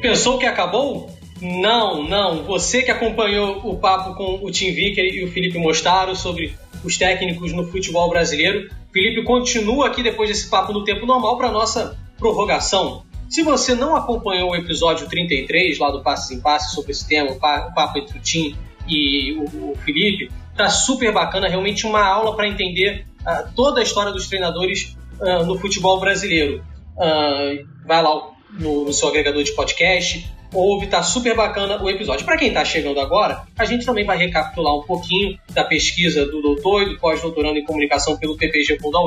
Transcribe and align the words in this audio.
Pensou 0.00 0.38
que 0.38 0.46
acabou? 0.46 1.10
Não, 1.40 2.02
não. 2.02 2.44
Você 2.44 2.82
que 2.82 2.90
acompanhou 2.90 3.60
o 3.64 3.76
papo 3.78 4.14
com 4.14 4.44
o 4.44 4.50
Tim 4.50 4.72
Vicker 4.72 5.04
e 5.04 5.24
o 5.24 5.30
Felipe 5.30 5.58
Mostaro 5.58 6.14
sobre 6.14 6.54
os 6.84 6.96
técnicos 6.96 7.52
no 7.52 7.66
futebol 7.66 8.08
brasileiro. 8.08 8.70
Felipe 8.92 9.22
continua 9.24 9.88
aqui 9.88 10.02
depois 10.02 10.28
desse 10.28 10.48
papo 10.48 10.72
no 10.72 10.84
tempo 10.84 11.04
normal 11.04 11.36
para 11.36 11.50
nossa 11.50 11.98
prorrogação. 12.18 13.04
Se 13.28 13.42
você 13.42 13.74
não 13.74 13.96
acompanhou 13.96 14.50
o 14.50 14.56
episódio 14.56 15.08
33 15.08 15.78
lá 15.78 15.90
do 15.90 16.02
Passos 16.02 16.30
em 16.30 16.40
Passos 16.40 16.72
sobre 16.72 16.92
esse 16.92 17.06
tema, 17.06 17.32
o 17.32 17.38
papo 17.38 17.98
entre 17.98 18.16
o 18.16 18.20
Tim 18.20 18.56
e 18.86 19.32
o, 19.32 19.74
Felipe, 19.84 20.30
tá 20.56 20.68
super 20.70 21.12
bacana, 21.12 21.48
realmente 21.48 21.86
uma 21.86 22.04
aula 22.04 22.36
para 22.36 22.46
entender 22.46 23.04
uh, 23.22 23.52
toda 23.54 23.80
a 23.80 23.82
história 23.82 24.12
dos 24.12 24.28
treinadores 24.28 24.96
uh, 25.20 25.44
no 25.44 25.58
futebol 25.58 25.98
brasileiro. 25.98 26.64
Uh, 26.96 27.66
vai 27.84 28.02
lá 28.02 28.35
no, 28.50 28.84
no 28.84 28.92
seu 28.92 29.08
agregador 29.08 29.42
de 29.42 29.52
podcast, 29.52 30.30
ouve, 30.52 30.86
tá 30.86 31.02
super 31.02 31.34
bacana 31.34 31.82
o 31.82 31.90
episódio. 31.90 32.24
Para 32.24 32.36
quem 32.36 32.52
tá 32.52 32.64
chegando 32.64 33.00
agora, 33.00 33.42
a 33.58 33.64
gente 33.64 33.84
também 33.84 34.04
vai 34.04 34.16
recapitular 34.16 34.74
um 34.74 34.82
pouquinho 34.82 35.38
da 35.50 35.64
pesquisa 35.64 36.24
do 36.24 36.40
doutor 36.40 36.82
e 36.82 36.90
do 36.90 36.98
pós-doutorando 36.98 37.58
em 37.58 37.64
comunicação 37.64 38.16
pelo 38.16 38.36
PPG 38.36 38.78
da 38.90 39.00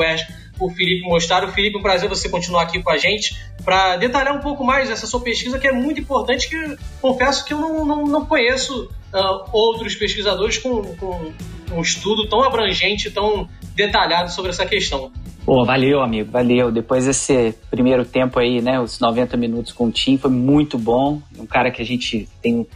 o 0.60 0.70
Felipe 0.70 1.08
mostrar. 1.08 1.44
O 1.44 1.52
Felipe, 1.52 1.78
um 1.78 1.82
prazer 1.82 2.10
você 2.10 2.30
continuar 2.30 2.64
aqui 2.64 2.82
com 2.82 2.90
a 2.90 2.98
gente 2.98 3.38
para 3.64 3.98
detalhar 3.98 4.36
um 4.36 4.42
pouco 4.42 4.64
mais 4.64 4.90
essa 4.90 5.08
sua 5.08 5.22
pesquisa, 5.22 5.58
que 5.58 5.68
é 5.68 5.72
muito 5.72 6.00
importante, 6.00 6.50
que 6.50 6.78
confesso 7.02 7.46
que 7.46 7.54
eu 7.54 7.60
não, 7.60 7.86
não, 7.86 8.04
não 8.06 8.26
conheço 8.26 8.90
uh, 9.14 9.50
outros 9.52 9.96
pesquisadores 9.96 10.58
com, 10.58 10.96
com 10.96 11.34
um 11.72 11.82
estudo 11.82 12.28
tão 12.28 12.44
abrangente, 12.44 13.10
tão 13.10 13.48
detalhado 13.76 14.32
sobre 14.32 14.52
essa 14.52 14.66
questão. 14.66 15.12
Pô, 15.50 15.66
valeu, 15.66 16.04
amigo, 16.04 16.30
valeu. 16.30 16.72
Depois 16.72 17.08
desse 17.08 17.56
primeiro 17.72 18.06
tempo 18.06 18.38
aí, 18.38 18.62
né, 18.62 18.80
os 18.80 19.00
90 19.00 19.36
minutos 19.36 19.72
com 19.72 19.88
o 19.88 19.92
Tim, 19.92 20.16
foi 20.16 20.30
muito 20.30 20.78
bom. 20.78 21.24
Um 21.40 21.48
cara 21.48 21.72
que 21.72 21.82
a 21.82 21.86
gente 21.86 22.30
tem 22.40 22.68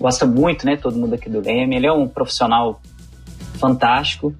gosta 0.00 0.24
muito, 0.24 0.64
né, 0.64 0.78
todo 0.78 0.98
mundo 0.98 1.14
aqui 1.14 1.28
do 1.28 1.40
Leme. 1.40 1.76
Ele 1.76 1.86
é 1.86 1.92
um 1.92 2.08
profissional 2.08 2.80
fantástico. 3.58 4.34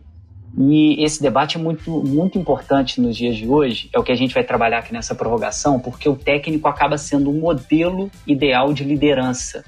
E 0.56 1.04
esse 1.04 1.20
debate 1.20 1.58
é 1.58 1.60
muito, 1.60 1.90
muito 2.02 2.38
importante 2.38 2.98
nos 2.98 3.14
dias 3.14 3.36
de 3.36 3.46
hoje, 3.46 3.90
é 3.92 3.98
o 3.98 4.02
que 4.02 4.10
a 4.10 4.16
gente 4.16 4.32
vai 4.32 4.42
trabalhar 4.42 4.78
aqui 4.78 4.94
nessa 4.94 5.14
prorrogação, 5.14 5.78
porque 5.78 6.08
o 6.08 6.16
técnico 6.16 6.68
acaba 6.68 6.96
sendo 6.96 7.28
um 7.28 7.40
modelo 7.40 8.10
ideal 8.26 8.72
de 8.72 8.84
liderança. 8.84 9.62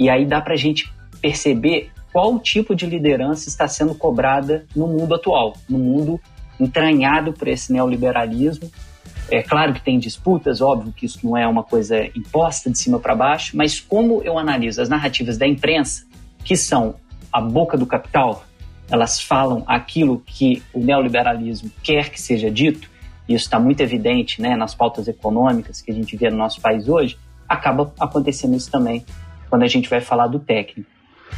E 0.00 0.10
aí 0.10 0.26
dá 0.26 0.40
para 0.40 0.54
a 0.54 0.58
gente 0.58 0.92
perceber 1.20 1.92
qual 2.12 2.40
tipo 2.40 2.74
de 2.74 2.86
liderança 2.86 3.48
está 3.48 3.68
sendo 3.68 3.94
cobrada 3.94 4.66
no 4.74 4.88
mundo 4.88 5.14
atual, 5.14 5.56
no 5.68 5.78
mundo 5.78 6.20
entranhado 6.58 7.32
por 7.32 7.48
esse 7.48 7.72
neoliberalismo. 7.72 8.70
É 9.30 9.42
claro 9.42 9.72
que 9.72 9.82
tem 9.82 9.98
disputas, 9.98 10.60
óbvio 10.60 10.92
que 10.92 11.06
isso 11.06 11.20
não 11.24 11.36
é 11.36 11.46
uma 11.46 11.62
coisa 11.62 12.04
imposta 12.16 12.70
de 12.70 12.78
cima 12.78 12.98
para 12.98 13.14
baixo, 13.14 13.56
mas 13.56 13.80
como 13.80 14.22
eu 14.22 14.38
analiso 14.38 14.82
as 14.82 14.88
narrativas 14.88 15.38
da 15.38 15.46
imprensa, 15.46 16.04
que 16.44 16.56
são 16.56 16.96
a 17.32 17.40
boca 17.40 17.76
do 17.76 17.86
capital, 17.86 18.44
elas 18.90 19.20
falam 19.20 19.64
aquilo 19.66 20.22
que 20.26 20.62
o 20.72 20.80
neoliberalismo 20.80 21.70
quer 21.82 22.10
que 22.10 22.20
seja 22.20 22.50
dito, 22.50 22.90
e 23.28 23.34
isso 23.34 23.44
está 23.44 23.58
muito 23.58 23.80
evidente 23.80 24.42
né, 24.42 24.56
nas 24.56 24.74
pautas 24.74 25.08
econômicas 25.08 25.80
que 25.80 25.90
a 25.90 25.94
gente 25.94 26.16
vê 26.16 26.28
no 26.28 26.36
nosso 26.36 26.60
país 26.60 26.88
hoje, 26.88 27.16
acaba 27.48 27.92
acontecendo 27.98 28.56
isso 28.56 28.70
também 28.70 29.04
quando 29.48 29.62
a 29.62 29.68
gente 29.68 29.88
vai 29.88 30.00
falar 30.00 30.26
do 30.26 30.38
técnico. 30.38 30.90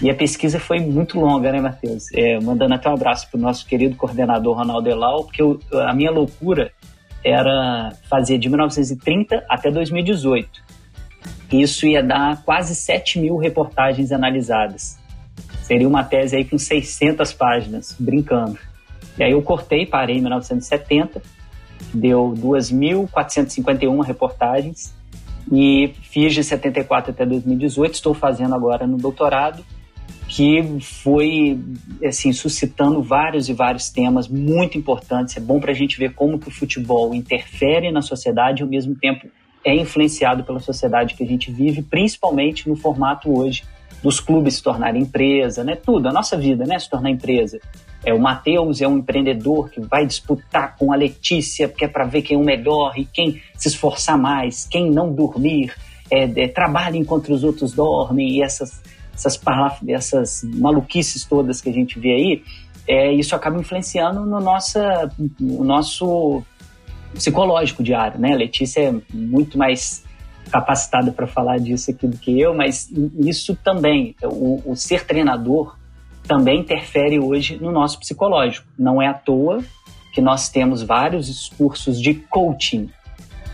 E 0.02 0.10
a 0.10 0.14
pesquisa 0.14 0.58
foi 0.58 0.80
muito 0.80 1.18
longa, 1.18 1.52
né, 1.52 1.60
Matheus? 1.60 2.12
É, 2.12 2.38
mandando 2.40 2.74
até 2.74 2.88
um 2.88 2.94
abraço 2.94 3.30
para 3.30 3.38
o 3.38 3.40
nosso 3.40 3.64
querido 3.66 3.96
coordenador 3.96 4.56
Ronaldo 4.56 4.88
Elau, 4.88 5.24
porque 5.24 5.40
eu, 5.40 5.60
a 5.72 5.94
minha 5.94 6.10
loucura 6.10 6.72
era 7.24 7.92
fazer 8.08 8.38
de 8.38 8.48
1930 8.48 9.44
até 9.48 9.70
2018. 9.70 10.62
Isso 11.52 11.86
ia 11.86 12.02
dar 12.02 12.42
quase 12.44 12.74
7 12.74 13.20
mil 13.20 13.36
reportagens 13.36 14.10
analisadas. 14.10 14.98
Seria 15.62 15.88
uma 15.88 16.02
tese 16.04 16.36
aí 16.36 16.44
com 16.44 16.58
600 16.58 17.32
páginas, 17.32 17.96
brincando. 17.98 18.58
E 19.16 19.22
aí 19.22 19.32
eu 19.32 19.40
cortei, 19.40 19.86
parei 19.86 20.16
em 20.16 20.20
1970, 20.20 21.22
deu 21.94 22.34
2.451 22.36 24.04
reportagens 24.04 24.92
e 25.50 25.94
fiz 26.02 26.34
de 26.34 26.42
74 26.42 27.12
até 27.12 27.24
2018. 27.24 27.94
Estou 27.94 28.12
fazendo 28.12 28.54
agora 28.54 28.86
no 28.86 28.98
doutorado 28.98 29.64
que 30.34 30.80
foi 30.80 31.60
assim 32.04 32.32
suscitando 32.32 33.00
vários 33.00 33.48
e 33.48 33.52
vários 33.52 33.88
temas 33.88 34.26
muito 34.26 34.76
importantes. 34.76 35.36
É 35.36 35.40
bom 35.40 35.60
para 35.60 35.70
a 35.70 35.74
gente 35.74 35.96
ver 35.96 36.12
como 36.12 36.40
que 36.40 36.48
o 36.48 36.50
futebol 36.50 37.14
interfere 37.14 37.92
na 37.92 38.02
sociedade 38.02 38.60
e 38.60 38.64
ao 38.64 38.68
mesmo 38.68 38.96
tempo 38.96 39.28
é 39.64 39.72
influenciado 39.76 40.42
pela 40.42 40.58
sociedade 40.58 41.14
que 41.14 41.22
a 41.22 41.26
gente 41.26 41.52
vive, 41.52 41.82
principalmente 41.82 42.68
no 42.68 42.74
formato 42.74 43.32
hoje 43.32 43.62
dos 44.02 44.18
clubes 44.18 44.56
se 44.56 44.62
tornarem 44.64 45.02
empresa, 45.02 45.62
né? 45.62 45.76
Tudo, 45.76 46.08
a 46.08 46.12
nossa 46.12 46.36
vida, 46.36 46.64
né? 46.66 46.80
Se 46.80 46.90
tornar 46.90 47.10
empresa. 47.10 47.60
É, 48.04 48.12
o 48.12 48.18
Matheus 48.18 48.82
é 48.82 48.88
um 48.88 48.98
empreendedor 48.98 49.70
que 49.70 49.80
vai 49.80 50.04
disputar 50.04 50.74
com 50.76 50.92
a 50.92 50.96
Letícia, 50.96 51.68
porque 51.68 51.84
é 51.84 51.88
para 51.88 52.06
ver 52.06 52.22
quem 52.22 52.36
é 52.36 52.40
o 52.40 52.44
melhor 52.44 52.94
e 52.96 53.04
quem 53.04 53.40
se 53.56 53.68
esforçar 53.68 54.18
mais, 54.18 54.66
quem 54.66 54.90
não 54.90 55.12
dormir, 55.14 55.72
é, 56.10 56.24
é, 56.24 56.48
trabalha 56.48 56.96
enquanto 56.96 57.32
os 57.32 57.44
outros 57.44 57.72
dormem 57.72 58.32
e 58.32 58.42
essas 58.42 58.82
essas, 59.14 59.40
essas 59.88 60.44
maluquices 60.44 61.24
todas 61.24 61.60
que 61.60 61.68
a 61.68 61.72
gente 61.72 61.98
vê 61.98 62.12
aí, 62.12 62.42
é, 62.86 63.12
isso 63.12 63.34
acaba 63.34 63.58
influenciando 63.58 64.20
no, 64.20 64.40
nossa, 64.40 65.10
no 65.40 65.64
nosso 65.64 66.42
psicológico 67.14 67.82
diário, 67.82 68.18
né? 68.18 68.32
A 68.32 68.36
Letícia 68.36 68.80
é 68.80 68.94
muito 69.12 69.56
mais 69.56 70.04
capacitada 70.50 71.10
para 71.10 71.26
falar 71.26 71.58
disso 71.58 71.90
aqui 71.90 72.06
do 72.06 72.18
que 72.18 72.38
eu, 72.38 72.54
mas 72.54 72.90
isso 73.18 73.56
também, 73.56 74.14
o, 74.22 74.62
o, 74.72 74.76
ser 74.76 75.06
treinador 75.06 75.76
também 76.26 76.60
interfere 76.60 77.18
hoje 77.18 77.56
no 77.56 77.72
nosso 77.72 77.98
psicológico. 77.98 78.66
Não 78.78 79.00
é 79.00 79.06
à 79.06 79.14
toa 79.14 79.64
que 80.12 80.20
nós 80.20 80.48
temos 80.48 80.82
vários 80.82 81.48
cursos 81.56 82.00
de 82.00 82.14
coaching, 82.14 82.90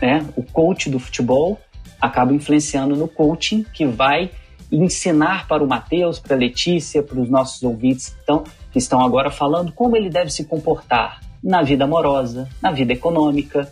né? 0.01 0.25
O 0.35 0.43
coach 0.43 0.89
do 0.89 0.99
futebol 0.99 1.59
acaba 1.99 2.33
influenciando 2.33 2.95
no 2.95 3.07
coaching 3.07 3.63
que 3.73 3.85
vai 3.85 4.31
ensinar 4.71 5.47
para 5.47 5.63
o 5.63 5.67
Mateus, 5.67 6.19
para 6.19 6.35
a 6.35 6.39
Letícia, 6.39 7.03
para 7.03 7.19
os 7.19 7.29
nossos 7.29 7.61
ouvintes 7.63 8.15
então, 8.23 8.43
que 8.71 8.79
estão 8.79 9.01
agora 9.03 9.29
falando 9.29 9.71
como 9.71 9.97
ele 9.97 10.09
deve 10.09 10.31
se 10.31 10.45
comportar 10.45 11.19
na 11.43 11.61
vida 11.61 11.83
amorosa, 11.83 12.47
na 12.61 12.71
vida 12.71 12.93
econômica. 12.93 13.69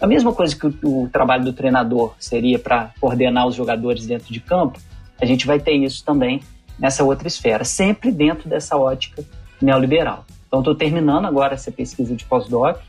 A 0.00 0.06
mesma 0.06 0.32
coisa 0.32 0.56
que 0.56 0.66
o, 0.66 1.04
o 1.04 1.08
trabalho 1.08 1.44
do 1.44 1.52
treinador 1.52 2.14
seria 2.18 2.58
para 2.58 2.90
coordenar 3.00 3.46
os 3.46 3.54
jogadores 3.54 4.06
dentro 4.06 4.32
de 4.32 4.40
campo, 4.40 4.78
a 5.20 5.24
gente 5.24 5.46
vai 5.46 5.60
ter 5.60 5.74
isso 5.74 6.04
também 6.04 6.40
nessa 6.78 7.04
outra 7.04 7.28
esfera, 7.28 7.64
sempre 7.64 8.10
dentro 8.10 8.48
dessa 8.48 8.76
ótica 8.76 9.24
neoliberal. 9.60 10.24
Então, 10.48 10.58
estou 10.58 10.74
terminando 10.74 11.26
agora 11.26 11.54
essa 11.54 11.70
pesquisa 11.70 12.16
de 12.16 12.24
pós-doc 12.24 12.80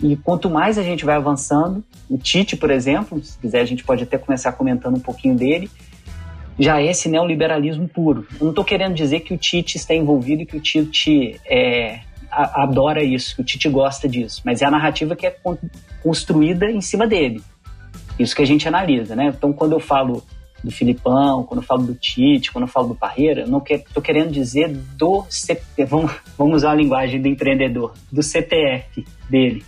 e 0.00 0.16
quanto 0.16 0.50
mais 0.50 0.78
a 0.78 0.82
gente 0.82 1.04
vai 1.04 1.14
avançando, 1.14 1.84
o 2.10 2.18
Tite, 2.18 2.56
por 2.56 2.70
exemplo, 2.70 3.22
se 3.22 3.38
quiser 3.38 3.60
a 3.60 3.64
gente 3.64 3.84
pode 3.84 4.02
até 4.02 4.18
começar 4.18 4.50
comentando 4.52 4.96
um 4.96 5.00
pouquinho 5.00 5.36
dele, 5.36 5.70
já 6.58 6.80
é 6.80 6.86
esse 6.86 7.08
neoliberalismo 7.08 7.88
puro. 7.88 8.26
Eu 8.32 8.44
não 8.44 8.50
estou 8.50 8.64
querendo 8.64 8.94
dizer 8.94 9.20
que 9.20 9.34
o 9.34 9.38
Tite 9.38 9.76
está 9.76 9.94
envolvido 9.94 10.42
e 10.42 10.46
que 10.46 10.56
o 10.56 10.60
Tite 10.60 11.40
é, 11.46 12.00
adora 12.30 13.02
isso, 13.02 13.34
que 13.36 13.42
o 13.42 13.44
Tite 13.44 13.68
gosta 13.68 14.08
disso, 14.08 14.42
mas 14.44 14.62
é 14.62 14.66
a 14.66 14.70
narrativa 14.70 15.14
que 15.16 15.26
é 15.26 15.36
construída 16.02 16.70
em 16.70 16.80
cima 16.80 17.06
dele. 17.06 17.42
Isso 18.18 18.36
que 18.36 18.42
a 18.42 18.46
gente 18.46 18.68
analisa, 18.68 19.16
né? 19.16 19.32
Então, 19.36 19.52
quando 19.52 19.72
eu 19.72 19.80
falo 19.80 20.22
do 20.62 20.70
Filipão, 20.70 21.42
quando 21.44 21.60
eu 21.60 21.66
falo 21.66 21.82
do 21.82 21.94
Tite, 21.94 22.52
quando 22.52 22.64
eu 22.64 22.68
falo 22.68 22.88
do 22.88 22.94
Parreira, 22.94 23.46
não 23.46 23.62
estou 23.68 24.02
querendo 24.02 24.30
dizer 24.30 24.68
do 24.68 25.24
CPF, 25.28 25.84
vamos, 25.84 26.12
vamos 26.38 26.56
usar 26.56 26.70
a 26.70 26.74
linguagem 26.74 27.20
do 27.20 27.28
empreendedor, 27.28 27.94
do 28.10 28.22
CPF 28.22 29.04
dele. 29.28 29.64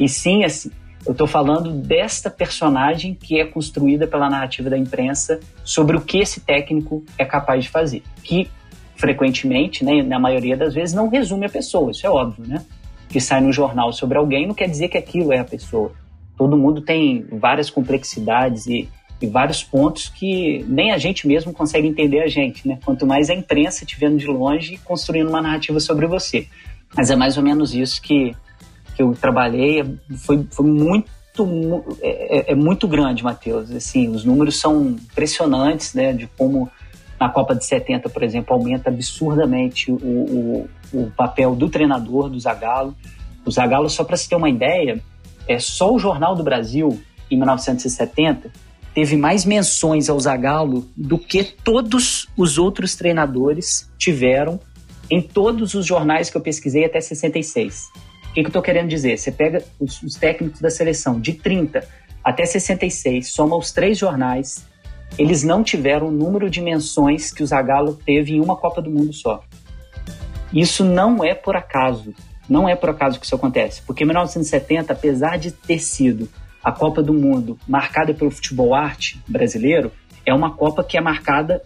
E 0.00 0.08
sim, 0.08 0.44
assim, 0.44 0.70
eu 1.06 1.12
estou 1.12 1.26
falando 1.26 1.70
desta 1.70 2.30
personagem 2.30 3.14
que 3.14 3.38
é 3.38 3.44
construída 3.44 4.06
pela 4.06 4.30
narrativa 4.30 4.70
da 4.70 4.78
imprensa 4.78 5.38
sobre 5.62 5.96
o 5.96 6.00
que 6.00 6.18
esse 6.18 6.40
técnico 6.40 7.04
é 7.18 7.24
capaz 7.24 7.64
de 7.64 7.70
fazer. 7.70 8.02
Que 8.22 8.50
frequentemente, 8.96 9.84
né, 9.84 10.02
na 10.02 10.18
maioria 10.18 10.56
das 10.56 10.72
vezes, 10.72 10.94
não 10.94 11.08
resume 11.08 11.46
a 11.46 11.48
pessoa, 11.48 11.90
isso 11.90 12.06
é 12.06 12.10
óbvio, 12.10 12.46
né? 12.46 12.64
Que 13.08 13.20
sai 13.20 13.40
no 13.40 13.52
jornal 13.52 13.92
sobre 13.92 14.16
alguém 14.16 14.46
não 14.46 14.54
quer 14.54 14.68
dizer 14.68 14.88
que 14.88 14.96
aquilo 14.96 15.32
é 15.32 15.38
a 15.38 15.44
pessoa. 15.44 15.92
Todo 16.36 16.56
mundo 16.56 16.80
tem 16.80 17.26
várias 17.32 17.68
complexidades 17.68 18.66
e, 18.66 18.88
e 19.20 19.26
vários 19.26 19.62
pontos 19.62 20.08
que 20.08 20.64
nem 20.68 20.90
a 20.90 20.98
gente 20.98 21.28
mesmo 21.28 21.52
consegue 21.52 21.86
entender 21.86 22.20
a 22.20 22.28
gente, 22.28 22.66
né? 22.66 22.78
Quanto 22.84 23.06
mais 23.06 23.28
a 23.28 23.34
imprensa 23.34 23.84
te 23.84 23.98
vendo 23.98 24.16
de 24.16 24.26
longe 24.26 24.78
construindo 24.84 25.28
uma 25.28 25.42
narrativa 25.42 25.78
sobre 25.80 26.06
você. 26.06 26.48
Mas 26.96 27.10
é 27.10 27.16
mais 27.16 27.36
ou 27.36 27.42
menos 27.42 27.74
isso 27.74 28.00
que 28.00 28.34
que 28.94 29.02
eu 29.02 29.14
trabalhei 29.20 29.84
foi, 30.18 30.46
foi 30.50 30.66
muito 30.66 31.08
é, 32.00 32.50
é, 32.50 32.52
é, 32.52 32.54
muito 32.54 32.86
grande, 32.86 33.24
Matheus. 33.24 33.70
Assim, 33.70 34.08
os 34.08 34.24
números 34.24 34.60
são 34.60 34.90
impressionantes, 34.90 35.92
né? 35.94 36.12
De 36.12 36.28
como 36.38 36.70
na 37.18 37.28
Copa 37.28 37.54
de 37.54 37.64
70, 37.64 38.08
por 38.08 38.22
exemplo, 38.22 38.54
aumenta 38.54 38.88
absurdamente 38.88 39.90
o, 39.90 39.96
o, 39.96 40.68
o 40.92 41.10
papel 41.16 41.54
do 41.54 41.68
treinador, 41.68 42.28
do 42.28 42.38
Zagallo. 42.38 42.94
O 43.44 43.50
Zagallo, 43.50 43.90
só 43.90 44.04
para 44.04 44.16
se 44.16 44.28
ter 44.28 44.36
uma 44.36 44.48
ideia, 44.48 45.02
é 45.48 45.58
só 45.58 45.92
o 45.92 45.98
Jornal 45.98 46.34
do 46.34 46.42
Brasil, 46.42 47.00
em 47.30 47.36
1970, 47.36 48.50
teve 48.94 49.16
mais 49.16 49.44
menções 49.44 50.08
ao 50.08 50.18
Zagallo 50.20 50.86
do 50.96 51.18
que 51.18 51.42
todos 51.42 52.28
os 52.36 52.58
outros 52.58 52.94
treinadores 52.94 53.90
tiveram 53.98 54.60
em 55.10 55.20
todos 55.20 55.74
os 55.74 55.84
jornais 55.84 56.30
que 56.30 56.36
eu 56.36 56.40
pesquisei 56.40 56.84
até 56.84 57.00
66. 57.00 57.88
Que, 58.34 58.40
que 58.40 58.46
eu 58.46 58.48
estou 58.48 58.62
querendo 58.62 58.88
dizer? 58.88 59.16
Você 59.16 59.30
pega 59.30 59.62
os, 59.78 60.02
os, 60.02 60.16
técnicos 60.16 60.60
da 60.60 60.68
seleção 60.68 61.20
de 61.20 61.34
30 61.34 61.86
até 62.22 62.44
66, 62.44 63.28
soma 63.28 63.56
os 63.56 63.70
três 63.70 63.96
jornais, 63.96 64.66
eles 65.16 65.44
não 65.44 65.62
tiveram 65.62 66.08
o 66.08 66.10
número 66.10 66.50
de 66.50 66.60
menções 66.60 67.32
que 67.32 67.42
o 67.42 67.46
Zagallo 67.46 67.94
teve 68.04 68.34
em 68.34 68.40
uma 68.40 68.56
Copa 68.56 68.82
do 68.82 68.90
Mundo 68.90 69.12
só. 69.12 69.44
Isso 70.52 70.84
não 70.84 71.22
é 71.22 71.34
por 71.34 71.54
acaso. 71.54 72.12
Não 72.48 72.68
é 72.68 72.74
por 72.74 72.90
acaso 72.90 73.20
que 73.20 73.26
isso 73.26 73.34
acontece. 73.34 73.82
Porque 73.82 74.04
1970, 74.04 74.92
apesar 74.92 75.38
de 75.38 75.52
ter 75.52 75.78
sido 75.78 76.28
a 76.62 76.72
Copa 76.72 77.02
do 77.02 77.14
Mundo 77.14 77.58
marcada 77.68 78.12
pelo 78.12 78.30
futebol 78.30 78.74
arte 78.74 79.22
brasileiro, 79.28 79.92
é 80.26 80.34
uma 80.34 80.54
Copa 80.54 80.82
que 80.82 80.96
é 80.96 81.00
marcada 81.00 81.62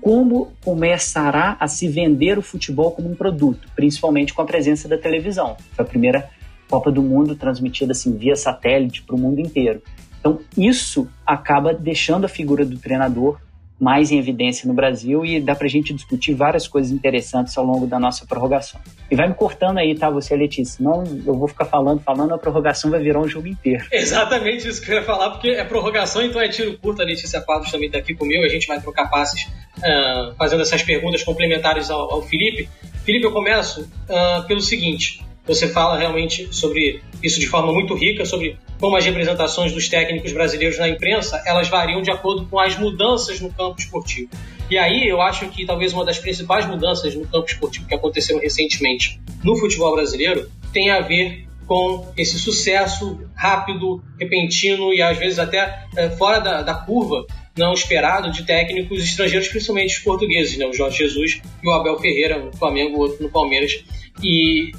como 0.00 0.52
começará 0.64 1.56
a 1.60 1.68
se 1.68 1.88
vender 1.88 2.38
o 2.38 2.42
futebol 2.42 2.90
como 2.92 3.10
um 3.10 3.14
produto, 3.14 3.68
principalmente 3.74 4.32
com 4.32 4.42
a 4.42 4.46
presença 4.46 4.88
da 4.88 4.96
televisão. 4.96 5.56
Foi 5.72 5.84
a 5.84 5.88
primeira 5.88 6.30
Copa 6.68 6.90
do 6.90 7.02
Mundo 7.02 7.34
transmitida 7.34 7.92
assim 7.92 8.16
via 8.16 8.36
satélite 8.36 9.02
para 9.02 9.16
o 9.16 9.18
mundo 9.18 9.40
inteiro. 9.40 9.82
Então, 10.20 10.38
isso 10.56 11.08
acaba 11.26 11.74
deixando 11.74 12.24
a 12.24 12.28
figura 12.28 12.64
do 12.64 12.78
treinador 12.78 13.38
mais 13.80 14.10
em 14.10 14.18
evidência 14.18 14.68
no 14.68 14.74
Brasil 14.74 15.24
e 15.24 15.40
dá 15.40 15.54
para 15.54 15.66
a 15.66 15.70
gente 15.70 15.94
discutir 15.94 16.34
várias 16.34 16.68
coisas 16.68 16.92
interessantes 16.92 17.56
ao 17.56 17.64
longo 17.64 17.86
da 17.86 17.98
nossa 17.98 18.26
prorrogação. 18.26 18.78
E 19.10 19.16
vai 19.16 19.26
me 19.26 19.34
cortando 19.34 19.78
aí, 19.78 19.94
tá, 19.94 20.10
você, 20.10 20.36
Letícia? 20.36 20.76
Senão 20.76 21.02
eu 21.26 21.34
vou 21.34 21.48
ficar 21.48 21.64
falando, 21.64 22.00
falando, 22.00 22.34
a 22.34 22.38
prorrogação 22.38 22.90
vai 22.90 23.00
virar 23.00 23.20
um 23.20 23.28
jogo 23.28 23.48
inteiro. 23.48 23.86
Exatamente 23.90 24.68
isso 24.68 24.82
que 24.82 24.90
eu 24.90 24.96
ia 24.96 25.02
falar, 25.02 25.30
porque 25.30 25.48
é 25.48 25.64
prorrogação, 25.64 26.22
então 26.22 26.40
é 26.40 26.48
tiro 26.48 26.76
curto. 26.78 27.00
A 27.00 27.04
Letícia 27.04 27.40
Quadros 27.40 27.72
também 27.72 27.86
está 27.86 27.98
aqui 27.98 28.14
comigo, 28.14 28.44
a 28.44 28.48
gente 28.48 28.66
vai 28.66 28.80
trocar 28.80 29.08
passes 29.08 29.44
uh, 29.78 30.34
fazendo 30.36 30.60
essas 30.60 30.82
perguntas 30.82 31.24
complementares 31.24 31.90
ao, 31.90 32.12
ao 32.12 32.22
Felipe. 32.22 32.68
Felipe, 33.04 33.24
eu 33.24 33.32
começo 33.32 33.80
uh, 33.80 34.46
pelo 34.46 34.60
seguinte: 34.60 35.24
você 35.46 35.68
fala 35.68 35.98
realmente 35.98 36.48
sobre 36.54 37.02
isso 37.22 37.40
de 37.40 37.46
forma 37.46 37.72
muito 37.72 37.94
rica, 37.94 38.24
sobre 38.24 38.58
como 38.78 38.96
as 38.96 39.04
representações 39.04 39.72
dos 39.72 39.88
técnicos 39.88 40.32
brasileiros 40.32 40.78
na 40.78 40.88
imprensa, 40.88 41.42
elas 41.44 41.68
variam 41.68 42.02
de 42.02 42.10
acordo 42.10 42.46
com 42.46 42.58
as 42.58 42.78
mudanças 42.78 43.40
no 43.40 43.52
campo 43.52 43.78
esportivo. 43.78 44.30
E 44.70 44.78
aí 44.78 45.08
eu 45.08 45.20
acho 45.20 45.48
que 45.48 45.66
talvez 45.66 45.92
uma 45.92 46.04
das 46.04 46.18
principais 46.18 46.66
mudanças 46.66 47.14
no 47.14 47.26
campo 47.26 47.46
esportivo 47.46 47.86
que 47.86 47.94
aconteceram 47.94 48.40
recentemente 48.40 49.20
no 49.42 49.56
futebol 49.56 49.94
brasileiro 49.94 50.48
tem 50.72 50.90
a 50.90 51.00
ver 51.00 51.46
com 51.66 52.12
esse 52.16 52.38
sucesso 52.38 53.20
rápido, 53.34 54.02
repentino 54.18 54.92
e 54.92 55.00
às 55.00 55.16
vezes 55.18 55.38
até 55.38 55.84
é, 55.96 56.10
fora 56.10 56.40
da, 56.40 56.62
da, 56.62 56.74
curva 56.74 57.24
não 57.56 57.72
esperado 57.72 58.32
de 58.32 58.44
técnicos 58.44 59.04
estrangeiros, 59.04 59.48
principalmente 59.48 59.96
os 59.96 60.02
portugueses, 60.02 60.56
né? 60.56 60.66
o 60.66 60.72
Jorge 60.72 60.98
Jesus 60.98 61.40
e 61.62 61.68
o 61.68 61.70
Abel 61.72 61.98
Ferreira 61.98 62.38
no 62.38 62.52
Flamengo, 62.56 62.98
outro 62.98 63.22
no 63.22 63.30
Palmeiras. 63.30 63.84
E 64.22 64.72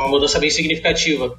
uma 0.00 0.10
mudança 0.10 0.38
bem 0.38 0.50
significativa. 0.50 1.38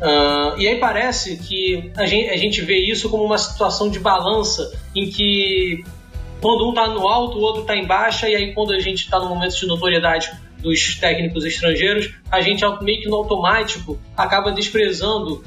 Uh, 0.00 0.58
e 0.58 0.66
aí 0.66 0.78
parece 0.78 1.36
que 1.36 1.90
a 1.96 2.06
gente, 2.06 2.30
a 2.30 2.36
gente 2.36 2.62
vê 2.62 2.78
isso 2.78 3.10
como 3.10 3.22
uma 3.22 3.36
situação 3.36 3.90
de 3.90 3.98
balança 3.98 4.72
em 4.96 5.10
que 5.10 5.84
quando 6.40 6.66
um 6.66 6.70
está 6.70 6.88
no 6.88 7.06
alto, 7.06 7.36
o 7.38 7.42
outro 7.42 7.62
está 7.62 7.76
em 7.76 7.86
baixa, 7.86 8.28
e 8.28 8.34
aí 8.34 8.54
quando 8.54 8.72
a 8.72 8.78
gente 8.78 9.04
está 9.04 9.18
no 9.18 9.28
momento 9.28 9.54
de 9.54 9.66
notoriedade 9.66 10.30
dos 10.62 10.94
técnicos 10.96 11.44
estrangeiros, 11.44 12.14
a 12.30 12.40
gente 12.40 12.62
meio 12.82 13.00
que 13.00 13.08
no 13.08 13.16
automático 13.16 13.98
acaba 14.16 14.52
desprezando 14.52 15.42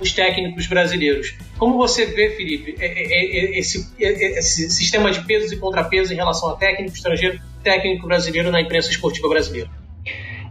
os 0.00 0.12
técnicos 0.12 0.66
brasileiros. 0.66 1.34
Como 1.56 1.76
você 1.76 2.06
vê, 2.06 2.30
Felipe, 2.30 2.76
é, 2.78 2.86
é, 2.86 3.54
é, 3.56 3.58
esse, 3.58 3.92
esse 3.98 4.70
sistema 4.70 5.10
de 5.10 5.20
pesos 5.24 5.52
e 5.52 5.56
contrapesos 5.56 6.10
em 6.10 6.16
relação 6.16 6.50
a 6.50 6.56
técnico 6.56 6.94
estrangeiro, 6.94 7.40
técnico 7.62 8.06
brasileiro 8.06 8.50
na 8.50 8.60
imprensa 8.60 8.90
esportiva 8.90 9.28
brasileira? 9.28 9.70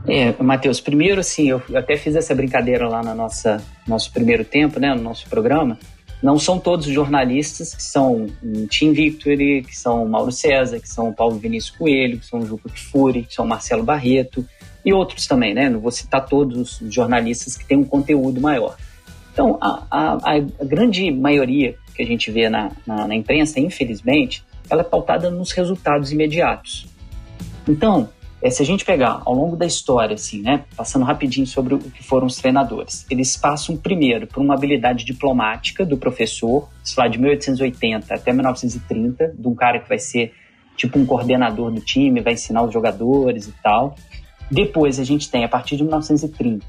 É, 0.08 0.34
Matheus, 0.42 0.80
primeiro 0.80 1.20
assim, 1.20 1.50
eu 1.50 1.62
até 1.76 1.98
fiz 1.98 2.16
essa 2.16 2.34
brincadeira 2.34 2.88
lá 2.88 3.04
no 3.04 3.14
nossa, 3.14 3.62
nosso 3.88 4.12
primeiro 4.12 4.46
tempo, 4.46 4.80
né, 4.80 4.94
no 4.94 5.02
nosso 5.02 5.28
programa. 5.30 5.78
Não 6.22 6.38
são 6.38 6.60
todos 6.60 6.88
os 6.88 6.94
jornalistas 6.94 7.74
que 7.74 7.84
são 7.84 8.28
Tim 8.70 8.92
Victory, 8.92 9.64
que 9.64 9.78
são 9.78 10.06
Mauro 10.06 10.32
César, 10.32 10.80
que 10.80 10.90
são 10.90 11.14
Paulo 11.14 11.38
Vinícius 11.38 11.76
Coelho, 11.78 12.20
que 12.20 12.26
são 12.26 12.46
Juca 12.46 12.70
Kfouri, 12.70 13.24
que 13.24 13.34
são 13.34 13.48
Marcelo 13.48 13.84
Barreto 13.84 14.46
e 14.84 14.92
outros 14.92 15.28
também, 15.28 15.54
né? 15.54 15.70
Não 15.70 15.80
vou 15.80 15.92
citar 15.92 16.26
todos 16.26 16.82
os 16.82 16.94
jornalistas 16.94 17.56
que 17.56 17.66
têm 17.66 17.78
um 17.78 17.86
conteúdo 17.86 18.42
maior. 18.42 18.76
Então, 19.32 19.58
a, 19.62 19.86
a, 19.90 20.36
a 20.36 20.66
grande 20.66 21.10
maioria 21.10 21.76
que 21.96 22.02
a 22.02 22.06
gente 22.06 22.30
vê 22.32 22.50
na, 22.50 22.72
na, 22.86 23.08
na 23.08 23.16
imprensa, 23.16 23.60
infelizmente, 23.60 24.44
ela 24.70 24.82
é 24.82 24.84
pautada 24.84 25.30
nos 25.30 25.52
resultados 25.54 26.12
imediatos. 26.12 26.88
Então, 27.68 28.10
é, 28.42 28.50
se 28.50 28.62
a 28.62 28.66
gente 28.66 28.86
pegar 28.86 29.22
ao 29.26 29.34
longo 29.34 29.56
da 29.56 29.66
história, 29.66 30.16
assim, 30.16 30.42
né, 30.42 30.64
passando 30.76 31.04
rapidinho 31.04 31.46
sobre 31.46 31.76
o 31.76 31.80
que 31.80 32.04
foram 32.04 32.28
os 32.28 32.38
treinadores, 32.38 33.06
eles 33.10 33.36
passam 33.36 33.76
primeiro 33.76 34.28
por 34.28 34.42
uma 34.42 34.54
habilidade 34.54 35.04
diplomática 35.04 35.86
do 35.86 35.98
professor, 35.98 36.70
isso 36.84 36.96
lá 36.98 37.08
de 37.08 37.18
1880 37.18 38.14
até 38.14 38.32
1930, 38.32 39.36
de 39.38 39.48
um 39.48 39.54
cara 39.54 39.80
que 39.80 39.90
vai 39.90 40.00
ser 40.00 40.34
tipo 40.78 40.98
um 40.98 41.06
coordenador 41.06 41.70
do 41.70 41.82
time, 41.82 42.22
vai 42.22 42.34
ensinar 42.34 42.64
os 42.64 42.72
jogadores 42.72 43.48
e 43.48 43.54
tal. 43.62 43.96
Depois 44.50 45.00
a 45.00 45.04
gente 45.04 45.30
tem, 45.30 45.44
a 45.44 45.50
partir 45.50 45.76
de 45.76 45.84
1930, 45.84 46.66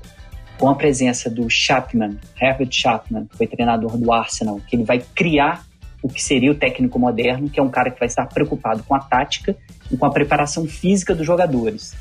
com 0.59 0.69
a 0.69 0.75
presença 0.75 1.31
do 1.31 1.49
Chapman, 1.49 2.19
Herbert 2.41 2.73
Chapman, 2.73 3.27
que 3.27 3.37
foi 3.37 3.47
treinador 3.47 3.97
do 3.97 4.13
Arsenal, 4.13 4.61
que 4.67 4.75
ele 4.75 4.85
vai 4.85 5.01
criar 5.15 5.65
o 6.03 6.09
que 6.09 6.23
seria 6.23 6.51
o 6.51 6.55
técnico 6.55 6.99
moderno, 6.99 7.49
que 7.49 7.61
é 7.61 7.63
um 7.63 7.71
cara 7.71 7.91
que 7.91 7.99
vai 7.99 8.09
estar 8.09 8.27
preocupado 8.27 8.83
com 8.83 8.95
a 8.95 8.99
tática 8.99 9.57
e 9.91 9.97
com 9.97 10.07
a 10.07 10.11
preparação 10.11 10.67
física 10.67 11.15
dos 11.15 11.27
jogadores. 11.27 11.95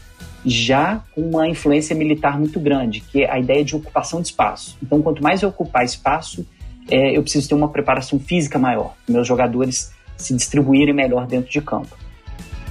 Já 0.45 1.03
com 1.13 1.21
uma 1.21 1.47
influência 1.47 1.95
militar 1.95 2.37
muito 2.39 2.59
grande, 2.59 3.01
que 3.01 3.23
é 3.23 3.31
a 3.31 3.39
ideia 3.39 3.63
de 3.63 3.75
ocupação 3.75 4.21
de 4.21 4.27
espaço. 4.27 4.77
Então, 4.81 5.01
quanto 5.01 5.21
mais 5.21 5.41
eu 5.41 5.49
ocupar 5.49 5.83
espaço, 5.83 6.45
é, 6.89 7.17
eu 7.17 7.21
preciso 7.21 7.49
ter 7.49 7.55
uma 7.55 7.69
preparação 7.69 8.19
física 8.19 8.57
maior, 8.57 8.95
meus 9.07 9.27
jogadores 9.27 9.91
se 10.17 10.33
distribuírem 10.33 10.93
melhor 10.93 11.27
dentro 11.27 11.49
de 11.49 11.61
campo. 11.61 11.95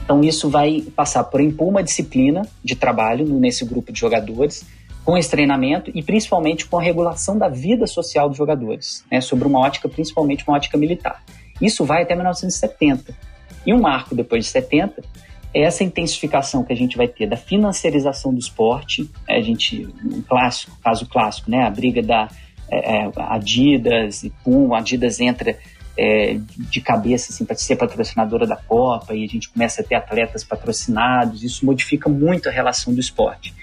Então, 0.04 0.22
isso 0.22 0.48
vai 0.48 0.82
passar 0.96 1.24
por 1.24 1.40
impor 1.40 1.68
uma 1.68 1.82
disciplina 1.82 2.46
de 2.64 2.74
trabalho 2.74 3.26
nesse 3.26 3.64
grupo 3.64 3.92
de 3.92 4.00
jogadores, 4.00 4.64
com 5.04 5.16
esse 5.16 5.30
treinamento 5.30 5.90
e 5.94 6.02
principalmente 6.02 6.66
com 6.66 6.78
a 6.78 6.82
regulação 6.82 7.38
da 7.38 7.48
vida 7.48 7.86
social 7.86 8.28
dos 8.28 8.36
jogadores, 8.36 9.04
né, 9.10 9.20
sobre 9.20 9.46
uma 9.46 9.58
ótica, 9.58 9.88
principalmente 9.88 10.44
uma 10.46 10.56
ótica 10.56 10.76
militar. 10.76 11.22
Isso 11.60 11.84
vai 11.84 12.02
até 12.02 12.14
1970. 12.14 13.14
E 13.66 13.72
um 13.72 13.80
marco 13.80 14.14
depois 14.14 14.44
de 14.44 14.50
70 14.50 15.02
é 15.54 15.62
essa 15.62 15.82
intensificação 15.82 16.62
que 16.64 16.72
a 16.72 16.76
gente 16.76 16.96
vai 16.96 17.08
ter 17.08 17.26
da 17.26 17.36
financiarização 17.36 18.32
do 18.32 18.38
esporte. 18.38 19.08
É, 19.28 19.36
a 19.36 19.42
gente, 19.42 19.88
um 20.04 20.22
clássico, 20.22 20.76
caso 20.82 21.06
clássico, 21.06 21.50
né? 21.50 21.66
A 21.66 21.70
briga 21.70 22.02
da 22.02 22.28
é, 22.70 23.04
é 23.04 23.10
Adidas 23.16 24.22
e 24.24 24.30
Pum, 24.44 24.74
Adidas 24.74 25.20
entra 25.20 25.58
é, 25.96 26.38
de 26.56 26.80
cabeça 26.80 27.32
assim, 27.32 27.44
para 27.44 27.56
ser 27.56 27.76
patrocinadora 27.76 28.46
da 28.46 28.56
Copa 28.56 29.14
e 29.14 29.24
a 29.24 29.26
gente 29.26 29.48
começa 29.48 29.80
a 29.80 29.84
ter 29.84 29.96
atletas 29.96 30.44
patrocinados. 30.44 31.42
Isso 31.42 31.64
modifica 31.64 32.08
muito 32.08 32.48
a 32.48 32.52
relação 32.52 32.94
do 32.94 33.00
esporte. 33.00 33.54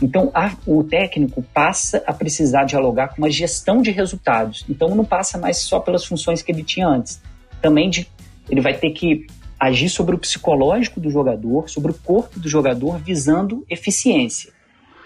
Então, 0.00 0.30
a, 0.32 0.52
o 0.66 0.84
técnico 0.84 1.42
passa 1.42 2.02
a 2.06 2.12
precisar 2.12 2.64
dialogar 2.64 3.08
com 3.08 3.18
uma 3.18 3.30
gestão 3.30 3.82
de 3.82 3.90
resultados. 3.90 4.64
Então, 4.68 4.94
não 4.94 5.04
passa 5.04 5.36
mais 5.36 5.58
só 5.58 5.80
pelas 5.80 6.04
funções 6.04 6.42
que 6.42 6.52
ele 6.52 6.62
tinha 6.62 6.86
antes. 6.86 7.20
Também 7.60 7.90
de, 7.90 8.06
ele 8.48 8.60
vai 8.60 8.74
ter 8.74 8.90
que 8.90 9.26
agir 9.60 9.90
sobre 9.90 10.14
o 10.14 10.18
psicológico 10.18 10.98
do 10.98 11.10
jogador, 11.10 11.68
sobre 11.68 11.92
o 11.92 11.94
corpo 11.94 12.40
do 12.40 12.48
jogador, 12.48 12.98
visando 12.98 13.64
eficiência. 13.68 14.50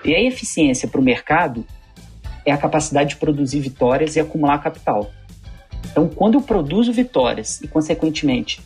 E 0.05 0.15
a 0.15 0.23
eficiência 0.23 0.87
para 0.87 1.01
o 1.01 1.05
mercado 1.05 1.67
é 2.47 2.53
a 2.53 2.57
capacidade 2.57 3.11
de 3.11 3.17
produzir 3.17 3.59
vitórias 3.59 4.15
e 4.15 4.21
acumular 4.21 4.59
capital. 4.59 5.11
Então, 5.91 6.09
quando 6.09 6.35
eu 6.35 6.43
produzo 6.43 6.93
vitórias 6.93 7.61
e, 7.63 7.69
consequentemente, 7.69 8.61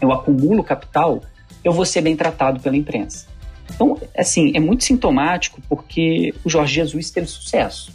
eu 0.00 0.12
acumulo 0.12 0.62
capital, 0.62 1.22
eu 1.62 1.72
vou 1.72 1.86
ser 1.86 2.02
bem 2.02 2.16
tratado 2.16 2.60
pela 2.60 2.76
imprensa. 2.76 3.26
Então, 3.74 3.98
assim, 4.16 4.52
é 4.54 4.60
muito 4.60 4.84
sintomático 4.84 5.60
porque 5.68 6.34
o 6.44 6.50
Jorge 6.50 6.74
Jesus 6.74 7.10
teve 7.10 7.26
sucesso. 7.26 7.92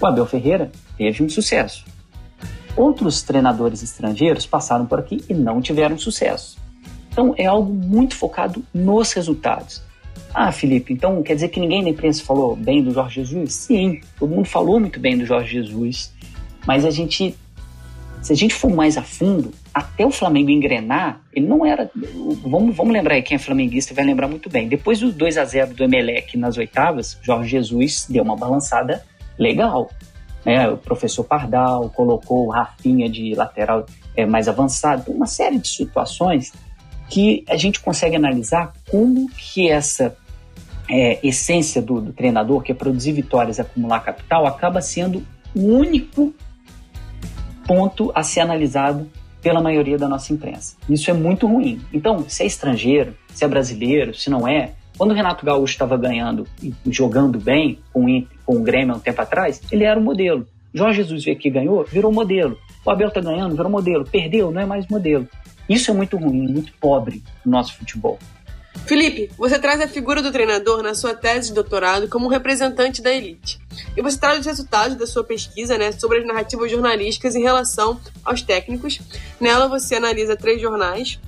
O 0.00 0.06
Abel 0.06 0.26
Ferreira 0.26 0.70
teve 0.96 1.22
um 1.22 1.28
sucesso. 1.28 1.84
Outros 2.76 3.22
treinadores 3.22 3.82
estrangeiros 3.82 4.46
passaram 4.46 4.86
por 4.86 4.98
aqui 4.98 5.22
e 5.28 5.34
não 5.34 5.60
tiveram 5.60 5.98
sucesso. 5.98 6.58
Então 7.10 7.34
é 7.36 7.46
algo 7.46 7.72
muito 7.72 8.14
focado 8.14 8.62
nos 8.72 9.12
resultados. 9.12 9.82
Ah, 10.32 10.52
Felipe, 10.52 10.92
então 10.92 11.22
quer 11.22 11.34
dizer 11.34 11.48
que 11.48 11.58
ninguém 11.58 11.82
na 11.82 11.90
imprensa 11.90 12.24
falou 12.24 12.54
bem 12.54 12.82
do 12.82 12.92
Jorge 12.92 13.24
Jesus? 13.24 13.52
Sim, 13.52 14.00
todo 14.18 14.32
mundo 14.32 14.46
falou 14.46 14.78
muito 14.78 15.00
bem 15.00 15.18
do 15.18 15.26
Jorge 15.26 15.52
Jesus, 15.52 16.12
mas 16.64 16.84
a 16.84 16.90
gente, 16.90 17.34
se 18.22 18.32
a 18.32 18.36
gente 18.36 18.54
for 18.54 18.70
mais 18.70 18.96
a 18.96 19.02
fundo, 19.02 19.52
até 19.74 20.06
o 20.06 20.10
Flamengo 20.10 20.50
engrenar, 20.50 21.20
ele 21.32 21.46
não 21.46 21.66
era. 21.66 21.90
Vamos, 22.44 22.76
vamos 22.76 22.92
lembrar 22.92 23.14
aí 23.14 23.22
quem 23.22 23.34
é 23.34 23.38
flamenguista 23.38 23.92
vai 23.92 24.04
lembrar 24.04 24.28
muito 24.28 24.48
bem. 24.48 24.68
Depois 24.68 25.00
do 25.00 25.12
2 25.12 25.36
a 25.36 25.44
0 25.44 25.74
do 25.74 25.82
Emelec 25.82 26.36
nas 26.36 26.56
oitavas, 26.56 27.18
Jorge 27.22 27.50
Jesus 27.50 28.06
deu 28.08 28.22
uma 28.22 28.36
balançada 28.36 29.04
legal. 29.38 29.90
Né, 30.44 30.68
o 30.68 30.76
professor 30.76 31.24
Pardal, 31.24 31.90
colocou 31.90 32.46
o 32.46 32.50
Rafinha 32.50 33.08
de 33.08 33.34
lateral 33.34 33.86
é, 34.16 34.24
mais 34.24 34.48
avançado, 34.48 35.10
uma 35.10 35.26
série 35.26 35.58
de 35.58 35.68
situações 35.68 36.52
que 37.08 37.44
a 37.48 37.56
gente 37.56 37.80
consegue 37.80 38.16
analisar 38.16 38.72
como 38.88 39.28
que 39.30 39.68
essa 39.68 40.16
é, 40.88 41.18
essência 41.26 41.82
do, 41.82 42.00
do, 42.00 42.12
treinador, 42.12 42.62
que 42.62 42.72
é 42.72 42.74
produzir 42.74 43.12
vitórias 43.12 43.58
e 43.58 43.60
acumular 43.60 44.00
capital, 44.00 44.46
acaba 44.46 44.80
sendo 44.80 45.24
o 45.54 45.60
único 45.60 46.32
ponto 47.66 48.12
a 48.14 48.22
ser 48.22 48.40
analisado 48.40 49.10
pela 49.42 49.60
maioria 49.60 49.98
da 49.98 50.08
nossa 50.08 50.32
imprensa. 50.32 50.76
Isso 50.88 51.10
é 51.10 51.14
muito 51.14 51.46
ruim. 51.46 51.80
Então, 51.92 52.24
se 52.28 52.42
é 52.42 52.46
estrangeiro, 52.46 53.16
se 53.32 53.44
é 53.44 53.48
brasileiro, 53.48 54.14
se 54.14 54.28
não 54.28 54.46
é, 54.46 54.74
quando 55.00 55.12
o 55.12 55.14
Renato 55.14 55.46
Gaúcho 55.46 55.72
estava 55.72 55.96
ganhando 55.96 56.46
e 56.62 56.74
jogando 56.90 57.40
bem 57.40 57.78
com, 57.90 58.04
com 58.44 58.56
o 58.56 58.62
Grêmio 58.62 58.92
há 58.92 58.98
um 58.98 59.00
tempo 59.00 59.22
atrás, 59.22 59.58
ele 59.72 59.82
era 59.82 59.98
o 59.98 60.02
modelo. 60.02 60.46
Jorge 60.74 60.98
Jesus 60.98 61.24
veio 61.24 61.38
aqui 61.38 61.48
ganhou, 61.48 61.82
virou 61.84 62.12
modelo. 62.12 62.58
O 62.84 62.90
Abel 62.90 63.08
está 63.08 63.18
ganhando, 63.18 63.56
virou 63.56 63.70
modelo. 63.70 64.04
Perdeu, 64.04 64.50
não 64.50 64.60
é 64.60 64.66
mais 64.66 64.86
modelo. 64.88 65.26
Isso 65.66 65.90
é 65.90 65.94
muito 65.94 66.18
ruim, 66.18 66.52
muito 66.52 66.74
pobre 66.74 67.22
no 67.46 67.52
nosso 67.52 67.78
futebol. 67.78 68.18
Felipe, 68.84 69.30
você 69.38 69.58
traz 69.58 69.80
a 69.80 69.88
figura 69.88 70.20
do 70.20 70.30
treinador 70.30 70.82
na 70.82 70.94
sua 70.94 71.14
tese 71.14 71.48
de 71.48 71.54
doutorado 71.54 72.06
como 72.06 72.28
representante 72.28 73.00
da 73.00 73.10
elite. 73.10 73.58
E 73.96 74.02
você 74.02 74.20
traz 74.20 74.40
os 74.40 74.46
resultados 74.46 74.98
da 74.98 75.06
sua 75.06 75.24
pesquisa 75.24 75.78
né, 75.78 75.92
sobre 75.92 76.18
as 76.18 76.26
narrativas 76.26 76.70
jornalísticas 76.70 77.34
em 77.34 77.42
relação 77.42 77.98
aos 78.22 78.42
técnicos. 78.42 79.00
Nela 79.40 79.66
você 79.66 79.94
analisa 79.94 80.36
três 80.36 80.60
jornais, 80.60 81.18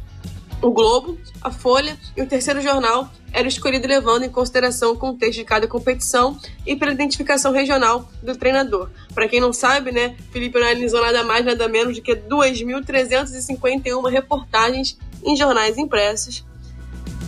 o 0.63 0.71
Globo, 0.71 1.19
a 1.43 1.51
Folha 1.51 1.99
e 2.17 2.23
o 2.23 2.27
terceiro 2.27 2.61
jornal 2.63 3.11
era 3.33 3.49
escolhido 3.49 3.89
levando 3.89 4.23
em 4.23 4.31
consideração 4.31 4.93
o 4.93 4.97
contexto 4.97 5.39
de 5.39 5.45
cada 5.45 5.67
competição 5.67 6.39
e 6.65 6.77
pela 6.77 6.93
identificação 6.93 7.51
regional 7.53 8.09
do 8.23 8.37
treinador. 8.37 8.89
Para 9.13 9.27
quem 9.27 9.41
não 9.41 9.53
sabe, 9.53 9.91
né, 9.91 10.15
Felipe 10.31 10.59
analisou 10.59 11.01
nada 11.01 11.25
mais 11.25 11.45
nada 11.45 11.69
menos 11.69 11.97
do 11.97 12.03
que 12.03 12.15
2.351 12.15 14.09
reportagens 14.09 14.97
em 15.25 15.37
jornais 15.37 15.77
impressos 15.77 16.45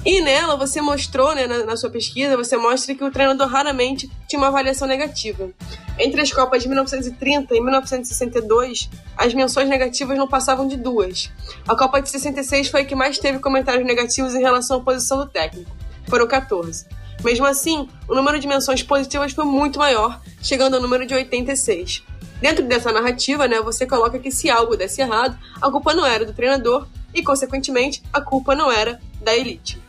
e 0.05 0.21
nela 0.21 0.57
você 0.57 0.83
mostrou, 0.83 1.35
né, 1.35 1.47
na, 1.47 1.65
na, 1.65 1.77
sua 1.77 1.89
pesquisa, 1.89 2.37
você 2.37 2.57
mostra 2.59 2.95
que 2.95 3.03
o 3.03 3.11
treinador 3.11 3.49
raramente 3.49 4.11
tinha 4.29 4.39
uma 4.39 4.49
avaliação 4.49 4.87
negativa. 4.87 5.49
Entre 5.99 6.21
as 6.21 6.31
Copas 6.31 6.63
de 6.63 6.69
1930 6.69 7.55
e 7.55 7.61
1962, 7.61 8.91
as 9.17 9.33
menções 9.33 9.69
negativas 9.69 10.19
não 10.19 10.29
passavam 10.29 10.69
de 10.69 10.77
duas. 10.77 11.31
A 11.67 11.75
Copa 11.75 12.03
de 12.03 12.11
66 12.11 12.69
foi 12.69 12.83
a 12.83 12.85
que 12.85 12.95
mais 12.95 13.19
teve 13.19 13.39
comentários 13.39 13.87
negativos 13.87 14.35
em 14.35 14.41
relação 14.41 14.77
à 14.77 14.81
posição 14.81 15.19
do 15.19 15.27
técnico. 15.27 15.71
Foram 16.07 16.27
14. 16.27 16.85
Mesmo 17.25 17.47
assim, 17.47 17.89
o 18.07 18.15
número 18.15 18.39
de 18.39 18.47
menções 18.47 18.83
positivas 18.83 19.33
foi 19.33 19.47
muito 19.47 19.79
maior, 19.79 20.21
chegando 20.43 20.75
ao 20.75 20.83
número 20.83 21.07
de 21.07 21.15
86. 21.15 22.03
Dentro 22.43 22.67
dessa 22.67 22.93
narrativa, 22.93 23.49
né, 23.49 23.59
você 23.63 23.87
coloca 23.87 24.19
que 24.19 24.31
se 24.31 24.51
algo 24.51 24.77
desse 24.77 25.01
errado, 25.01 25.39
a 25.63 25.71
culpa 25.71 25.95
não 25.95 26.05
era 26.05 26.27
do 26.27 26.35
treinador 26.35 26.87
e, 27.15 27.23
consequentemente, 27.23 28.03
a 28.13 28.21
culpa 28.21 28.55
não 28.55 28.71
era 28.71 29.01
da 29.23 29.35
elite. 29.35 29.83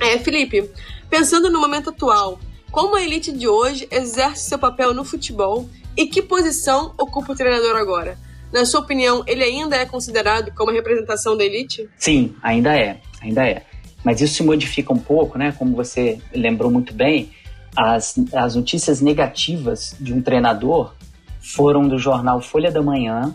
É, 0.00 0.18
Felipe, 0.18 0.70
pensando 1.08 1.50
no 1.50 1.60
momento 1.60 1.90
atual, 1.90 2.38
como 2.70 2.96
a 2.96 3.02
elite 3.02 3.32
de 3.32 3.48
hoje 3.48 3.88
exerce 3.90 4.48
seu 4.48 4.58
papel 4.58 4.92
no 4.92 5.04
futebol 5.04 5.68
e 5.96 6.06
que 6.06 6.20
posição 6.20 6.92
ocupa 6.98 7.32
o 7.32 7.36
treinador 7.36 7.76
agora? 7.76 8.18
Na 8.52 8.64
sua 8.64 8.80
opinião, 8.80 9.24
ele 9.26 9.42
ainda 9.42 9.76
é 9.76 9.86
considerado 9.86 10.52
como 10.54 10.70
a 10.70 10.74
representação 10.74 11.36
da 11.36 11.44
elite? 11.44 11.88
Sim, 11.98 12.34
ainda 12.42 12.76
é, 12.76 13.00
ainda 13.20 13.46
é. 13.46 13.64
Mas 14.04 14.20
isso 14.20 14.34
se 14.34 14.42
modifica 14.42 14.92
um 14.92 14.98
pouco, 14.98 15.36
né? 15.36 15.52
Como 15.58 15.74
você 15.74 16.20
lembrou 16.32 16.70
muito 16.70 16.94
bem, 16.94 17.30
as, 17.76 18.14
as 18.32 18.54
notícias 18.54 19.00
negativas 19.00 19.96
de 19.98 20.12
um 20.12 20.22
treinador 20.22 20.94
foram 21.40 21.88
do 21.88 21.98
jornal 21.98 22.40
Folha 22.40 22.70
da 22.70 22.82
Manhã, 22.82 23.34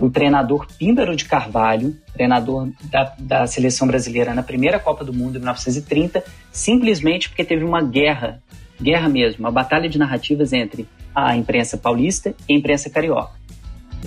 o 0.00 0.08
treinador 0.08 0.66
Pímbaro 0.78 1.16
de 1.16 1.24
Carvalho, 1.24 1.96
treinador 2.12 2.68
da, 2.90 3.14
da 3.18 3.46
seleção 3.46 3.86
brasileira 3.86 4.34
na 4.34 4.42
primeira 4.42 4.78
Copa 4.78 5.04
do 5.04 5.12
Mundo 5.12 5.36
em 5.36 5.38
1930, 5.38 6.24
simplesmente 6.52 7.28
porque 7.28 7.44
teve 7.44 7.64
uma 7.64 7.82
guerra, 7.82 8.40
guerra 8.80 9.08
mesmo, 9.08 9.40
uma 9.40 9.50
batalha 9.50 9.88
de 9.88 9.98
narrativas 9.98 10.52
entre 10.52 10.88
a 11.14 11.36
imprensa 11.36 11.76
paulista 11.76 12.34
e 12.48 12.54
a 12.54 12.56
imprensa 12.56 12.88
carioca. 12.88 13.32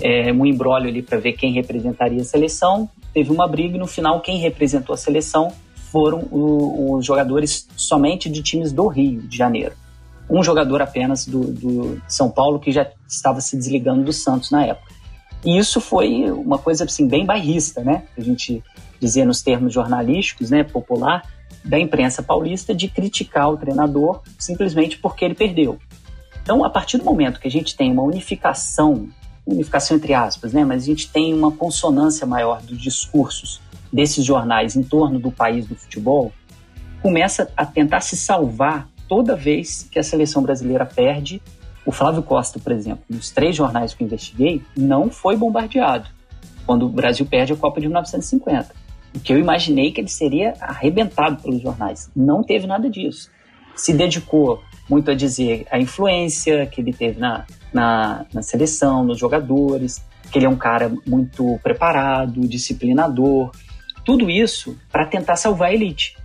É, 0.00 0.32
um 0.32 0.46
embrólio 0.46 0.88
ali 0.88 1.02
para 1.02 1.18
ver 1.18 1.32
quem 1.32 1.52
representaria 1.52 2.22
a 2.22 2.24
seleção, 2.24 2.88
teve 3.12 3.30
uma 3.30 3.46
briga 3.46 3.76
e 3.76 3.78
no 3.78 3.86
final 3.86 4.20
quem 4.20 4.38
representou 4.38 4.94
a 4.94 4.96
seleção 4.96 5.52
foram 5.90 6.26
os 6.30 7.04
jogadores 7.04 7.68
somente 7.76 8.30
de 8.30 8.42
times 8.42 8.72
do 8.72 8.86
Rio 8.86 9.20
de 9.20 9.36
Janeiro. 9.36 9.74
Um 10.30 10.42
jogador 10.42 10.80
apenas 10.80 11.26
do, 11.26 11.52
do 11.52 12.02
São 12.08 12.30
Paulo 12.30 12.58
que 12.58 12.72
já 12.72 12.90
estava 13.06 13.42
se 13.42 13.54
desligando 13.54 14.02
do 14.02 14.12
Santos 14.12 14.50
na 14.50 14.64
época. 14.64 14.91
E 15.44 15.58
isso 15.58 15.80
foi 15.80 16.30
uma 16.30 16.58
coisa 16.58 16.84
assim 16.84 17.08
bem 17.08 17.26
bairrista, 17.26 17.82
né? 17.82 18.04
A 18.16 18.20
gente 18.20 18.62
dizia 19.00 19.24
nos 19.24 19.42
termos 19.42 19.72
jornalísticos, 19.72 20.50
né, 20.50 20.62
popular, 20.62 21.22
da 21.64 21.78
imprensa 21.78 22.22
paulista 22.22 22.74
de 22.74 22.88
criticar 22.88 23.50
o 23.50 23.56
treinador 23.56 24.20
simplesmente 24.38 24.98
porque 24.98 25.24
ele 25.24 25.34
perdeu. 25.34 25.78
Então, 26.42 26.64
a 26.64 26.70
partir 26.70 26.98
do 26.98 27.04
momento 27.04 27.40
que 27.40 27.46
a 27.46 27.50
gente 27.50 27.76
tem 27.76 27.90
uma 27.90 28.02
unificação, 28.02 29.08
unificação 29.46 29.96
entre 29.96 30.14
aspas, 30.14 30.52
né, 30.52 30.64
mas 30.64 30.82
a 30.82 30.86
gente 30.86 31.10
tem 31.10 31.32
uma 31.34 31.52
consonância 31.52 32.26
maior 32.26 32.60
dos 32.62 32.80
discursos 32.80 33.60
desses 33.92 34.24
jornais 34.24 34.74
em 34.74 34.82
torno 34.82 35.18
do 35.18 35.30
país 35.30 35.66
do 35.66 35.76
futebol, 35.76 36.32
começa 37.00 37.50
a 37.56 37.66
tentar 37.66 38.00
se 38.00 38.16
salvar 38.16 38.88
toda 39.08 39.36
vez 39.36 39.86
que 39.90 39.98
a 39.98 40.02
seleção 40.02 40.42
brasileira 40.42 40.86
perde 40.86 41.42
o 41.84 41.90
Flávio 41.90 42.22
Costa, 42.22 42.58
por 42.58 42.72
exemplo, 42.72 43.04
nos 43.08 43.30
três 43.30 43.56
jornais 43.56 43.92
que 43.92 44.02
eu 44.02 44.06
investiguei, 44.06 44.62
não 44.76 45.10
foi 45.10 45.36
bombardeado 45.36 46.08
quando 46.64 46.86
o 46.86 46.88
Brasil 46.88 47.26
perde 47.26 47.52
a 47.52 47.56
Copa 47.56 47.80
de 47.80 47.88
1950. 47.88 48.74
O 49.14 49.20
que 49.20 49.32
eu 49.32 49.38
imaginei 49.38 49.90
que 49.90 50.00
ele 50.00 50.08
seria 50.08 50.54
arrebentado 50.60 51.42
pelos 51.42 51.60
jornais. 51.60 52.10
Não 52.14 52.42
teve 52.42 52.66
nada 52.66 52.88
disso. 52.88 53.30
Se 53.74 53.92
dedicou 53.92 54.62
muito 54.88 55.10
a 55.10 55.14
dizer 55.14 55.66
a 55.70 55.78
influência 55.78 56.66
que 56.66 56.80
ele 56.80 56.92
teve 56.92 57.18
na, 57.18 57.44
na, 57.72 58.24
na 58.32 58.42
seleção, 58.42 59.04
nos 59.04 59.18
jogadores, 59.18 60.02
que 60.30 60.38
ele 60.38 60.46
é 60.46 60.48
um 60.48 60.56
cara 60.56 60.90
muito 61.06 61.58
preparado, 61.62 62.40
disciplinador. 62.48 63.50
Tudo 64.04 64.30
isso 64.30 64.78
para 64.90 65.04
tentar 65.04 65.36
salvar 65.36 65.70
a 65.70 65.74
elite. 65.74 66.16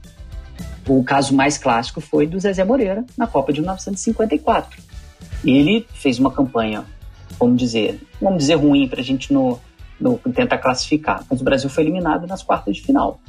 O 0.88 1.04
caso 1.04 1.36
mais 1.36 1.58
clássico 1.58 2.00
foi 2.00 2.26
do 2.26 2.40
Zezé 2.40 2.64
Moreira 2.64 3.04
na 3.18 3.28
Copa 3.28 3.52
de 3.52 3.60
1954 3.60 4.87
ele 5.44 5.86
fez 5.94 6.20
uma 6.20 6.32
campanha, 6.32 6.86
vamos 7.39 7.58
dizer, 7.58 8.00
vamos 8.22 8.39
dizer 8.39 8.56
ruim 8.56 8.88
para 8.88 9.01
a 9.01 9.03
gente 9.03 9.32
no, 9.32 9.60
tentar 10.34 10.58
classificar. 10.58 11.24
Mas 11.29 11.41
o 11.41 11.44
Brasil 11.44 11.70
foi 11.70 11.84
eliminado 11.84 12.27
nas 12.27 12.44
quartas 12.44 12.75
de 12.75 12.82
final. 12.82 13.20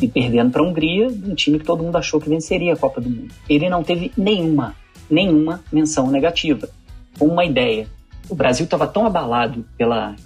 E 0.00 0.08
perdendo 0.08 0.50
para 0.50 0.62
a 0.62 0.64
Hungria, 0.64 1.08
um 1.08 1.34
time 1.34 1.58
que 1.58 1.64
todo 1.64 1.82
mundo 1.82 1.96
achou 1.96 2.20
que 2.20 2.28
venceria 2.28 2.72
a 2.72 2.76
Copa 2.76 3.00
do 3.00 3.08
Mundo. 3.08 3.32
Ele 3.48 3.68
não 3.68 3.82
teve 3.82 4.12
nenhuma, 4.16 4.74
nenhuma 5.10 5.62
menção 5.72 6.10
negativa. 6.10 6.68
Uma 7.20 7.44
ideia. 7.44 7.86
O 8.28 8.34
Brasil 8.34 8.64
estava 8.64 8.86
tão 8.86 9.06
abalado 9.06 9.64
pela, 9.76 10.16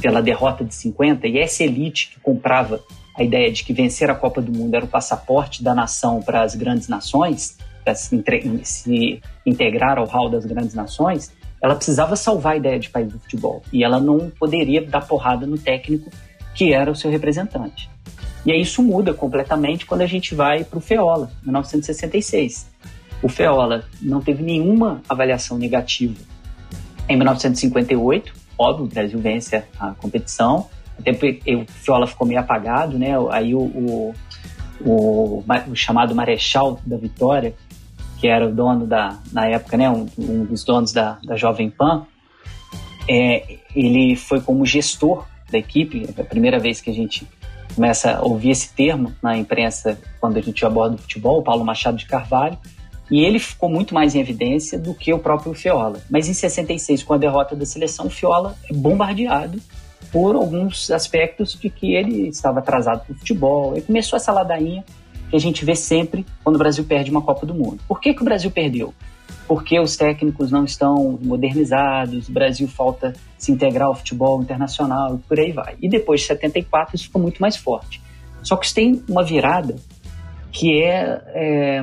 pela 0.00 0.22
derrota 0.22 0.64
de 0.64 0.74
50 0.74 1.26
e 1.26 1.38
essa 1.38 1.64
elite 1.64 2.10
que 2.14 2.20
comprava 2.20 2.80
a 3.16 3.22
ideia 3.22 3.50
de 3.52 3.64
que 3.64 3.72
vencer 3.72 4.08
a 4.08 4.14
Copa 4.14 4.40
do 4.40 4.52
Mundo 4.52 4.74
era 4.74 4.84
o 4.84 4.88
passaporte 4.88 5.62
da 5.62 5.74
nação 5.74 6.22
para 6.22 6.42
as 6.42 6.54
grandes 6.54 6.88
nações, 6.88 7.58
para 7.84 7.94
se, 7.94 8.22
se 8.64 9.22
integrar 9.44 9.98
ao 9.98 10.06
hall 10.06 10.28
das 10.28 10.44
grandes 10.44 10.74
nações, 10.74 11.32
ela 11.60 11.76
precisava 11.76 12.16
salvar 12.16 12.54
a 12.54 12.56
ideia 12.56 12.78
de 12.78 12.90
país 12.90 13.12
do 13.12 13.18
futebol. 13.20 13.62
E 13.72 13.84
ela 13.84 14.00
não 14.00 14.30
poderia 14.30 14.84
dar 14.84 15.06
porrada 15.06 15.46
no 15.46 15.56
técnico 15.56 16.10
que 16.54 16.72
era 16.72 16.90
o 16.90 16.94
seu 16.94 17.10
representante. 17.10 17.88
E 18.44 18.50
aí 18.50 18.60
isso 18.60 18.82
muda 18.82 19.14
completamente 19.14 19.86
quando 19.86 20.02
a 20.02 20.06
gente 20.06 20.34
vai 20.34 20.64
para 20.64 20.78
o 20.78 20.80
Feola, 20.80 21.30
em 21.42 21.46
1966. 21.46 22.68
O 23.22 23.28
Feola 23.28 23.84
não 24.00 24.20
teve 24.20 24.42
nenhuma 24.42 25.00
avaliação 25.08 25.56
negativa. 25.56 26.16
Em 27.08 27.16
1958, 27.16 28.34
óbvio, 28.58 28.84
o 28.84 28.88
Brasil 28.88 29.18
vence 29.20 29.62
a 29.78 29.92
competição, 29.92 30.68
até 30.98 31.12
porque 31.12 31.54
o 31.54 31.64
Feola 31.66 32.06
ficou 32.06 32.26
meio 32.26 32.40
apagado, 32.40 32.98
né? 32.98 33.12
Aí 33.30 33.54
o, 33.54 33.60
o, 33.60 34.14
o, 34.84 35.44
o 35.68 35.76
chamado 35.76 36.14
Marechal 36.14 36.80
da 36.84 36.96
Vitória, 36.96 37.54
que 38.22 38.28
era 38.28 38.46
o 38.46 38.52
dono 38.52 38.86
da, 38.86 39.18
na 39.32 39.48
época, 39.48 39.76
né, 39.76 39.90
um, 39.90 40.06
um 40.16 40.44
dos 40.44 40.62
donos 40.62 40.92
da, 40.92 41.18
da 41.24 41.36
Jovem 41.36 41.68
Pan, 41.68 42.06
é, 43.10 43.58
ele 43.74 44.14
foi 44.14 44.40
como 44.40 44.64
gestor 44.64 45.26
da 45.50 45.58
equipe, 45.58 46.08
é 46.16 46.20
a 46.20 46.24
primeira 46.24 46.60
vez 46.60 46.80
que 46.80 46.88
a 46.88 46.94
gente 46.94 47.26
começa 47.74 48.18
a 48.18 48.22
ouvir 48.22 48.50
esse 48.50 48.72
termo 48.74 49.12
na 49.20 49.36
imprensa 49.36 49.98
quando 50.20 50.36
a 50.36 50.40
gente 50.40 50.64
aborda 50.64 50.94
o 50.94 50.98
futebol, 50.98 51.42
Paulo 51.42 51.64
Machado 51.64 51.96
de 51.96 52.06
Carvalho, 52.06 52.56
e 53.10 53.24
ele 53.24 53.40
ficou 53.40 53.68
muito 53.68 53.92
mais 53.92 54.14
em 54.14 54.20
evidência 54.20 54.78
do 54.78 54.94
que 54.94 55.12
o 55.12 55.18
próprio 55.18 55.52
Fiola. 55.52 56.00
Mas 56.08 56.28
em 56.28 56.32
66, 56.32 57.02
com 57.02 57.14
a 57.14 57.18
derrota 57.18 57.56
da 57.56 57.66
seleção, 57.66 58.06
o 58.06 58.10
Fiola 58.10 58.54
é 58.70 58.72
bombardeado 58.72 59.60
por 60.12 60.36
alguns 60.36 60.92
aspectos 60.92 61.58
de 61.58 61.68
que 61.68 61.92
ele 61.92 62.28
estava 62.28 62.60
atrasado 62.60 63.04
para 63.04 63.14
o 63.14 63.18
futebol. 63.18 63.76
E 63.76 63.82
começou 63.82 64.16
essa 64.16 64.30
ladainha 64.30 64.84
que 65.32 65.36
a 65.36 65.40
gente 65.40 65.64
vê 65.64 65.74
sempre 65.74 66.26
quando 66.44 66.56
o 66.56 66.58
Brasil 66.58 66.84
perde 66.84 67.10
uma 67.10 67.22
Copa 67.22 67.46
do 67.46 67.54
Mundo. 67.54 67.80
Por 67.88 67.98
que, 67.98 68.12
que 68.12 68.20
o 68.20 68.24
Brasil 68.24 68.50
perdeu? 68.50 68.92
porque 69.48 69.78
os 69.78 69.96
técnicos 69.96 70.50
não 70.50 70.64
estão 70.64 71.18
modernizados, 71.20 72.28
o 72.28 72.32
Brasil 72.32 72.66
falta 72.68 73.12
se 73.36 73.52
integrar 73.52 73.88
ao 73.88 73.94
futebol 73.94 74.40
internacional 74.40 75.16
e 75.16 75.18
por 75.18 75.38
aí 75.38 75.52
vai. 75.52 75.76
E 75.80 75.88
depois 75.88 76.20
de 76.22 76.28
74 76.28 76.96
isso 76.96 77.04
ficou 77.04 77.20
muito 77.20 77.40
mais 77.40 77.56
forte. 77.56 78.00
Só 78.42 78.56
que 78.56 78.66
isso 78.66 78.74
tem 78.74 79.02
uma 79.08 79.22
virada 79.22 79.76
que 80.50 80.82
é, 80.82 81.22
é 81.26 81.82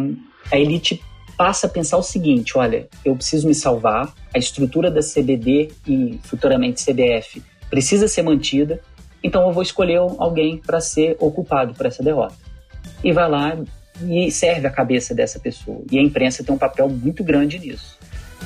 a 0.52 0.58
elite 0.58 1.04
passa 1.38 1.68
a 1.68 1.70
pensar 1.70 1.98
o 1.98 2.04
seguinte: 2.04 2.58
olha, 2.58 2.88
eu 3.06 3.16
preciso 3.16 3.48
me 3.48 3.54
salvar, 3.54 4.14
a 4.34 4.38
estrutura 4.40 4.90
da 4.90 5.02
CBD 5.02 5.72
e 5.88 6.20
futuramente 6.24 6.84
CBF 6.84 7.44
precisa 7.70 8.08
ser 8.08 8.24
mantida, 8.24 8.82
então 9.24 9.46
eu 9.46 9.54
vou 9.54 9.62
escolher 9.62 9.98
alguém 10.18 10.58
para 10.58 10.82
ser 10.82 11.16
ocupado 11.20 11.74
por 11.76 11.86
essa 11.86 12.02
derrota. 12.02 12.49
E 13.04 13.12
vai 13.12 13.30
lá 13.30 13.58
e 14.08 14.32
serve 14.32 14.68
a 14.68 14.72
cabeça 14.72 15.14
dessa 15.14 15.40
pessoa. 15.40 15.82
E 15.92 15.98
a 15.98 16.02
imprensa 16.02 16.44
tem 16.44 16.54
um 16.54 16.58
papel 16.58 16.90
muito 16.90 17.24
grande 17.24 17.60
nisso, 17.60 17.98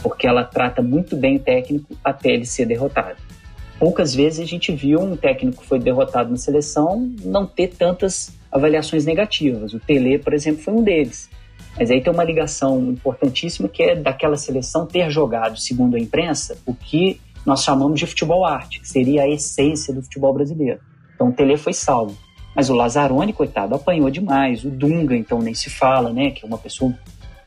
porque 0.01 0.27
ela 0.27 0.43
trata 0.43 0.81
muito 0.81 1.15
bem 1.15 1.37
o 1.37 1.39
técnico 1.39 1.95
até 2.03 2.31
ele 2.31 2.45
ser 2.45 2.65
derrotado. 2.65 3.17
Poucas 3.79 4.15
vezes 4.15 4.39
a 4.39 4.45
gente 4.45 4.71
viu 4.71 4.99
um 4.99 5.17
técnico 5.17 5.61
que 5.61 5.67
foi 5.67 5.79
derrotado 5.79 6.29
na 6.29 6.37
seleção 6.37 7.11
não 7.23 7.45
ter 7.45 7.69
tantas 7.69 8.31
avaliações 8.51 9.05
negativas. 9.05 9.73
O 9.73 9.79
Tele, 9.79 10.19
por 10.19 10.33
exemplo, 10.33 10.63
foi 10.63 10.73
um 10.73 10.83
deles. 10.83 11.29
Mas 11.77 11.89
aí 11.89 12.01
tem 12.01 12.13
uma 12.13 12.23
ligação 12.23 12.91
importantíssima 12.91 13.67
que 13.67 13.81
é 13.81 13.95
daquela 13.95 14.37
seleção 14.37 14.85
ter 14.85 15.09
jogado, 15.09 15.59
segundo 15.59 15.95
a 15.95 15.99
imprensa, 15.99 16.57
o 16.65 16.73
que 16.73 17.19
nós 17.45 17.63
chamamos 17.63 17.99
de 17.99 18.05
futebol 18.05 18.45
arte, 18.45 18.79
que 18.79 18.87
seria 18.87 19.23
a 19.23 19.29
essência 19.29 19.93
do 19.93 20.01
futebol 20.03 20.33
brasileiro. 20.33 20.79
Então 21.15 21.29
o 21.29 21.33
Tele 21.33 21.57
foi 21.57 21.73
salvo. 21.73 22.17
Mas 22.55 22.69
o 22.69 22.75
Lazzaroni, 22.75 23.33
coitado, 23.33 23.75
apanhou 23.75 24.09
demais. 24.09 24.63
O 24.63 24.69
Dunga, 24.69 25.15
então, 25.15 25.39
nem 25.41 25.53
se 25.53 25.69
fala, 25.69 26.11
né? 26.13 26.31
Que 26.31 26.45
é 26.45 26.47
uma 26.47 26.57
pessoa 26.57 26.93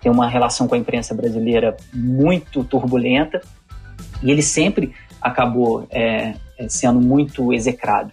tem 0.07 0.13
uma 0.13 0.29
relação 0.29 0.69
com 0.69 0.77
a 0.77 0.79
imprensa 0.79 1.15
brasileira 1.15 1.77
muito 1.93 2.63
turbulenta. 2.63 3.41
E 4.23 4.31
ele 4.31 4.43
sempre 4.43 4.93
acabou 5.21 5.87
é, 5.91 6.35
é, 6.57 6.69
sendo 6.69 7.01
muito 7.01 7.53
execrado. 7.53 8.13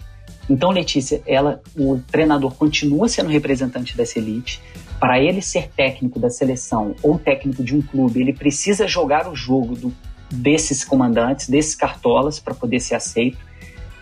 Então, 0.50 0.72
Letícia, 0.72 1.22
ela, 1.26 1.62
o 1.78 2.00
treinador 2.12 2.56
continua 2.56 3.08
sendo 3.08 3.30
representante 3.30 3.96
dessa 3.96 4.18
elite. 4.18 4.60
Para 5.00 5.20
ele 5.20 5.42
ser 5.42 5.70
técnico 5.70 6.20
da 6.20 6.30
seleção 6.30 6.96
ou 7.04 7.20
técnico 7.20 7.64
de 7.64 7.76
um 7.76 7.82
clube, 7.82 8.22
ele 8.22 8.34
precisa 8.34 8.88
jogar 8.88 9.30
o 9.30 9.36
jogo 9.36 9.76
do, 9.76 9.94
desses 10.32 10.84
comandantes, 10.84 11.48
desses 11.48 11.76
cartolas, 11.76 12.40
para 12.40 12.54
poder 12.54 12.80
ser 12.80 12.96
aceito. 12.96 13.38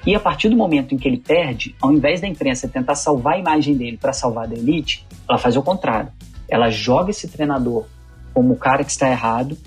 E 0.05 0.15
a 0.15 0.19
partir 0.19 0.49
do 0.49 0.55
momento 0.55 0.95
em 0.95 0.97
que 0.97 1.07
ele 1.07 1.17
perde, 1.17 1.75
ao 1.81 1.91
invés 1.91 2.21
da 2.21 2.27
imprensa 2.27 2.67
tentar 2.67 2.95
salvar 2.95 3.35
a 3.35 3.37
imagem 3.37 3.75
dele 3.75 3.97
para 3.97 4.13
salvar 4.13 4.47
da 4.47 4.55
elite, 4.55 5.05
ela 5.29 5.37
faz 5.37 5.55
o 5.55 5.61
contrário. 5.61 6.11
Ela 6.49 6.69
joga 6.69 7.11
esse 7.11 7.27
treinador 7.27 7.85
como 8.33 8.53
o 8.53 8.57
cara 8.57 8.83
que 8.83 8.91
está 8.91 9.09
errado 9.09 9.57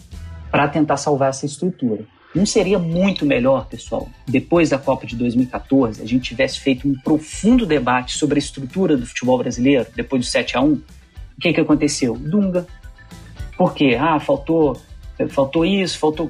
para 0.50 0.68
tentar 0.68 0.96
salvar 0.96 1.30
essa 1.30 1.46
estrutura. 1.46 2.04
Não 2.34 2.44
seria 2.44 2.80
muito 2.80 3.24
melhor, 3.24 3.66
pessoal, 3.66 4.08
depois 4.26 4.70
da 4.70 4.78
Copa 4.78 5.06
de 5.06 5.14
2014, 5.14 6.02
a 6.02 6.06
gente 6.06 6.24
tivesse 6.24 6.58
feito 6.58 6.88
um 6.88 6.94
profundo 6.94 7.64
debate 7.64 8.16
sobre 8.16 8.36
a 8.36 8.40
estrutura 8.40 8.96
do 8.96 9.06
futebol 9.06 9.38
brasileiro 9.38 9.86
depois 9.94 10.22
do 10.22 10.28
7 10.28 10.56
a 10.56 10.60
1 10.60 10.72
O 10.72 10.82
que, 11.40 11.52
que 11.52 11.60
aconteceu? 11.60 12.16
Dunga. 12.16 12.66
Por 13.56 13.72
quê? 13.72 13.96
Ah, 14.00 14.18
faltou, 14.18 14.76
faltou 15.28 15.64
isso, 15.64 15.96
faltou 15.96 16.28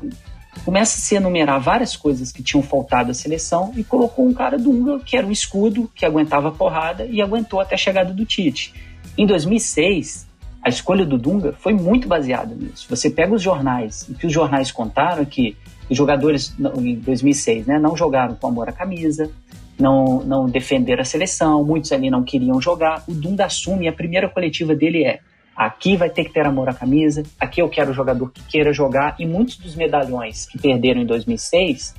começa 0.65 0.99
a 0.99 1.01
se 1.01 1.15
enumerar 1.15 1.61
várias 1.61 1.97
coisas 1.97 2.33
que 2.33 2.43
tinham 2.43 2.63
faltado 2.63 3.11
à 3.11 3.15
seleção 3.15 3.73
e 3.77 3.85
colocou 3.85 4.27
um 4.27 4.33
cara 4.33 4.59
Dunga, 4.59 5.01
que 5.01 5.17
era 5.17 5.27
um 5.27 5.31
escudo, 5.31 5.91
que 5.95 6.05
aguentava 6.05 6.49
a 6.49 6.53
porrada 6.53 7.05
e 7.05 7.21
aguentou 7.21 7.61
até 7.61 7.75
a 7.75 7.79
chegada 7.79 8.13
do 8.13 8.25
Tite. 8.25 8.75
Em 9.17 9.27
2006, 9.27 10.27
a 10.63 10.69
escolha 10.69 11.05
do 11.05 11.19
Dunga 11.19 11.53
foi 11.53 11.75
muito 11.75 12.09
baseada 12.09 12.55
nisso. 12.55 12.87
Você 12.89 13.11
pega 13.11 13.35
os 13.35 13.43
jornais, 13.43 14.09
e 14.09 14.15
que 14.15 14.27
os 14.27 14.33
jornais 14.33 14.73
contaram 14.73 15.23
é 15.23 15.27
que 15.27 15.57
os 15.91 15.97
jogadores 15.97 16.55
em 16.59 16.95
2006 16.97 17.67
né, 17.67 17.79
não 17.79 17.97
jogaram 17.97 18.35
com 18.35 18.47
amor 18.47 18.69
à 18.69 18.73
camisa, 18.73 19.31
não, 19.79 20.23
não 20.25 20.47
defenderam 20.47 21.03
a 21.03 21.05
seleção, 21.05 21.63
muitos 21.65 21.93
ali 21.93 22.09
não 22.09 22.23
queriam 22.23 22.61
jogar. 22.61 23.05
O 23.07 23.13
Dunga 23.13 23.45
assume, 23.45 23.89
a 23.89 23.93
primeira 23.93 24.29
coletiva 24.29 24.75
dele 24.75 25.05
é 25.05 25.21
Aqui 25.57 25.97
vai 25.97 26.11
ter 26.11 26.25
que 26.25 26.33
ter 26.33 26.45
amor 26.47 26.69
à 26.69 26.75
camisa, 26.75 27.23
aqui 27.39 27.63
eu 27.63 27.69
quero 27.69 27.93
o 27.93 27.95
jogador 27.95 28.31
que 28.31 28.43
queira 28.45 28.73
jogar. 28.73 29.15
E 29.19 29.27
muitos 29.27 29.57
dos 29.57 29.77
medalhões 29.77 30.47
que 30.47 30.59
perderam 30.59 31.03
em 31.03 31.07
2006, 31.07 31.95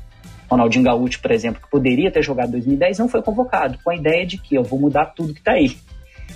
Ronaldinho 0.50 0.84
Gaúcho, 0.84 1.22
por 1.22 1.32
exemplo, 1.32 1.62
que 1.62 1.70
poderia 1.70 2.12
ter 2.12 2.22
jogado 2.22 2.50
em 2.50 2.54
2010, 2.54 3.00
não 3.00 3.08
foi 3.08 3.22
convocado, 3.22 3.80
com 3.84 3.90
a 3.90 3.96
ideia 3.96 4.26
de 4.26 4.38
que 4.38 4.56
eu 4.56 4.64
vou 4.64 4.80
mudar 4.80 5.06
tudo 5.08 5.34
que 5.34 5.40
está 5.40 5.54
aí. 5.54 5.78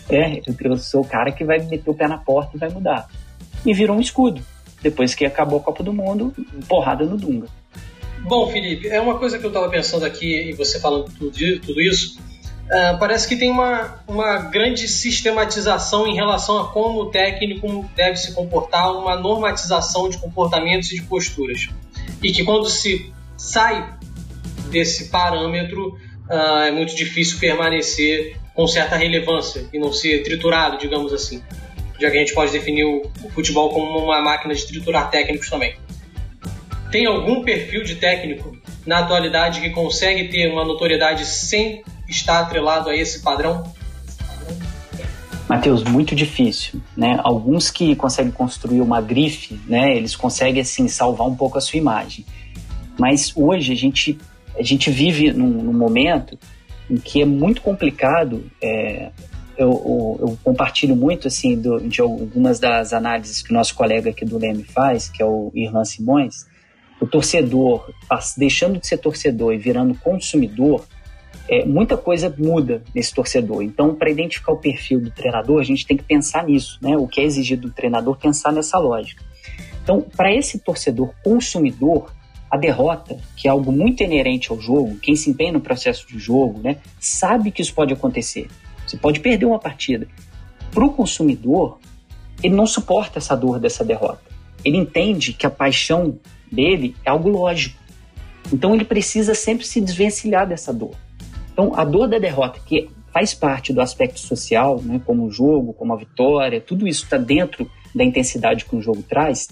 É, 0.09 0.41
eu 0.63 0.77
sou 0.77 1.01
o 1.01 1.05
cara 1.05 1.31
que 1.31 1.43
vai 1.43 1.59
meter 1.59 1.89
o 1.89 1.93
pé 1.93 2.07
na 2.07 2.17
porta 2.17 2.51
e 2.55 2.59
vai 2.59 2.69
mudar. 2.69 3.07
E 3.65 3.73
virou 3.73 3.97
um 3.97 4.01
escudo. 4.01 4.41
Depois 4.81 5.13
que 5.13 5.25
acabou 5.25 5.59
a 5.59 5.61
Copa 5.61 5.83
do 5.83 5.93
Mundo, 5.93 6.33
porrada 6.67 7.05
no 7.05 7.17
Dunga. 7.17 7.47
Bom, 8.21 8.47
Felipe, 8.47 8.87
é 8.87 8.99
uma 8.99 9.17
coisa 9.17 9.37
que 9.37 9.45
eu 9.45 9.49
estava 9.49 9.69
pensando 9.69 10.05
aqui, 10.05 10.49
e 10.49 10.53
você 10.53 10.79
falando 10.79 11.11
tudo, 11.17 11.59
tudo 11.59 11.81
isso, 11.81 12.19
Uh, 12.69 12.99
parece 12.99 13.27
que 13.27 13.35
tem 13.35 13.49
uma, 13.49 13.99
uma 14.07 14.37
grande 14.37 14.87
sistematização 14.87 16.07
em 16.07 16.13
relação 16.13 16.59
a 16.59 16.67
como 16.67 17.01
o 17.01 17.05
técnico 17.07 17.89
deve 17.95 18.15
se 18.17 18.31
comportar, 18.35 18.95
uma 18.95 19.15
normatização 19.15 20.07
de 20.07 20.19
comportamentos 20.19 20.91
e 20.91 20.95
de 20.95 21.01
posturas. 21.01 21.67
E 22.21 22.31
que 22.31 22.43
quando 22.43 22.69
se 22.69 23.11
sai 23.35 23.91
desse 24.69 25.09
parâmetro, 25.09 25.97
uh, 26.29 26.61
é 26.67 26.71
muito 26.71 26.95
difícil 26.95 27.39
permanecer 27.39 28.37
com 28.53 28.67
certa 28.67 28.95
relevância 28.95 29.67
e 29.73 29.79
não 29.79 29.91
ser 29.91 30.21
triturado, 30.21 30.77
digamos 30.77 31.11
assim. 31.11 31.41
Já 31.99 32.11
que 32.11 32.17
a 32.17 32.19
gente 32.19 32.35
pode 32.35 32.51
definir 32.51 32.83
o, 32.83 33.01
o 33.23 33.29
futebol 33.31 33.71
como 33.71 33.97
uma 33.97 34.21
máquina 34.21 34.53
de 34.53 34.67
triturar 34.67 35.09
técnicos 35.09 35.49
também. 35.49 35.75
Tem 36.91 37.07
algum 37.07 37.43
perfil 37.43 37.83
de 37.83 37.95
técnico 37.95 38.55
na 38.85 38.99
atualidade 38.99 39.59
que 39.59 39.71
consegue 39.71 40.27
ter 40.27 40.51
uma 40.51 40.63
notoriedade 40.63 41.25
sem 41.25 41.83
está 42.09 42.39
atrelado 42.39 42.89
a 42.89 42.95
esse 42.95 43.21
padrão? 43.21 43.63
Matheus, 45.47 45.83
muito 45.83 46.13
difícil, 46.15 46.79
né? 46.95 47.19
Alguns 47.23 47.71
que 47.71 47.95
conseguem 47.95 48.31
construir 48.31 48.81
uma 48.81 49.01
grife, 49.01 49.59
né? 49.67 49.95
Eles 49.95 50.15
conseguem 50.15 50.61
assim 50.61 50.87
salvar 50.87 51.27
um 51.27 51.35
pouco 51.35 51.57
a 51.57 51.61
sua 51.61 51.77
imagem. 51.77 52.23
Mas 52.99 53.33
hoje 53.35 53.73
a 53.73 53.75
gente 53.75 54.17
a 54.57 54.63
gente 54.63 54.91
vive 54.91 55.31
num, 55.31 55.47
num 55.47 55.73
momento 55.73 56.37
em 56.89 56.97
que 56.97 57.21
é 57.21 57.25
muito 57.25 57.61
complicado. 57.61 58.45
É, 58.61 59.09
eu, 59.57 59.69
eu, 59.69 60.17
eu, 60.21 60.39
compartilho 60.43 60.95
muito 60.95 61.27
assim 61.27 61.59
do, 61.59 61.79
de 61.81 61.99
algumas 61.99 62.59
das 62.59 62.93
análises 62.93 63.41
que 63.41 63.51
o 63.51 63.53
nosso 63.53 63.75
colega 63.75 64.09
aqui 64.09 64.23
do 64.23 64.37
Leme 64.37 64.63
faz, 64.63 65.09
que 65.09 65.21
é 65.21 65.25
o 65.25 65.51
Irlan 65.55 65.83
Simões. 65.83 66.45
O 67.01 67.07
torcedor 67.07 67.89
deixando 68.37 68.79
de 68.79 68.85
ser 68.85 68.97
torcedor 68.97 69.53
e 69.53 69.57
virando 69.57 69.95
consumidor 69.95 70.85
é, 71.49 71.65
muita 71.65 71.97
coisa 71.97 72.33
muda 72.37 72.83
nesse 72.93 73.11
torcedor. 73.13 73.63
Então, 73.63 73.95
para 73.95 74.11
identificar 74.11 74.51
o 74.51 74.57
perfil 74.57 75.01
do 75.01 75.09
treinador, 75.09 75.59
a 75.59 75.63
gente 75.63 75.85
tem 75.85 75.97
que 75.97 76.03
pensar 76.03 76.45
nisso, 76.45 76.77
né? 76.79 76.95
O 76.95 77.07
que 77.07 77.19
é 77.19 77.23
exigido 77.23 77.67
do 77.67 77.73
treinador, 77.73 78.15
pensar 78.17 78.53
nessa 78.53 78.77
lógica. 78.77 79.23
Então, 79.81 80.01
para 80.01 80.31
esse 80.31 80.59
torcedor 80.59 81.11
consumidor, 81.23 82.13
a 82.51 82.55
derrota, 82.55 83.17
que 83.35 83.47
é 83.47 83.51
algo 83.51 83.71
muito 83.71 84.03
inerente 84.03 84.51
ao 84.51 84.61
jogo, 84.61 84.97
quem 84.97 85.15
se 85.15 85.31
empenha 85.31 85.51
no 85.51 85.59
processo 85.59 86.07
de 86.07 86.19
jogo, 86.19 86.59
né, 86.61 86.77
sabe 86.99 87.49
que 87.49 87.63
isso 87.63 87.73
pode 87.73 87.93
acontecer. 87.93 88.47
Você 88.85 88.97
pode 88.97 89.19
perder 89.19 89.45
uma 89.45 89.59
partida. 89.59 90.07
Para 90.71 90.85
o 90.85 90.93
consumidor, 90.93 91.79
ele 92.43 92.53
não 92.53 92.67
suporta 92.67 93.17
essa 93.17 93.35
dor 93.35 93.59
dessa 93.59 93.83
derrota. 93.83 94.21
Ele 94.63 94.77
entende 94.77 95.33
que 95.33 95.47
a 95.47 95.49
paixão 95.49 96.19
dele 96.51 96.95
é 97.03 97.09
algo 97.09 97.29
lógico. 97.29 97.79
Então 98.53 98.75
ele 98.75 98.85
precisa 98.85 99.33
sempre 99.33 99.65
se 99.65 99.81
desvencilhar 99.81 100.47
dessa 100.47 100.71
dor. 100.71 100.95
Então, 101.59 101.77
a 101.77 101.83
dor 101.83 102.07
da 102.07 102.17
derrota, 102.17 102.57
que 102.65 102.89
faz 103.11 103.33
parte 103.33 103.73
do 103.73 103.81
aspecto 103.81 104.17
social, 104.17 104.81
né, 104.81 105.01
como 105.05 105.25
o 105.25 105.29
jogo, 105.29 105.73
como 105.73 105.91
a 105.91 105.97
vitória, 105.97 106.61
tudo 106.61 106.87
isso 106.87 107.03
está 107.03 107.17
dentro 107.17 107.69
da 107.93 108.01
intensidade 108.01 108.63
que 108.63 108.77
o 108.77 108.81
jogo 108.81 109.03
traz, 109.03 109.49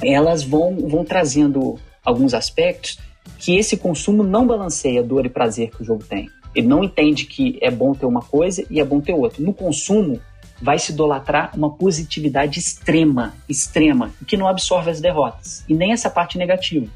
elas 0.00 0.44
vão, 0.44 0.76
vão 0.86 1.04
trazendo 1.04 1.80
alguns 2.04 2.32
aspectos 2.32 3.00
que 3.40 3.56
esse 3.56 3.76
consumo 3.76 4.22
não 4.22 4.46
balanceia 4.46 5.02
dor 5.02 5.26
e 5.26 5.28
prazer 5.28 5.70
que 5.70 5.82
o 5.82 5.84
jogo 5.84 6.04
tem. 6.04 6.30
Ele 6.54 6.68
não 6.68 6.84
entende 6.84 7.24
que 7.24 7.58
é 7.60 7.72
bom 7.72 7.92
ter 7.92 8.06
uma 8.06 8.22
coisa 8.22 8.64
e 8.70 8.78
é 8.78 8.84
bom 8.84 9.00
ter 9.00 9.14
outra. 9.14 9.42
No 9.42 9.52
consumo, 9.52 10.20
vai 10.62 10.78
se 10.78 10.92
idolatrar 10.92 11.50
uma 11.56 11.70
positividade 11.70 12.60
extrema, 12.60 13.34
extrema, 13.48 14.12
que 14.28 14.36
não 14.36 14.46
absorve 14.46 14.92
as 14.92 15.00
derrotas 15.00 15.64
e 15.68 15.74
nem 15.74 15.90
essa 15.90 16.08
parte 16.08 16.38
negativa. 16.38 16.86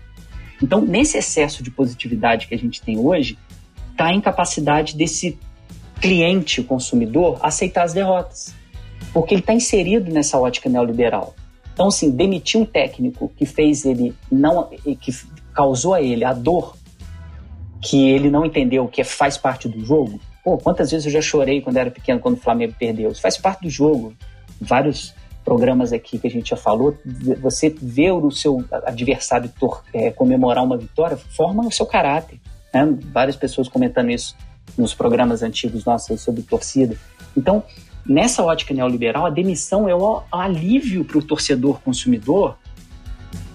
Então, 0.62 0.80
nesse 0.80 1.18
excesso 1.18 1.64
de 1.64 1.70
positividade 1.72 2.46
que 2.46 2.54
a 2.54 2.58
gente 2.58 2.80
tem 2.80 2.96
hoje, 2.96 3.36
está 3.98 4.06
a 4.06 4.14
incapacidade 4.14 4.96
desse 4.96 5.36
cliente, 6.00 6.60
o 6.60 6.64
consumidor, 6.64 7.38
aceitar 7.42 7.82
as 7.82 7.92
derrotas. 7.92 8.54
Porque 9.12 9.34
ele 9.34 9.40
está 9.40 9.52
inserido 9.52 10.12
nessa 10.12 10.38
ótica 10.38 10.68
neoliberal. 10.68 11.34
Então, 11.74 11.88
assim, 11.88 12.10
demitir 12.10 12.60
um 12.60 12.64
técnico 12.64 13.30
que 13.36 13.44
fez 13.44 13.84
ele 13.84 14.14
não. 14.30 14.68
que 15.00 15.12
causou 15.52 15.94
a 15.94 16.00
ele 16.02 16.24
a 16.24 16.32
dor 16.32 16.76
que 17.80 18.08
ele 18.10 18.30
não 18.30 18.44
entendeu 18.44 18.86
que 18.86 19.02
faz 19.02 19.36
parte 19.36 19.68
do 19.68 19.84
jogo. 19.84 20.20
Pô, 20.44 20.56
quantas 20.58 20.90
vezes 20.90 21.06
eu 21.06 21.12
já 21.12 21.20
chorei 21.20 21.60
quando 21.60 21.76
era 21.76 21.90
pequeno, 21.90 22.20
quando 22.20 22.36
o 22.36 22.40
Flamengo 22.40 22.74
perdeu? 22.78 23.10
Isso 23.10 23.20
faz 23.20 23.36
parte 23.36 23.62
do 23.62 23.70
jogo. 23.70 24.14
Vários 24.60 25.14
programas 25.44 25.92
aqui 25.92 26.18
que 26.18 26.26
a 26.26 26.30
gente 26.30 26.50
já 26.50 26.56
falou, 26.56 26.96
você 27.40 27.70
ver 27.70 28.12
o 28.12 28.30
seu 28.30 28.64
adversário 28.84 29.50
é, 29.94 30.10
comemorar 30.10 30.62
uma 30.64 30.76
vitória 30.76 31.16
forma 31.16 31.66
o 31.66 31.72
seu 31.72 31.86
caráter. 31.86 32.38
Né? 32.72 32.98
Várias 33.12 33.36
pessoas 33.36 33.68
comentando 33.68 34.10
isso 34.10 34.36
nos 34.76 34.94
programas 34.94 35.42
antigos 35.42 35.84
nossos 35.84 36.20
sobre 36.20 36.42
torcida. 36.42 36.96
Então, 37.36 37.62
nessa 38.06 38.42
ótica 38.42 38.74
neoliberal, 38.74 39.26
a 39.26 39.30
demissão 39.30 39.88
é 39.88 39.94
o 39.94 40.22
alívio 40.30 41.04
para 41.04 41.18
o 41.18 41.22
torcedor 41.22 41.80
consumidor 41.80 42.56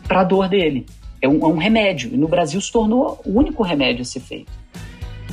para 0.07 0.21
a 0.21 0.23
dor 0.23 0.49
dele. 0.49 0.85
É 1.21 1.27
um, 1.27 1.39
é 1.39 1.47
um, 1.47 1.57
remédio. 1.57 2.13
E 2.13 2.17
no 2.17 2.27
Brasil 2.27 2.59
se 2.59 2.71
tornou 2.71 3.21
o 3.25 3.37
único 3.37 3.63
remédio 3.63 4.01
a 4.01 4.05
ser 4.05 4.19
feito. 4.19 4.51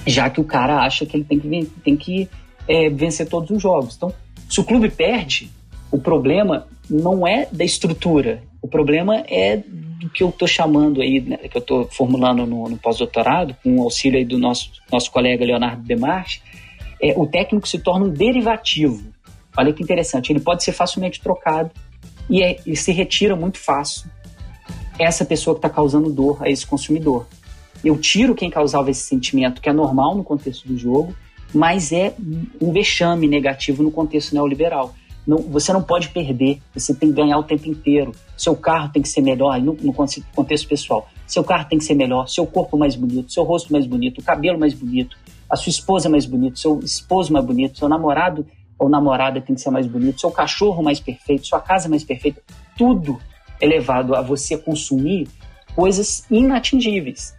Já 0.06 0.30
que 0.30 0.40
o 0.40 0.44
cara 0.44 0.80
acha 0.84 1.04
que 1.04 1.16
ele 1.16 1.24
tem 1.24 1.38
que, 1.38 1.64
tem 1.84 1.96
que 1.96 2.28
é, 2.68 2.88
vencer 2.88 3.28
todos 3.28 3.50
os 3.50 3.60
jogos. 3.60 3.96
Então, 3.96 4.12
se 4.48 4.60
o 4.60 4.64
clube 4.64 4.88
perde, 4.88 5.50
o 5.90 5.98
problema 5.98 6.66
não 6.88 7.26
é 7.26 7.46
da 7.50 7.64
estrutura. 7.64 8.42
O 8.62 8.68
problema 8.68 9.18
é 9.28 9.62
do 10.00 10.08
que 10.08 10.22
eu 10.22 10.30
estou 10.30 10.48
chamando 10.48 11.02
aí, 11.02 11.20
né, 11.20 11.36
que 11.36 11.56
eu 11.56 11.60
estou 11.60 11.86
formulando 11.90 12.46
no, 12.46 12.68
no 12.70 12.78
pós-doutorado, 12.78 13.54
com 13.62 13.78
o 13.78 13.82
auxílio 13.82 14.18
aí 14.18 14.24
do 14.24 14.38
nosso, 14.38 14.72
nosso 14.90 15.10
colega 15.10 15.44
Leonardo 15.44 15.82
Demarche, 15.82 16.40
é, 17.02 17.12
o 17.16 17.26
técnico 17.26 17.68
se 17.68 17.78
torna 17.78 18.06
um 18.06 18.08
derivativo. 18.08 19.12
Olha 19.56 19.72
que 19.74 19.82
interessante, 19.82 20.32
ele 20.32 20.40
pode 20.40 20.64
ser 20.64 20.72
facilmente 20.72 21.20
trocado 21.20 21.70
e, 22.30 22.42
é, 22.42 22.56
e 22.66 22.74
se 22.74 22.92
retira 22.92 23.36
muito 23.36 23.58
fácil 23.58 24.08
essa 24.98 25.24
pessoa 25.24 25.54
que 25.54 25.58
está 25.58 25.68
causando 25.68 26.10
dor 26.10 26.42
a 26.42 26.48
esse 26.48 26.66
consumidor. 26.66 27.26
Eu 27.84 27.98
tiro 27.98 28.34
quem 28.34 28.48
causava 28.48 28.90
esse 28.90 29.02
sentimento, 29.02 29.60
que 29.60 29.68
é 29.68 29.72
normal 29.72 30.14
no 30.14 30.24
contexto 30.24 30.66
do 30.66 30.78
jogo, 30.78 31.14
mas 31.52 31.92
é 31.92 32.14
um 32.60 32.72
vexame 32.72 33.26
negativo 33.26 33.82
no 33.82 33.90
contexto 33.90 34.32
neoliberal. 34.32 34.94
Não, 35.26 35.38
você 35.38 35.72
não 35.72 35.82
pode 35.82 36.08
perder, 36.08 36.60
você 36.74 36.94
tem 36.94 37.10
que 37.10 37.16
ganhar 37.16 37.38
o 37.38 37.42
tempo 37.42 37.68
inteiro. 37.68 38.12
Seu 38.36 38.56
carro 38.56 38.90
tem 38.92 39.02
que 39.02 39.08
ser 39.08 39.20
melhor, 39.20 39.60
no, 39.60 39.74
no 39.74 39.92
contexto 39.92 40.68
pessoal. 40.68 41.08
Seu 41.26 41.44
carro 41.44 41.68
tem 41.68 41.78
que 41.78 41.84
ser 41.84 41.94
melhor, 41.94 42.28
seu 42.28 42.46
corpo 42.46 42.76
mais 42.76 42.96
bonito, 42.96 43.32
seu 43.32 43.44
rosto 43.44 43.72
mais 43.72 43.86
bonito, 43.86 44.20
o 44.20 44.24
cabelo 44.24 44.58
mais 44.58 44.74
bonito, 44.74 45.16
a 45.48 45.56
sua 45.56 45.70
esposa 45.70 46.08
mais 46.08 46.26
bonito, 46.26 46.58
seu 46.58 46.80
esposo 46.80 47.32
mais 47.32 47.44
bonito, 47.44 47.78
seu 47.78 47.88
namorado 47.88 48.46
ou 48.78 48.88
namorada 48.88 49.40
tem 49.40 49.54
que 49.54 49.60
ser 49.60 49.70
mais 49.70 49.86
bonito, 49.86 50.20
seu 50.20 50.30
cachorro 50.30 50.82
mais 50.82 50.98
perfeito, 50.98 51.46
sua 51.46 51.60
casa 51.60 51.88
mais 51.88 52.02
perfeita. 52.02 52.42
Tudo 52.76 53.18
é 53.60 53.66
levado 53.66 54.14
a 54.14 54.22
você 54.22 54.56
consumir 54.56 55.28
coisas 55.74 56.24
inatingíveis. 56.30 57.34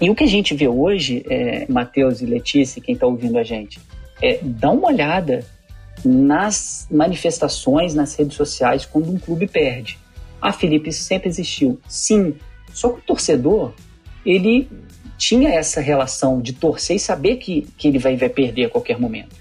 E 0.00 0.08
o 0.08 0.14
que 0.14 0.24
a 0.24 0.28
gente 0.28 0.54
vê 0.54 0.68
hoje, 0.68 1.24
é, 1.28 1.66
Matheus 1.68 2.22
e 2.22 2.26
Letícia, 2.26 2.80
quem 2.80 2.94
está 2.94 3.06
ouvindo 3.06 3.36
a 3.36 3.42
gente, 3.42 3.80
é 4.22 4.38
dá 4.42 4.70
uma 4.70 4.88
olhada 4.88 5.44
nas 6.04 6.86
manifestações 6.90 7.94
nas 7.94 8.14
redes 8.14 8.36
sociais 8.36 8.86
quando 8.86 9.10
um 9.10 9.18
clube 9.18 9.46
perde. 9.46 9.98
Ah, 10.40 10.52
Felipe, 10.52 10.88
isso 10.88 11.02
sempre 11.02 11.28
existiu. 11.28 11.78
Sim, 11.88 12.34
só 12.72 12.90
que 12.90 13.00
o 13.00 13.02
torcedor, 13.02 13.72
ele 14.24 14.68
tinha 15.18 15.50
essa 15.50 15.80
relação 15.80 16.40
de 16.40 16.54
torcer 16.54 16.96
e 16.96 17.00
saber 17.00 17.36
que, 17.36 17.66
que 17.76 17.88
ele 17.88 17.98
vai, 17.98 18.16
vai 18.16 18.28
perder 18.28 18.66
a 18.66 18.70
qualquer 18.70 18.98
momento. 18.98 19.36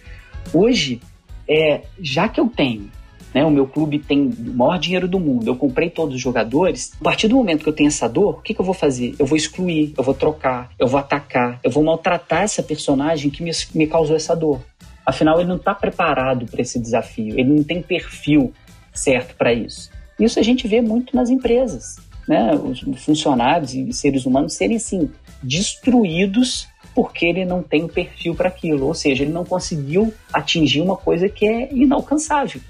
Hoje, 0.53 0.99
é, 1.47 1.81
já 2.01 2.27
que 2.27 2.39
eu 2.39 2.47
tenho, 2.47 2.91
né, 3.33 3.45
o 3.45 3.51
meu 3.51 3.67
clube 3.67 3.99
tem 3.99 4.27
o 4.27 4.53
maior 4.53 4.77
dinheiro 4.77 5.07
do 5.07 5.19
mundo, 5.19 5.47
eu 5.47 5.55
comprei 5.55 5.89
todos 5.89 6.15
os 6.15 6.21
jogadores, 6.21 6.91
a 6.99 7.03
partir 7.03 7.27
do 7.27 7.35
momento 7.35 7.63
que 7.63 7.69
eu 7.69 7.73
tenho 7.73 7.87
essa 7.87 8.09
dor, 8.09 8.39
o 8.39 8.41
que, 8.41 8.53
que 8.53 8.59
eu 8.59 8.65
vou 8.65 8.73
fazer? 8.73 9.15
Eu 9.17 9.25
vou 9.25 9.37
excluir, 9.37 9.93
eu 9.97 10.03
vou 10.03 10.13
trocar, 10.13 10.71
eu 10.77 10.87
vou 10.87 10.99
atacar, 10.99 11.59
eu 11.63 11.71
vou 11.71 11.83
maltratar 11.83 12.43
essa 12.43 12.61
personagem 12.61 13.29
que 13.29 13.43
me, 13.43 13.51
me 13.73 13.87
causou 13.87 14.15
essa 14.15 14.35
dor. 14.35 14.61
Afinal, 15.09 15.39
ele 15.39 15.49
não 15.49 15.55
está 15.55 15.73
preparado 15.73 16.45
para 16.45 16.61
esse 16.61 16.79
desafio, 16.79 17.39
ele 17.39 17.49
não 17.49 17.63
tem 17.63 17.81
perfil 17.81 18.53
certo 18.93 19.35
para 19.35 19.51
isso. 19.51 19.89
Isso 20.19 20.39
a 20.39 20.43
gente 20.43 20.67
vê 20.67 20.81
muito 20.81 21.15
nas 21.15 21.31
empresas, 21.31 21.97
né? 22.27 22.51
Os 22.53 22.81
funcionários 23.03 23.73
e 23.73 23.91
seres 23.91 24.27
humanos 24.27 24.53
serem 24.53 24.77
assim 24.77 25.09
destruídos 25.41 26.67
porque 26.93 27.25
ele 27.25 27.43
não 27.43 27.63
tem 27.63 27.87
perfil 27.87 28.35
para 28.35 28.49
aquilo, 28.49 28.85
ou 28.85 28.93
seja, 28.93 29.23
ele 29.23 29.31
não 29.31 29.43
conseguiu 29.43 30.13
atingir 30.31 30.81
uma 30.81 30.95
coisa 30.95 31.27
que 31.27 31.47
é 31.47 31.73
inalcançável. 31.73 32.61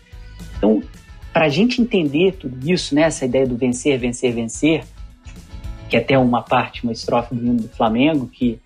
Então, 0.58 0.82
para 1.34 1.46
a 1.46 1.50
gente 1.50 1.82
entender 1.82 2.34
tudo 2.34 2.58
isso, 2.72 2.96
né, 2.96 3.02
essa 3.02 3.26
ideia 3.26 3.46
do 3.46 3.58
vencer, 3.58 4.00
vencer, 4.00 4.34
vencer, 4.34 4.84
que 5.90 5.98
é 5.98 6.00
até 6.00 6.18
uma 6.18 6.42
parte, 6.42 6.84
uma 6.84 6.94
estrofe 6.94 7.36
do 7.36 7.46
hino 7.46 7.62
do 7.64 7.70
Flamengo 7.70 8.28
que, 8.28 8.60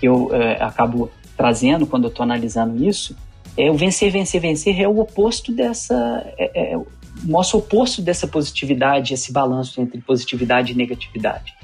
que 0.00 0.08
eu 0.08 0.34
é, 0.34 0.62
acabo 0.62 1.10
trazendo 1.40 1.86
quando 1.86 2.04
eu 2.04 2.10
estou 2.10 2.22
analisando 2.22 2.84
isso, 2.84 3.16
é 3.56 3.70
o 3.70 3.74
vencer, 3.74 4.12
vencer, 4.12 4.42
vencer 4.42 4.78
é 4.78 4.86
o 4.86 4.98
oposto 4.98 5.50
dessa. 5.50 5.94
É, 6.36 6.74
é, 6.74 6.78
mostra 7.22 7.56
o 7.56 7.60
oposto 7.60 8.02
dessa 8.02 8.28
positividade, 8.28 9.14
esse 9.14 9.32
balanço 9.32 9.80
entre 9.80 10.02
positividade 10.02 10.72
e 10.72 10.76
negatividade. 10.76 11.54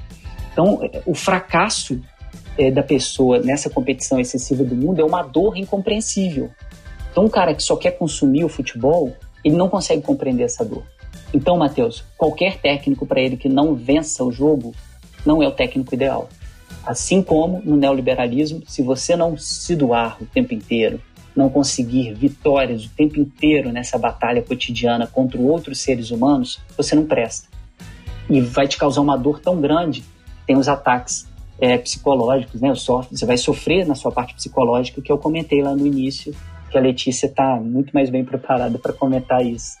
Então, 0.51 0.79
é, 0.81 1.03
o 1.05 1.13
fracasso 1.13 2.01
é, 2.57 2.71
da 2.71 2.81
pessoa 2.81 3.37
nessa 3.37 3.69
competição 3.69 4.19
excessiva 4.19 4.63
do 4.63 4.75
mundo 4.75 4.99
é 4.99 5.05
uma 5.05 5.21
dor 5.21 5.55
incompreensível. 5.55 6.49
Então, 7.11 7.25
um 7.25 7.29
cara 7.29 7.53
que 7.53 7.61
só 7.61 7.75
quer 7.75 7.91
consumir 7.91 8.43
o 8.43 8.49
futebol, 8.49 9.15
ele 9.43 9.55
não 9.55 9.69
consegue 9.69 10.01
compreender 10.01 10.45
essa 10.45 10.65
dor. 10.65 10.85
Então, 11.31 11.55
Matheus, 11.55 12.03
qualquer 12.17 12.57
técnico 12.57 13.05
para 13.05 13.21
ele 13.21 13.37
que 13.37 13.47
não 13.47 13.75
vença 13.75 14.23
o 14.23 14.31
jogo 14.31 14.73
não 15.23 15.43
é 15.43 15.47
o 15.47 15.51
técnico 15.51 15.93
ideal. 15.93 16.27
Assim 16.87 17.21
como 17.21 17.61
no 17.65 17.75
neoliberalismo, 17.75 18.63
se 18.65 18.81
você 18.81 19.13
não 19.13 19.35
se 19.37 19.75
doar 19.75 20.15
o 20.21 20.25
tempo 20.25 20.53
inteiro, 20.53 21.01
não 21.35 21.49
conseguir 21.49 22.13
vitórias 22.13 22.85
o 22.85 22.89
tempo 22.89 23.19
inteiro 23.19 23.73
nessa 23.73 23.97
batalha 23.97 24.41
cotidiana 24.41 25.05
contra 25.05 25.37
outros 25.37 25.81
seres 25.81 26.11
humanos, 26.11 26.61
você 26.77 26.95
não 26.95 27.05
presta. 27.05 27.49
E 28.29 28.39
vai 28.39 28.69
te 28.69 28.77
causar 28.77 29.01
uma 29.01 29.17
dor 29.17 29.41
tão 29.41 29.59
grande. 29.59 30.01
Tem 30.45 30.55
os 30.55 30.69
ataques 30.69 31.27
é, 31.59 31.77
psicológicos, 31.77 32.61
né? 32.61 32.73
Você 32.73 33.25
vai 33.25 33.35
sofrer 33.35 33.85
na 33.85 33.93
sua 33.93 34.13
parte 34.13 34.33
psicológica, 34.33 35.01
que 35.01 35.11
eu 35.11 35.17
comentei 35.17 35.61
lá 35.61 35.75
no 35.75 35.85
início, 35.85 36.33
que 36.71 36.77
a 36.77 36.81
Letícia 36.81 37.27
está 37.27 37.57
muito 37.57 37.91
mais 37.91 38.09
bem 38.09 38.23
preparada 38.23 38.79
para 38.79 38.93
comentar 38.93 39.45
isso 39.45 39.77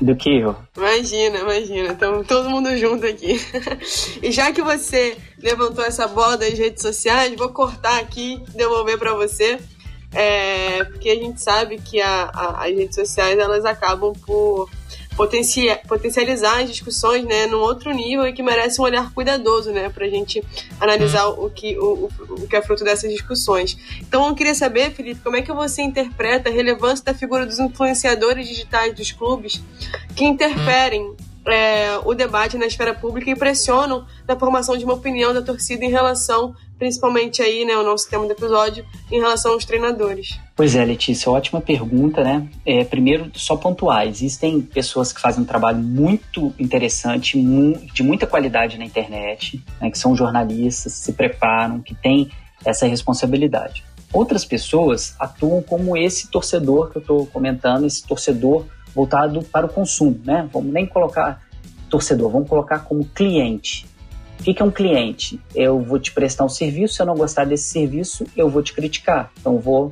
do 0.00 0.14
que 0.16 0.38
eu. 0.38 0.56
Imagina, 0.76 1.38
imagina. 1.38 1.92
Estamos 1.92 2.26
todo 2.26 2.50
mundo 2.50 2.76
junto 2.76 3.06
aqui. 3.06 3.40
e 4.22 4.30
já 4.30 4.52
que 4.52 4.62
você 4.62 5.16
levantou 5.38 5.84
essa 5.84 6.06
bola 6.06 6.36
das 6.36 6.58
redes 6.58 6.82
sociais, 6.82 7.34
vou 7.36 7.48
cortar 7.50 8.00
aqui 8.00 8.42
devolver 8.54 8.98
para 8.98 9.14
você. 9.14 9.58
É, 10.12 10.84
porque 10.84 11.10
a 11.10 11.14
gente 11.14 11.42
sabe 11.42 11.78
que 11.78 12.00
a, 12.00 12.30
a, 12.32 12.64
as 12.64 12.74
redes 12.74 12.94
sociais 12.94 13.38
elas 13.38 13.64
acabam 13.64 14.14
por 14.24 14.70
potencializar 15.18 16.62
as 16.62 16.70
discussões 16.70 17.24
né, 17.24 17.46
num 17.46 17.58
outro 17.58 17.92
nível 17.92 18.26
e 18.26 18.32
que 18.32 18.42
merece 18.42 18.80
um 18.80 18.84
olhar 18.84 19.12
cuidadoso 19.12 19.72
né, 19.72 19.88
para 19.88 20.06
a 20.06 20.08
gente 20.08 20.42
analisar 20.80 21.26
o 21.26 21.50
que, 21.50 21.76
o, 21.78 22.08
o, 22.20 22.46
que 22.48 22.54
é 22.54 22.62
fruto 22.62 22.84
dessas 22.84 23.10
discussões. 23.10 23.76
Então 24.00 24.28
eu 24.28 24.34
queria 24.34 24.54
saber, 24.54 24.92
Felipe, 24.92 25.20
como 25.20 25.36
é 25.36 25.42
que 25.42 25.52
você 25.52 25.82
interpreta 25.82 26.48
a 26.48 26.52
relevância 26.52 27.04
da 27.04 27.14
figura 27.14 27.44
dos 27.44 27.58
influenciadores 27.58 28.48
digitais 28.48 28.94
dos 28.94 29.10
clubes 29.10 29.60
que 30.14 30.24
interferem 30.24 31.16
é, 31.50 31.98
o 32.04 32.14
debate 32.14 32.56
na 32.56 32.66
esfera 32.66 32.94
pública 32.94 33.30
e 33.30 33.36
pressionam 33.36 34.06
na 34.26 34.36
formação 34.36 34.76
de 34.76 34.84
uma 34.84 34.94
opinião 34.94 35.32
da 35.32 35.42
torcida 35.42 35.84
em 35.84 35.90
relação 35.90 36.54
principalmente 36.78 37.42
aí, 37.42 37.64
né, 37.64 37.76
o 37.76 37.82
nosso 37.82 38.08
tema 38.08 38.24
do 38.24 38.32
episódio, 38.32 38.86
em 39.10 39.18
relação 39.18 39.52
aos 39.52 39.64
treinadores. 39.64 40.38
Pois 40.54 40.76
é, 40.76 40.84
Letícia, 40.84 41.30
ótima 41.30 41.60
pergunta, 41.60 42.22
né? 42.22 42.48
É, 42.64 42.84
primeiro, 42.84 43.30
só 43.34 43.56
pontuar, 43.56 44.06
existem 44.06 44.60
pessoas 44.60 45.12
que 45.12 45.20
fazem 45.20 45.42
um 45.42 45.46
trabalho 45.46 45.78
muito 45.78 46.54
interessante, 46.58 47.36
de 47.92 48.02
muita 48.02 48.26
qualidade 48.26 48.78
na 48.78 48.84
internet, 48.84 49.62
né, 49.80 49.90
que 49.90 49.98
são 49.98 50.14
jornalistas, 50.14 50.92
se 50.92 51.12
preparam, 51.12 51.80
que 51.80 51.94
têm 51.94 52.30
essa 52.64 52.86
responsabilidade. 52.86 53.84
Outras 54.12 54.44
pessoas 54.44 55.14
atuam 55.18 55.60
como 55.60 55.96
esse 55.96 56.30
torcedor 56.30 56.90
que 56.90 56.96
eu 56.96 57.00
estou 57.00 57.26
comentando, 57.26 57.86
esse 57.86 58.06
torcedor 58.06 58.64
voltado 58.94 59.42
para 59.42 59.66
o 59.66 59.68
consumo, 59.68 60.20
né? 60.24 60.48
Vamos 60.52 60.72
nem 60.72 60.86
colocar 60.86 61.42
torcedor, 61.88 62.30
vamos 62.30 62.48
colocar 62.48 62.80
como 62.80 63.04
cliente. 63.04 63.86
O 64.40 64.42
que 64.42 64.62
é 64.62 64.64
um 64.64 64.70
cliente? 64.70 65.40
Eu 65.54 65.80
vou 65.80 65.98
te 65.98 66.12
prestar 66.12 66.44
um 66.44 66.48
serviço, 66.48 66.94
se 66.94 67.02
eu 67.02 67.06
não 67.06 67.14
gostar 67.14 67.44
desse 67.44 67.70
serviço, 67.70 68.24
eu 68.36 68.48
vou 68.48 68.62
te 68.62 68.72
criticar. 68.72 69.32
Então, 69.40 69.58
vou, 69.58 69.90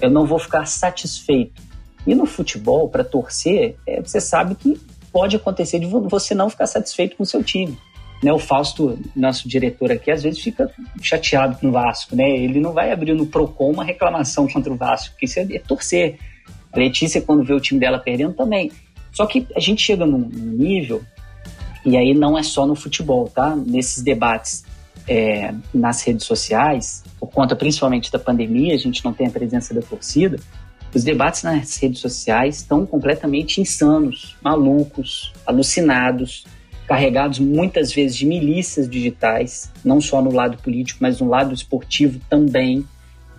eu 0.00 0.10
não 0.10 0.26
vou 0.26 0.38
ficar 0.38 0.64
satisfeito. 0.66 1.62
E 2.06 2.14
no 2.14 2.26
futebol, 2.26 2.88
para 2.88 3.04
torcer, 3.04 3.76
é, 3.86 4.00
você 4.00 4.20
sabe 4.20 4.54
que 4.54 4.80
pode 5.12 5.36
acontecer 5.36 5.78
de 5.78 5.86
você 5.86 6.34
não 6.34 6.50
ficar 6.50 6.66
satisfeito 6.66 7.16
com 7.16 7.22
o 7.22 7.26
seu 7.26 7.42
time. 7.42 7.78
Né, 8.22 8.32
o 8.32 8.38
Fausto, 8.38 8.98
nosso 9.14 9.46
diretor 9.46 9.92
aqui, 9.92 10.10
às 10.10 10.22
vezes 10.22 10.40
fica 10.40 10.70
chateado 11.02 11.58
com 11.58 11.68
o 11.68 11.72
Vasco. 11.72 12.16
Né? 12.16 12.24
Ele 12.30 12.58
não 12.58 12.72
vai 12.72 12.90
abrir 12.90 13.12
no 13.12 13.26
PROCON 13.26 13.70
uma 13.70 13.84
reclamação 13.84 14.48
contra 14.48 14.72
o 14.72 14.76
Vasco, 14.76 15.10
porque 15.10 15.26
isso 15.26 15.38
é, 15.38 15.42
é 15.42 15.58
torcer. 15.58 16.18
A 16.74 16.78
Letícia, 16.78 17.20
quando 17.20 17.44
vê 17.44 17.54
o 17.54 17.60
time 17.60 17.78
dela 17.78 17.98
perdendo, 17.98 18.34
também. 18.34 18.72
Só 19.12 19.26
que 19.26 19.46
a 19.54 19.60
gente 19.60 19.80
chega 19.80 20.04
num 20.04 20.28
nível 20.28 21.02
e 21.84 21.96
aí 21.96 22.14
não 22.14 22.36
é 22.36 22.42
só 22.42 22.66
no 22.66 22.74
futebol, 22.74 23.28
tá? 23.28 23.54
Nesses 23.54 24.02
debates 24.02 24.64
é, 25.06 25.54
nas 25.72 26.02
redes 26.02 26.24
sociais, 26.26 27.04
por 27.20 27.28
conta 27.28 27.54
principalmente 27.54 28.10
da 28.10 28.18
pandemia, 28.18 28.74
a 28.74 28.78
gente 28.78 29.04
não 29.04 29.12
tem 29.12 29.26
a 29.26 29.30
presença 29.30 29.74
da 29.74 29.82
torcida, 29.82 30.38
Os 30.94 31.02
debates 31.02 31.42
nas 31.42 31.76
redes 31.76 32.00
sociais 32.00 32.58
estão 32.58 32.86
completamente 32.86 33.60
insanos, 33.60 34.36
malucos, 34.40 35.32
alucinados, 35.44 36.44
carregados 36.86 37.40
muitas 37.40 37.92
vezes 37.92 38.16
de 38.16 38.24
milícias 38.24 38.88
digitais, 38.88 39.72
não 39.84 40.00
só 40.00 40.22
no 40.22 40.30
lado 40.30 40.56
político, 40.58 41.00
mas 41.02 41.20
no 41.20 41.28
lado 41.28 41.52
esportivo 41.52 42.20
também. 42.30 42.86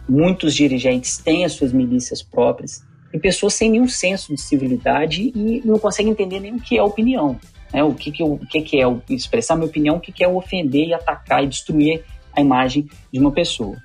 Muitos 0.08 0.54
dirigentes 0.54 1.18
têm 1.18 1.46
as 1.46 1.54
suas 1.54 1.72
milícias 1.72 2.22
próprias 2.22 2.84
e 3.16 3.20
pessoas 3.20 3.54
sem 3.54 3.70
nenhum 3.70 3.88
senso 3.88 4.36
de 4.36 4.42
civilidade 4.42 5.32
e 5.34 5.62
não 5.64 5.80
conseguem 5.80 6.12
entender 6.12 6.42
nem 6.42 6.54
o 6.54 6.60
que 6.60 6.78
é 6.78 6.84
opinião. 6.84 7.40
Né? 7.72 7.82
O, 7.82 7.94
que, 7.94 8.12
que, 8.12 8.22
o 8.22 8.38
que, 8.38 8.62
que 8.62 8.82
é 8.82 8.86
expressar 9.10 9.56
minha 9.56 9.68
opinião, 9.68 9.96
o 9.96 10.00
que, 10.02 10.12
que 10.12 10.24
é 10.24 10.28
ofender 10.28 10.90
e 10.90 10.94
atacar 10.94 11.44
e 11.44 11.48
destruir 11.48 12.04
a 12.36 12.42
imagem 12.42 12.90
de 13.12 13.20
uma 13.20 13.32
pessoa. 13.32 13.78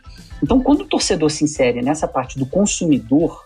Então, 0.43 0.61
quando 0.61 0.81
o 0.81 0.85
torcedor 0.85 1.31
se 1.31 1.45
insere 1.45 1.81
nessa 1.81 2.09
parte 2.09 2.38
do 2.38 2.45
consumidor, 2.45 3.45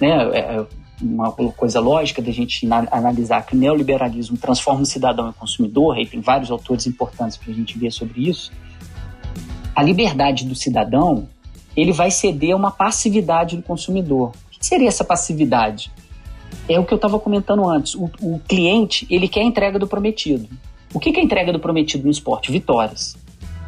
né, 0.00 0.10
é, 0.32 0.38
é 0.38 0.66
uma 1.00 1.30
coisa 1.30 1.78
lógica 1.78 2.20
da 2.20 2.32
gente 2.32 2.66
analisar 2.90 3.46
que 3.46 3.54
o 3.54 3.58
neoliberalismo 3.58 4.36
transforma 4.36 4.82
o 4.82 4.86
cidadão 4.86 5.28
em 5.28 5.32
consumidor, 5.32 5.96
e 5.98 6.06
tem 6.06 6.20
vários 6.20 6.50
autores 6.50 6.86
importantes 6.86 7.36
para 7.36 7.52
a 7.52 7.54
gente 7.54 7.78
ver 7.78 7.92
sobre 7.92 8.28
isso. 8.28 8.50
A 9.76 9.82
liberdade 9.82 10.44
do 10.44 10.54
cidadão, 10.56 11.28
ele 11.76 11.92
vai 11.92 12.10
ceder 12.10 12.52
a 12.52 12.56
uma 12.56 12.70
passividade 12.70 13.56
do 13.56 13.62
consumidor. 13.62 14.32
Que 14.64 14.68
seria 14.68 14.88
essa 14.88 15.04
passividade? 15.04 15.92
É 16.66 16.80
o 16.80 16.86
que 16.86 16.94
eu 16.94 16.96
estava 16.96 17.18
comentando 17.18 17.68
antes. 17.68 17.94
O, 17.94 18.10
o, 18.22 18.40
cliente, 18.48 19.06
ele 19.10 19.28
quer 19.28 19.40
a 19.40 19.44
entrega 19.44 19.78
do 19.78 19.86
prometido. 19.86 20.48
O 20.94 20.98
que 20.98 21.10
é 21.10 21.20
a 21.20 21.22
entrega 21.22 21.52
do 21.52 21.60
prometido 21.60 22.04
no 22.04 22.10
esporte? 22.10 22.50
Vitórias. 22.50 23.14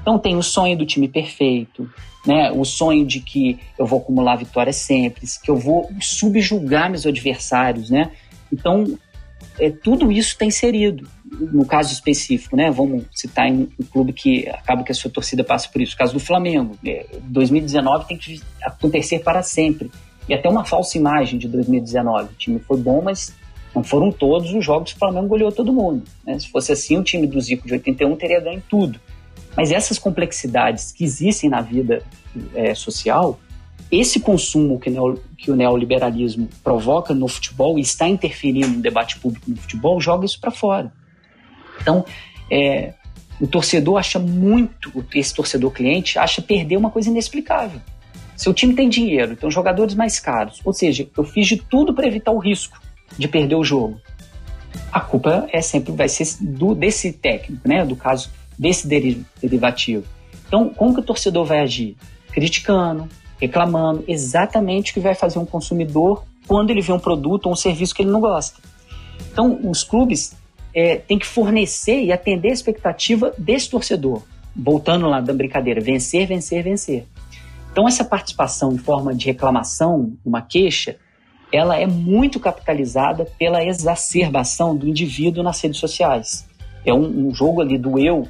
Então 0.01 0.19
tem 0.19 0.39
o 0.39 0.43
sonho 0.43 0.75
do 0.75 0.87
time 0.87 1.07
perfeito, 1.07 1.87
né? 2.27 2.51
O 2.51 2.65
sonho 2.65 3.05
de 3.05 3.21
que 3.21 3.59
eu 3.79 3.85
vou 3.85 3.99
acumular 3.99 4.37
vitórias 4.37 4.77
sempre, 4.77 5.27
que 5.43 5.51
eu 5.51 5.57
vou 5.57 5.91
subjugar 6.01 6.89
meus 6.89 7.05
adversários, 7.05 7.91
né? 7.91 8.13
Então 8.51 8.99
é, 9.59 9.69
tudo 9.71 10.11
isso 10.11 10.31
está 10.31 10.47
inserido. 10.47 11.07
No 11.23 11.67
caso 11.67 11.93
específico, 11.93 12.57
né? 12.57 12.71
Vamos 12.71 13.05
citar 13.13 13.47
em 13.49 13.69
um 13.79 13.85
clube 13.85 14.15
que 14.15 14.49
acaba 14.49 14.83
que 14.83 14.93
a 14.93 14.95
sua 14.95 15.11
torcida 15.11 15.45
passa 15.45 15.69
por 15.69 15.83
isso. 15.83 15.95
O 15.95 15.99
caso 15.99 16.15
do 16.15 16.21
Flamengo. 16.21 16.75
É, 16.87 17.05
2019 17.25 18.09
tem 18.09 18.17
que 18.17 18.41
acontecer 18.63 19.19
para 19.19 19.43
sempre. 19.43 19.91
E 20.29 20.35
até 20.35 20.49
uma 20.49 20.65
falsa 20.65 20.99
imagem 20.99 21.39
de 21.39 21.49
2019. 21.49 22.25
O 22.25 22.37
time 22.37 22.59
foi 22.59 22.79
bom, 22.79 23.01
mas 23.03 23.35
não 23.75 23.85
foram 23.85 24.11
todos 24.11 24.53
os 24.53 24.65
jogos 24.65 24.93
que 24.93 24.97
o 24.97 24.99
Flamengo 24.99 25.29
goleou 25.29 25.53
todo 25.53 25.73
mundo. 25.73 26.05
Né? 26.25 26.39
Se 26.39 26.49
fosse 26.49 26.73
assim, 26.73 26.99
o 26.99 27.03
time 27.03 27.27
do 27.27 27.41
Zico 27.41 27.67
de 27.67 27.75
81 27.75 28.17
teria 28.17 28.41
ganho 28.41 28.63
tudo. 28.69 28.99
Mas 29.57 29.71
essas 29.71 29.99
complexidades 29.99 30.93
que 30.93 31.05
existem 31.05 31.49
na 31.49 31.61
vida 31.61 32.03
é, 32.55 32.75
social, 32.75 33.39
esse 33.91 34.21
consumo 34.21 34.79
que, 34.79 34.91
neo, 34.91 35.23
que, 35.39 35.51
o 35.51 35.57
neoliberalismo 35.57 36.49
provoca 36.63 37.15
no 37.15 37.29
futebol 37.29 37.79
e 37.79 37.83
está 37.83 38.09
interferindo 38.09 38.69
no 38.69 38.81
debate 38.81 39.19
público 39.19 39.51
no 39.51 39.57
futebol, 39.57 40.01
joga 40.01 40.27
isso 40.27 40.41
para 40.41 40.51
fora. 40.51 40.93
Então, 41.81 42.05
é, 42.51 42.95
o 43.41 43.47
torcedor 43.47 43.99
acha 43.99 44.19
muito, 44.19 45.05
esse 45.15 45.35
torcedor 45.35 45.71
cliente 45.71 46.19
acha 46.19 46.43
perder 46.43 46.77
uma 46.77 46.91
coisa 46.91 47.09
inexplicável. 47.09 47.81
Seu 48.37 48.53
time 48.53 48.75
tem 48.75 48.89
dinheiro, 48.89 49.35
tem 49.35 49.51
jogadores 49.51 49.95
mais 49.95 50.21
caros, 50.21 50.61
ou 50.65 50.73
seja, 50.73 51.09
eu 51.17 51.25
fiz 51.25 51.47
de 51.47 51.57
tudo 51.57 51.95
para 51.95 52.07
evitar 52.07 52.33
o 52.33 52.39
risco 52.39 52.79
de 53.17 53.27
perder 53.27 53.55
o 53.55 53.65
jogo. 53.65 54.01
A 54.93 55.01
culpa 55.01 55.47
é 55.53 55.61
sempre 55.61 55.93
vai 55.93 56.09
ser 56.09 56.27
do 56.41 56.75
desse 56.75 57.13
técnico, 57.13 57.67
né? 57.67 57.85
Do 57.85 57.97
caso 57.97 58.31
desse 58.59 58.87
derivativo. 58.87 60.05
Então, 60.47 60.69
como 60.69 60.95
que 60.95 61.01
o 61.01 61.03
torcedor 61.03 61.45
vai 61.45 61.61
agir? 61.61 61.97
Criticando, 62.31 63.09
reclamando, 63.41 64.05
exatamente 64.07 64.91
o 64.91 64.95
que 64.95 65.01
vai 65.01 65.15
fazer 65.15 65.39
um 65.39 65.47
consumidor 65.47 66.25
quando 66.47 66.71
ele 66.71 66.81
vê 66.81 66.93
um 66.93 66.99
produto 66.99 67.47
ou 67.47 67.53
um 67.53 67.57
serviço 67.57 67.95
que 67.95 68.03
ele 68.03 68.11
não 68.11 68.21
gosta. 68.21 68.61
Então, 69.33 69.59
os 69.65 69.83
clubes 69.83 70.37
é, 70.75 70.97
têm 70.97 71.19
que 71.19 71.27
fornecer 71.27 72.03
e 72.03 72.13
atender 72.13 72.51
a 72.51 72.53
expectativa 72.53 73.33
desse 73.37 73.69
torcedor. 73.71 74.23
Voltando 74.55 75.09
lá 75.09 75.21
da 75.21 75.35
brincadeira, 75.35 75.81
vencer, 75.81 76.27
vencer, 76.27 76.63
vencer. 76.63 77.07
Então, 77.77 77.87
essa 77.87 78.07
participação 78.07 78.73
em 78.73 78.79
forma 78.79 79.15
de 79.15 79.27
reclamação, 79.27 80.17
uma 80.25 80.41
queixa, 80.41 80.97
ela 81.53 81.77
é 81.77 81.87
muito 81.87 82.41
capitalizada 82.41 83.27
pela 83.39 83.63
exacerbação 83.63 84.75
do 84.75 84.89
indivíduo 84.89 85.43
nas 85.43 85.61
redes 85.61 85.79
sociais. 85.79 86.49
É 86.87 86.95
um, 86.95 87.27
um 87.27 87.35
jogo 87.35 87.61
ali 87.61 87.77
do 87.77 87.99
eu 87.99 88.27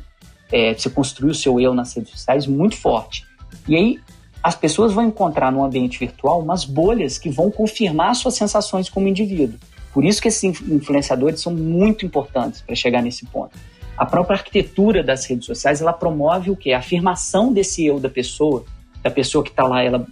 é, 0.50 0.74
você 0.74 0.90
construir 0.90 1.30
o 1.30 1.34
seu 1.34 1.60
eu 1.60 1.72
nas 1.72 1.94
redes 1.94 2.10
sociais 2.10 2.44
muito 2.44 2.76
forte. 2.76 3.24
E 3.68 3.76
aí 3.76 4.00
as 4.42 4.56
pessoas 4.56 4.92
vão 4.92 5.04
encontrar 5.04 5.52
no 5.52 5.62
ambiente 5.62 5.96
virtual 5.96 6.42
umas 6.42 6.64
bolhas 6.64 7.16
que 7.16 7.30
vão 7.30 7.48
confirmar 7.48 8.16
suas 8.16 8.34
sensações 8.34 8.88
como 8.88 9.06
indivíduo. 9.06 9.60
Por 9.94 10.04
isso 10.04 10.20
que 10.20 10.26
esses 10.26 10.42
influenciadores 10.42 11.40
são 11.40 11.54
muito 11.54 12.04
importantes 12.04 12.62
para 12.62 12.74
chegar 12.74 13.00
nesse 13.00 13.24
ponto. 13.26 13.56
A 13.96 14.04
própria 14.04 14.38
arquitetura 14.38 15.04
das 15.04 15.24
redes 15.24 15.46
sociais, 15.46 15.80
ela 15.80 15.92
promove 15.92 16.50
o 16.50 16.56
quê? 16.56 16.72
A 16.72 16.80
afirmação 16.80 17.52
desse 17.52 17.86
eu 17.86 18.00
da 18.00 18.10
pessoa, 18.10 18.64
da 19.06 19.10
pessoa 19.10 19.44
que 19.44 19.50
está 19.50 19.62
lá, 19.62 19.84
ela, 19.84 20.04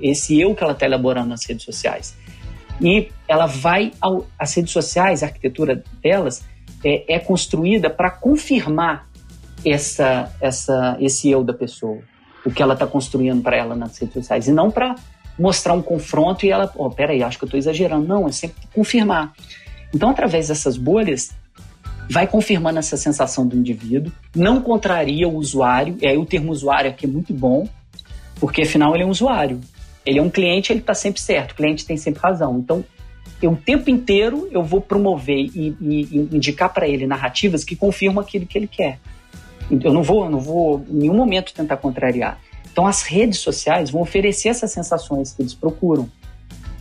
esse 0.00 0.40
eu 0.40 0.54
que 0.54 0.64
ela 0.64 0.72
está 0.72 0.86
elaborando 0.86 1.28
nas 1.28 1.44
redes 1.44 1.62
sociais. 1.62 2.16
E 2.80 3.10
ela 3.28 3.44
vai 3.44 3.92
ao, 4.00 4.26
as 4.38 4.54
redes 4.54 4.72
sociais, 4.72 5.22
a 5.22 5.26
arquitetura 5.26 5.84
delas 6.02 6.42
é, 6.82 7.16
é 7.16 7.18
construída 7.18 7.90
para 7.90 8.10
confirmar 8.10 9.06
essa, 9.64 10.34
essa, 10.40 10.96
esse 10.98 11.28
eu 11.28 11.44
da 11.44 11.52
pessoa, 11.52 11.98
o 12.46 12.50
que 12.50 12.62
ela 12.62 12.72
está 12.72 12.86
construindo 12.86 13.42
para 13.42 13.58
ela 13.58 13.76
nas 13.76 13.98
redes 13.98 14.14
sociais, 14.14 14.48
e 14.48 14.52
não 14.52 14.70
para 14.70 14.94
mostrar 15.38 15.74
um 15.74 15.82
confronto 15.82 16.46
e 16.46 16.50
ela, 16.50 16.72
oh, 16.74 16.90
peraí, 16.90 17.22
acho 17.22 17.36
que 17.36 17.44
eu 17.44 17.46
estou 17.46 17.58
exagerando. 17.58 18.06
Não, 18.06 18.26
é 18.26 18.32
sempre 18.32 18.56
confirmar. 18.74 19.34
Então, 19.94 20.08
através 20.08 20.48
dessas 20.48 20.78
bolhas, 20.78 21.30
vai 22.08 22.26
confirmando 22.26 22.78
essa 22.78 22.96
sensação 22.96 23.46
do 23.46 23.54
indivíduo, 23.54 24.10
não 24.34 24.62
contraria 24.62 25.28
o 25.28 25.36
usuário, 25.36 25.98
e 26.00 26.06
aí 26.06 26.16
o 26.16 26.24
termo 26.24 26.50
usuário 26.50 26.90
aqui 26.90 27.04
é 27.04 27.08
muito 27.08 27.34
bom, 27.34 27.68
porque 28.40 28.62
afinal 28.62 28.94
ele 28.94 29.04
é 29.04 29.06
um 29.06 29.10
usuário. 29.10 29.60
Ele 30.04 30.18
é 30.18 30.22
um 30.22 30.30
cliente, 30.30 30.72
ele 30.72 30.80
está 30.80 30.94
sempre 30.94 31.20
certo, 31.20 31.52
o 31.52 31.54
cliente 31.54 31.84
tem 31.84 31.96
sempre 31.96 32.22
razão. 32.22 32.58
Então, 32.58 32.82
eu, 33.42 33.52
o 33.52 33.56
tempo 33.56 33.90
inteiro 33.90 34.48
eu 34.50 34.62
vou 34.62 34.80
promover 34.80 35.38
e, 35.54 35.76
e, 35.80 36.08
e 36.10 36.28
indicar 36.32 36.72
para 36.72 36.88
ele 36.88 37.06
narrativas 37.06 37.64
que 37.64 37.76
confirmam 37.76 38.22
aquilo 38.22 38.46
que 38.46 38.56
ele 38.56 38.66
quer. 38.66 38.98
Eu 39.70 39.92
não 39.92 40.02
vou, 40.02 40.28
não 40.28 40.40
vou 40.40 40.84
em 40.90 40.94
nenhum 40.94 41.14
momento 41.14 41.54
tentar 41.54 41.76
contrariar. 41.76 42.40
Então 42.72 42.86
as 42.86 43.02
redes 43.02 43.38
sociais 43.38 43.90
vão 43.90 44.02
oferecer 44.02 44.48
essas 44.48 44.72
sensações 44.72 45.32
que 45.32 45.42
eles 45.42 45.54
procuram. 45.54 46.08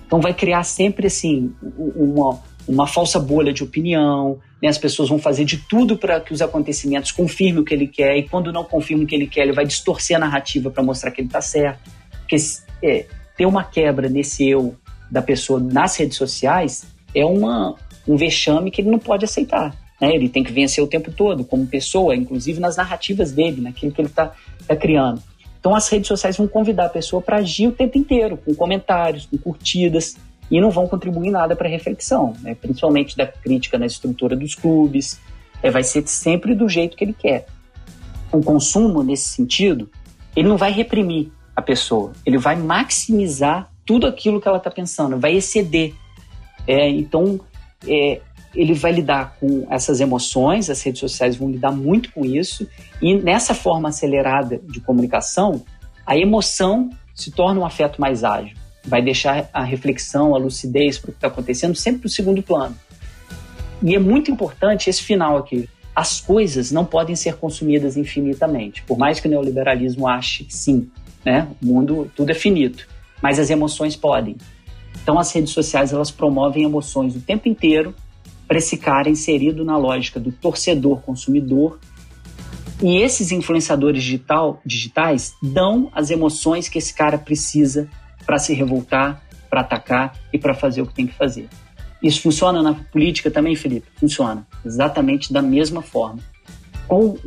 Então 0.05 0.19
vai 0.19 0.33
criar 0.33 0.63
sempre 0.63 1.07
assim 1.07 1.53
uma, 1.61 2.41
uma 2.69 2.85
falsa 2.85 3.19
bolha 3.19 3.51
de 3.51 3.63
opinião, 3.63 4.37
né? 4.61 4.69
as 4.69 4.77
pessoas 4.77 5.09
vão 5.09 5.17
fazer 5.17 5.43
de 5.43 5.57
tudo 5.57 5.97
para 5.97 6.21
que 6.21 6.31
os 6.31 6.39
acontecimentos 6.39 7.11
confirmem 7.11 7.61
o 7.61 7.65
que 7.65 7.73
ele 7.73 7.87
quer, 7.87 8.15
e 8.15 8.29
quando 8.29 8.53
não 8.53 8.63
confirmam 8.63 9.05
o 9.05 9.07
que 9.07 9.15
ele 9.15 9.25
quer, 9.25 9.41
ele 9.41 9.53
vai 9.53 9.65
distorcer 9.65 10.15
a 10.15 10.19
narrativa 10.19 10.69
para 10.69 10.83
mostrar 10.83 11.09
que 11.09 11.19
ele 11.19 11.27
está 11.27 11.41
certo. 11.41 11.89
Porque 12.19 12.35
é, 12.83 13.07
ter 13.35 13.47
uma 13.47 13.63
quebra 13.63 14.07
nesse 14.07 14.47
eu 14.47 14.75
da 15.09 15.19
pessoa 15.19 15.59
nas 15.59 15.95
redes 15.95 16.15
sociais 16.15 16.85
é 17.15 17.25
uma, 17.25 17.73
um 18.07 18.15
vexame 18.15 18.69
que 18.69 18.81
ele 18.81 18.91
não 18.91 18.99
pode 18.99 19.25
aceitar. 19.25 19.75
Né? 19.99 20.13
Ele 20.13 20.29
tem 20.29 20.43
que 20.43 20.51
vencer 20.51 20.83
o 20.83 20.87
tempo 20.87 21.11
todo, 21.11 21.43
como 21.43 21.65
pessoa, 21.65 22.15
inclusive 22.15 22.59
nas 22.59 22.77
narrativas 22.77 23.31
dele, 23.31 23.61
naquilo 23.61 23.91
que 23.91 23.99
ele 23.99 24.09
está 24.09 24.31
tá 24.67 24.75
criando. 24.75 25.23
Então 25.59 25.73
as 25.75 25.89
redes 25.89 26.07
sociais 26.07 26.37
vão 26.37 26.47
convidar 26.47 26.85
a 26.85 26.89
pessoa 26.89 27.19
para 27.19 27.37
agir 27.37 27.67
o 27.67 27.71
tempo 27.71 27.97
inteiro, 27.97 28.37
com 28.37 28.53
comentários, 28.53 29.25
com 29.25 29.37
curtidas, 29.39 30.15
e 30.49 30.59
não 30.59 30.71
vão 30.71 30.87
contribuir 30.87 31.31
nada 31.31 31.55
para 31.55 31.67
a 31.67 31.71
reflexão, 31.71 32.33
né? 32.41 32.55
principalmente 32.55 33.15
da 33.15 33.27
crítica 33.27 33.77
na 33.77 33.85
estrutura 33.85 34.35
dos 34.35 34.55
clubes. 34.55 35.19
É, 35.61 35.69
vai 35.69 35.83
ser 35.83 36.07
sempre 36.07 36.55
do 36.55 36.67
jeito 36.69 36.95
que 36.95 37.03
ele 37.03 37.13
quer. 37.13 37.45
O 38.31 38.41
consumo, 38.41 39.03
nesse 39.03 39.27
sentido, 39.29 39.89
ele 40.35 40.47
não 40.47 40.57
vai 40.57 40.71
reprimir 40.71 41.31
a 41.55 41.61
pessoa, 41.61 42.13
ele 42.25 42.37
vai 42.37 42.55
maximizar 42.55 43.69
tudo 43.85 44.07
aquilo 44.07 44.39
que 44.39 44.47
ela 44.47 44.57
está 44.57 44.71
pensando, 44.71 45.19
vai 45.19 45.35
exceder. 45.35 45.93
É, 46.67 46.87
então, 46.87 47.39
é, 47.87 48.21
ele 48.53 48.73
vai 48.73 48.91
lidar 48.91 49.35
com 49.39 49.67
essas 49.69 49.99
emoções, 49.99 50.69
as 50.69 50.81
redes 50.81 50.99
sociais 50.99 51.35
vão 51.35 51.49
lidar 51.49 51.71
muito 51.71 52.11
com 52.11 52.25
isso, 52.25 52.67
e 53.01 53.15
nessa 53.15 53.53
forma 53.53 53.89
acelerada 53.89 54.61
de 54.63 54.79
comunicação, 54.79 55.63
a 56.05 56.17
emoção 56.17 56.89
se 57.13 57.31
torna 57.31 57.59
um 57.59 57.65
afeto 57.65 57.99
mais 57.99 58.23
ágil. 58.23 58.58
Vai 58.85 59.01
deixar 59.01 59.49
a 59.53 59.63
reflexão, 59.63 60.33
a 60.33 60.37
lucidez 60.37 60.97
para 60.97 61.09
o 61.09 61.11
que 61.11 61.17
está 61.17 61.27
acontecendo 61.27 61.75
sempre 61.75 62.01
para 62.01 62.07
o 62.07 62.11
segundo 62.11 62.41
plano. 62.41 62.75
E 63.81 63.95
é 63.95 63.99
muito 63.99 64.29
importante 64.29 64.89
esse 64.89 65.01
final 65.01 65.37
aqui. 65.37 65.69
As 65.95 66.19
coisas 66.19 66.71
não 66.71 66.85
podem 66.85 67.15
ser 67.15 67.35
consumidas 67.35 67.97
infinitamente, 67.97 68.83
por 68.83 68.97
mais 68.97 69.19
que 69.19 69.27
o 69.27 69.31
neoliberalismo 69.31 70.07
ache 70.07 70.45
que 70.45 70.55
sim, 70.55 70.89
né? 71.25 71.47
O 71.61 71.65
mundo 71.65 72.11
tudo 72.15 72.31
é 72.31 72.33
finito, 72.33 72.87
mas 73.21 73.39
as 73.39 73.49
emoções 73.49 73.95
podem. 73.95 74.37
Então 75.01 75.17
as 75.19 75.31
redes 75.31 75.51
sociais 75.51 75.91
elas 75.91 76.11
promovem 76.11 76.63
emoções 76.63 77.15
o 77.15 77.21
tempo 77.21 77.47
inteiro 77.47 77.93
para 78.47 78.57
esse 78.57 78.77
cara 78.77 79.09
inserido 79.09 79.63
na 79.63 79.77
lógica 79.77 80.19
do 80.19 80.31
torcedor 80.31 81.01
consumidor. 81.01 81.79
E 82.81 82.97
esses 82.97 83.31
influenciadores 83.31 84.01
digital, 84.03 84.61
digitais 84.65 85.33
dão 85.41 85.89
as 85.93 86.09
emoções 86.09 86.69
que 86.69 86.77
esse 86.77 86.93
cara 86.93 87.17
precisa 87.17 87.89
para 88.25 88.37
se 88.37 88.53
revoltar 88.53 89.21
para 89.49 89.61
atacar 89.61 90.15
e 90.31 90.37
para 90.37 90.53
fazer 90.53 90.81
o 90.81 90.85
que 90.85 90.93
tem 90.93 91.07
que 91.07 91.13
fazer. 91.13 91.49
Isso 92.01 92.21
funciona 92.21 92.61
na 92.61 92.73
política 92.73 93.29
também, 93.29 93.55
Felipe? 93.55 93.87
Funciona. 93.99 94.45
Exatamente 94.65 95.33
da 95.33 95.41
mesma 95.41 95.81
forma. 95.81 96.19
Qual 96.87 97.17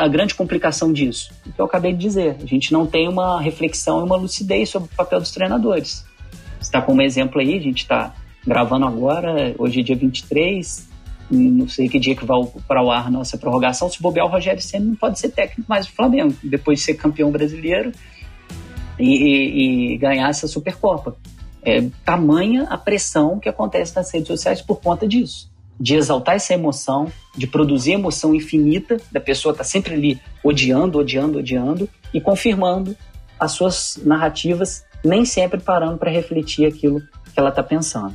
a 0.00 0.08
grande 0.08 0.34
complicação 0.34 0.92
disso? 0.92 1.32
O 1.44 1.52
que 1.52 1.60
eu 1.60 1.64
acabei 1.64 1.92
de 1.92 1.98
dizer. 1.98 2.36
A 2.40 2.46
gente 2.46 2.72
não 2.72 2.86
tem 2.86 3.08
uma 3.08 3.40
reflexão 3.40 4.00
e 4.00 4.04
uma 4.04 4.16
lucidez 4.16 4.68
sobre 4.68 4.88
o 4.92 4.96
papel 4.96 5.20
dos 5.20 5.32
treinadores. 5.32 6.04
Está 6.60 6.80
como 6.80 7.02
exemplo 7.02 7.40
aí, 7.40 7.56
a 7.56 7.60
gente 7.60 7.78
está 7.78 8.14
gravando 8.46 8.86
agora, 8.86 9.54
hoje 9.58 9.80
é 9.80 9.82
dia 9.82 9.96
23, 9.96 10.88
não 11.30 11.68
sei 11.68 11.88
que 11.88 11.98
dia 11.98 12.14
que 12.14 12.24
vai 12.24 12.38
para 12.66 12.82
o 12.82 12.90
ar 12.90 13.10
nossa 13.10 13.36
prorrogação, 13.36 13.90
se 13.90 14.00
bobear 14.00 14.26
o 14.26 14.28
Rogério 14.28 14.62
Senna 14.62 14.84
não 14.86 14.94
pode 14.94 15.18
ser 15.18 15.30
técnico 15.30 15.68
mais 15.68 15.86
do 15.86 15.92
Flamengo, 15.92 16.34
depois 16.44 16.78
de 16.78 16.84
ser 16.84 16.94
campeão 16.94 17.30
brasileiro 17.30 17.92
e, 18.98 19.04
e, 19.04 19.94
e 19.94 19.98
ganhar 19.98 20.28
essa 20.28 20.46
Supercopa. 20.46 21.16
É 21.62 21.82
tamanha 22.04 22.64
a 22.70 22.78
pressão 22.78 23.40
que 23.40 23.48
acontece 23.48 23.94
nas 23.96 24.10
redes 24.12 24.28
sociais 24.28 24.62
por 24.62 24.80
conta 24.80 25.06
disso. 25.06 25.50
De 25.78 25.94
exaltar 25.94 26.36
essa 26.36 26.54
emoção, 26.54 27.12
de 27.36 27.46
produzir 27.46 27.92
emoção 27.92 28.34
infinita, 28.34 28.98
da 29.10 29.20
pessoa 29.20 29.52
estar 29.52 29.64
tá 29.64 29.68
sempre 29.68 29.94
ali 29.94 30.20
odiando, 30.42 30.98
odiando, 30.98 31.38
odiando 31.38 31.88
e 32.14 32.20
confirmando 32.20 32.96
as 33.38 33.52
suas 33.52 33.98
narrativas, 34.02 34.84
nem 35.04 35.24
sempre 35.24 35.60
parando 35.60 35.98
para 35.98 36.10
refletir 36.10 36.66
aquilo 36.66 37.00
que 37.00 37.38
ela 37.38 37.50
está 37.50 37.62
pensando. 37.62 38.14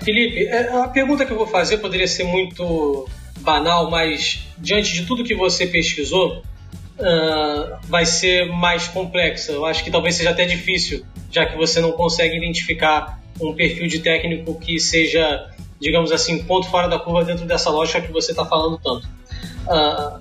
Felipe, 0.00 0.46
é, 0.46 0.72
a 0.72 0.88
pergunta 0.88 1.26
que 1.26 1.32
eu 1.32 1.36
vou 1.36 1.48
fazer 1.48 1.78
poderia 1.78 2.06
ser 2.06 2.24
muito 2.24 3.08
banal, 3.40 3.90
mas 3.90 4.46
diante 4.56 4.92
de 4.92 5.04
tudo 5.04 5.24
que 5.24 5.34
você 5.34 5.66
pesquisou, 5.66 6.42
uh, 6.98 7.78
vai 7.84 8.06
ser 8.06 8.46
mais 8.46 8.88
complexa. 8.88 9.52
Eu 9.52 9.64
acho 9.64 9.84
que 9.84 9.90
talvez 9.90 10.14
seja 10.14 10.30
até 10.30 10.44
difícil, 10.44 11.04
já 11.30 11.46
que 11.46 11.56
você 11.56 11.80
não 11.80 11.92
consegue 11.92 12.36
identificar 12.36 13.20
um 13.40 13.54
perfil 13.54 13.86
de 13.86 13.98
técnico 13.98 14.58
que 14.58 14.78
seja, 14.78 15.50
digamos 15.80 16.10
assim, 16.10 16.42
ponto 16.44 16.68
fora 16.68 16.88
da 16.88 16.98
curva 16.98 17.24
dentro 17.24 17.44
dessa 17.44 17.70
lógica 17.70 18.00
que 18.00 18.12
você 18.12 18.32
está 18.32 18.44
falando 18.44 18.78
tanto. 18.78 19.06
Uh, 19.66 20.20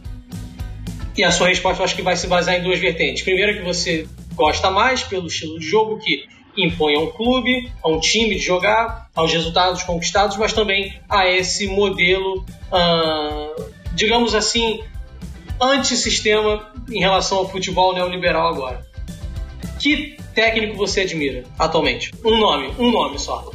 e 1.17 1.23
a 1.23 1.31
sua 1.31 1.47
resposta 1.47 1.81
eu 1.81 1.85
acho 1.85 1.95
que 1.95 2.01
vai 2.01 2.17
se 2.17 2.27
basear 2.27 2.59
em 2.59 2.63
duas 2.63 2.79
vertentes. 2.79 3.23
Primeiro, 3.23 3.57
que 3.57 3.63
você 3.63 4.07
gosta 4.33 4.69
mais 4.69 5.01
pelo 5.01 5.27
estilo 5.27 5.57
de 5.57 5.65
jogo 5.65 5.97
que 5.99 6.25
impõe 6.57 6.95
a 6.95 6.99
um 6.99 7.07
clube, 7.07 7.71
a 7.83 7.89
um 7.89 7.99
time 7.99 8.35
de 8.35 8.41
jogar, 8.41 9.09
aos 9.15 9.31
resultados 9.31 9.83
conquistados, 9.83 10.37
mas 10.37 10.53
também 10.53 10.93
a 11.09 11.27
esse 11.27 11.67
modelo, 11.67 12.45
uh, 12.71 13.71
digamos 13.93 14.35
assim, 14.35 14.81
antissistema 15.61 16.71
em 16.89 16.99
relação 16.99 17.39
ao 17.39 17.49
futebol 17.49 17.93
neoliberal 17.93 18.53
agora. 18.53 18.85
Que 19.79 20.17
técnico 20.33 20.75
você 20.75 21.01
admira 21.01 21.43
atualmente? 21.57 22.11
Um 22.23 22.37
nome, 22.37 22.73
um 22.79 22.91
nome 22.91 23.19
só. 23.19 23.51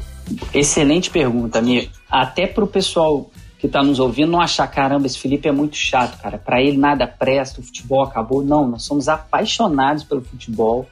Excelente 0.55 1.11
pergunta, 1.11 1.59
Amir. 1.59 1.91
Até 2.11 2.47
para 2.47 2.65
o 2.65 2.67
pessoal 2.67 3.31
que 3.59 3.67
está 3.67 3.83
nos 3.83 4.01
ouvindo 4.01 4.33
não 4.33 4.41
achar, 4.41 4.67
caramba, 4.69 5.07
esse 5.07 5.19
Felipe 5.19 5.49
é 5.49 5.53
muito 5.53 5.77
chato, 5.77 6.21
cara. 6.21 6.39
Para 6.39 6.63
ele 6.63 6.79
nada 6.79 7.07
presta, 7.07 7.61
o 7.61 7.63
futebol 7.63 8.03
acabou. 8.03 8.43
Não, 8.43 8.67
nós 8.67 8.85
somos 8.85 9.09
apaixonados 9.09 10.03
pelo 10.05 10.23
futebol 10.23 10.89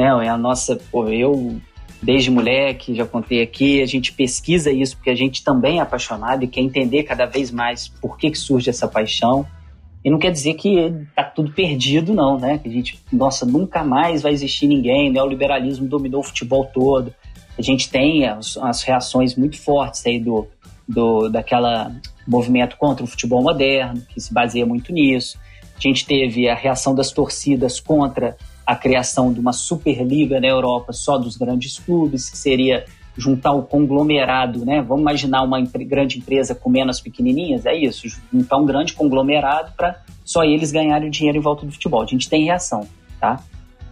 né? 0.00 0.26
É 0.26 0.28
a 0.30 0.38
nossa, 0.38 0.80
pô, 0.90 1.08
eu 1.08 1.60
desde 2.02 2.30
moleque, 2.30 2.94
já 2.94 3.04
contei 3.04 3.42
aqui, 3.42 3.82
a 3.82 3.86
gente 3.86 4.14
pesquisa 4.14 4.72
isso 4.72 4.96
porque 4.96 5.10
a 5.10 5.14
gente 5.14 5.44
também 5.44 5.78
é 5.78 5.82
apaixonado 5.82 6.42
e 6.42 6.48
quer 6.48 6.62
entender 6.62 7.02
cada 7.02 7.26
vez 7.26 7.50
mais 7.50 7.88
por 7.88 8.16
que, 8.16 8.30
que 8.30 8.38
surge 8.38 8.70
essa 8.70 8.88
paixão. 8.88 9.46
E 10.04 10.10
não 10.10 10.18
quer 10.18 10.30
dizer 10.30 10.54
que 10.54 10.92
tá 11.14 11.22
tudo 11.22 11.52
perdido, 11.52 12.14
não, 12.14 12.38
né? 12.38 12.58
Que 12.58 12.68
a 12.68 12.72
gente, 12.72 12.98
nossa, 13.12 13.44
nunca 13.44 13.84
mais 13.84 14.22
vai 14.22 14.32
existir 14.32 14.66
ninguém, 14.66 15.12
né? 15.12 15.22
O 15.22 15.26
liberalismo 15.26 15.86
dominou 15.86 16.20
o 16.20 16.24
futebol 16.24 16.64
todo. 16.64 17.14
A 17.58 17.62
gente 17.62 17.90
tem 17.90 18.26
as, 18.26 18.56
as 18.56 18.82
reações 18.82 19.36
muito 19.36 19.58
fortes 19.58 20.04
aí 20.06 20.18
do, 20.18 20.46
do 20.88 21.28
daquela 21.28 21.94
movimento 22.26 22.76
contra 22.76 23.04
o 23.04 23.06
futebol 23.06 23.42
moderno, 23.42 24.00
que 24.08 24.20
se 24.20 24.32
baseia 24.32 24.64
muito 24.64 24.92
nisso. 24.92 25.38
A 25.76 25.80
gente 25.80 26.06
teve 26.06 26.48
a 26.48 26.54
reação 26.54 26.94
das 26.94 27.10
torcidas 27.10 27.80
contra 27.80 28.36
a 28.66 28.76
criação 28.76 29.32
de 29.32 29.40
uma 29.40 29.52
Superliga 29.52 30.40
na 30.40 30.46
Europa 30.46 30.92
só 30.92 31.18
dos 31.18 31.36
grandes 31.36 31.78
clubes, 31.78 32.30
que 32.30 32.38
seria 32.38 32.84
juntar 33.20 33.52
o 33.52 33.62
conglomerado, 33.62 34.64
né? 34.64 34.80
Vamos 34.80 35.02
imaginar 35.02 35.42
uma 35.42 35.60
grande 35.60 36.18
empresa 36.18 36.54
com 36.54 36.70
menos 36.70 37.00
pequenininhas, 37.00 37.66
é 37.66 37.74
isso, 37.74 38.08
juntar 38.32 38.56
um 38.56 38.64
grande 38.64 38.94
conglomerado 38.94 39.72
para 39.76 40.00
só 40.24 40.42
eles 40.42 40.72
ganharem 40.72 41.10
dinheiro 41.10 41.38
em 41.38 41.40
volta 41.40 41.66
do 41.66 41.72
futebol. 41.72 42.02
A 42.02 42.06
gente 42.06 42.28
tem 42.28 42.44
reação, 42.44 42.88
tá? 43.20 43.42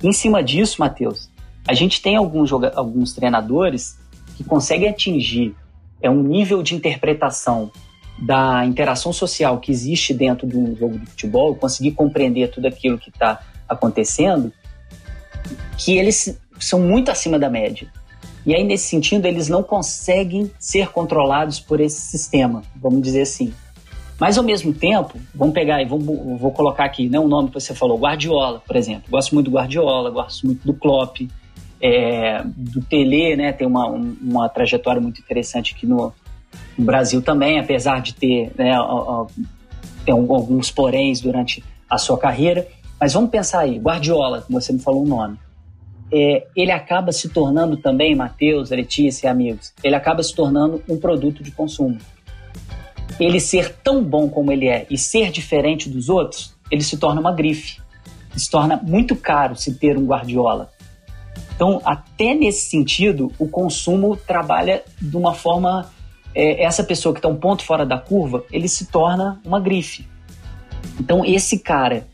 Em 0.03 0.13
cima 0.13 0.43
disso, 0.43 0.77
Matheus, 0.81 1.31
a 1.67 1.75
gente 1.75 2.01
tem 2.01 2.17
alguns, 2.17 2.51
alguns 2.53 3.13
treinadores 3.13 3.99
que 4.37 4.45
conseguem 4.45 4.89
atingir 4.89 5.55
é 6.01 6.09
um 6.09 6.23
nível 6.23 6.63
de 6.63 6.75
interpretação 6.75 7.71
da 8.19 8.65
interação 8.65 9.13
social 9.13 9.59
que 9.59 9.71
existe 9.71 10.15
dentro 10.15 10.47
de 10.47 10.57
um 10.57 10.75
jogo 10.77 10.99
de 10.99 11.07
futebol, 11.07 11.55
conseguir 11.55 11.93
compreender 11.93 12.51
tudo 12.51 12.67
aquilo 12.67 12.99
que 12.99 13.11
está 13.11 13.41
acontecendo, 13.69 14.53
que 15.77 15.97
eles 15.97 16.39
são 16.59 16.81
muito 16.81 17.11
acima 17.11 17.39
da 17.39 17.51
média. 17.51 17.89
E 18.47 18.55
aí, 18.55 18.65
nesse 18.65 18.89
sentido, 18.89 19.27
eles 19.27 19.49
não 19.49 19.63
conseguem 19.63 20.51
ser 20.59 20.89
controlados 20.89 21.61
por 21.61 21.81
esse 21.81 22.01
sistema, 22.01 22.63
vamos 22.77 23.03
dizer 23.03 23.23
assim. 23.23 23.53
Mas, 24.19 24.37
ao 24.37 24.43
mesmo 24.43 24.73
tempo, 24.73 25.17
vamos 25.35 25.55
pegar 25.55 25.81
e 25.81 25.87
vou, 25.87 25.99
vou 26.01 26.51
colocar 26.51 26.85
aqui 26.85 27.09
né, 27.09 27.21
um 27.21 27.29
nome 27.29 27.49
que 27.49 27.55
você 27.55 27.75
falou, 27.75 27.99
Guardiola, 27.99 28.61
por 28.67 28.75
exemplo. 28.75 29.05
Gosto 29.11 29.35
muito 29.35 29.49
do 29.49 29.57
Guardiola, 29.57 30.11
gosto 30.11 30.45
muito 30.45 30.67
do 30.67 30.75
Klopp, 30.75 31.21
é, 31.81 32.43
do 32.45 32.81
Tele, 32.83 33.37
né, 33.37 33.53
tem 33.53 33.67
uma, 33.67 33.87
uma 33.87 34.49
trajetória 34.49 35.01
muito 35.01 35.21
interessante 35.21 35.75
aqui 35.77 35.87
no, 35.87 36.13
no 36.77 36.85
Brasil 36.85 37.23
também, 37.23 37.61
apesar 37.61 38.01
de 38.01 38.15
ter, 38.15 38.51
né, 38.59 38.75
ter 40.05 40.11
alguns 40.11 40.71
poréns 40.71 41.21
durante 41.21 41.63
a 41.89 41.97
sua 41.97 42.19
carreira. 42.19 42.67
Mas 43.01 43.13
vamos 43.13 43.31
pensar 43.31 43.61
aí, 43.61 43.79
Guardiola, 43.79 44.45
você 44.51 44.73
me 44.73 44.81
falou 44.81 45.05
um 45.05 45.07
nome. 45.07 45.39
É, 46.13 46.47
ele 46.57 46.73
acaba 46.73 47.13
se 47.13 47.29
tornando 47.29 47.77
também, 47.77 48.15
Matheus, 48.15 48.71
Letícia 48.71 49.27
e 49.27 49.31
amigos, 49.31 49.73
ele 49.85 49.95
acaba 49.95 50.23
se 50.23 50.35
tornando 50.35 50.83
um 50.89 50.97
produto 50.97 51.43
de 51.43 51.51
consumo. 51.51 51.99
Ele 53.21 53.41
ser 53.41 53.75
tão 53.83 54.03
bom 54.03 54.29
como 54.29 54.53
ele 54.53 54.69
é 54.69 54.87
e 54.89 54.97
ser 54.97 55.31
diferente 55.31 55.89
dos 55.89 56.09
outros, 56.09 56.55
ele 56.71 56.83
se 56.83 56.97
torna 56.97 57.21
uma 57.21 57.33
grife. 57.33 57.81
Se 58.37 58.49
torna 58.49 58.77
muito 58.77 59.17
caro 59.17 59.57
se 59.57 59.75
ter 59.75 59.99
um 59.99 60.07
Guardiola. 60.07 60.71
Então, 61.55 61.81
até 61.85 62.35
nesse 62.35 62.71
sentido, 62.71 63.33
o 63.39 63.49
consumo 63.49 64.17
trabalha 64.17 64.85
de 65.01 65.17
uma 65.17 65.35
forma. 65.35 65.91
É, 66.35 66.63
essa 66.63 66.85
pessoa 66.85 67.13
que 67.13 67.19
está 67.19 67.29
um 67.29 67.35
ponto 67.35 67.65
fora 67.65 67.85
da 67.85 67.99
curva, 67.99 68.45
ele 68.53 68.69
se 68.69 68.87
torna 68.87 69.41
uma 69.45 69.59
grife. 69.59 70.07
Então, 71.01 71.25
esse 71.25 71.59
cara 71.59 72.07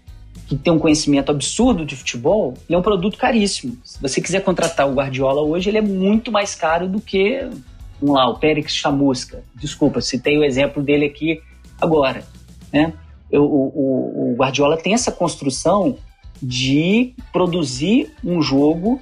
que 0.56 0.64
tem 0.64 0.72
um 0.72 0.78
conhecimento 0.78 1.30
absurdo 1.30 1.84
de 1.84 1.96
futebol, 1.96 2.54
ele 2.68 2.76
é 2.76 2.78
um 2.78 2.82
produto 2.82 3.18
caríssimo. 3.18 3.76
Se 3.84 4.00
você 4.00 4.20
quiser 4.20 4.42
contratar 4.42 4.88
o 4.88 4.94
Guardiola 4.94 5.40
hoje, 5.42 5.70
ele 5.70 5.78
é 5.78 5.82
muito 5.82 6.30
mais 6.30 6.54
caro 6.54 6.88
do 6.88 7.00
que, 7.00 7.48
vamos 8.00 8.16
lá, 8.16 8.28
o 8.28 8.38
Périx 8.38 8.74
Chamusca. 8.74 9.42
Desculpa, 9.54 10.00
citei 10.00 10.38
o 10.38 10.44
exemplo 10.44 10.82
dele 10.82 11.06
aqui 11.06 11.40
agora. 11.80 12.24
Né? 12.72 12.92
Eu, 13.30 13.44
o, 13.44 14.32
o, 14.32 14.36
Guardiola 14.36 14.76
tem 14.76 14.94
essa 14.94 15.10
construção 15.10 15.96
de 16.42 17.14
produzir 17.32 18.12
um 18.22 18.42
jogo 18.42 19.00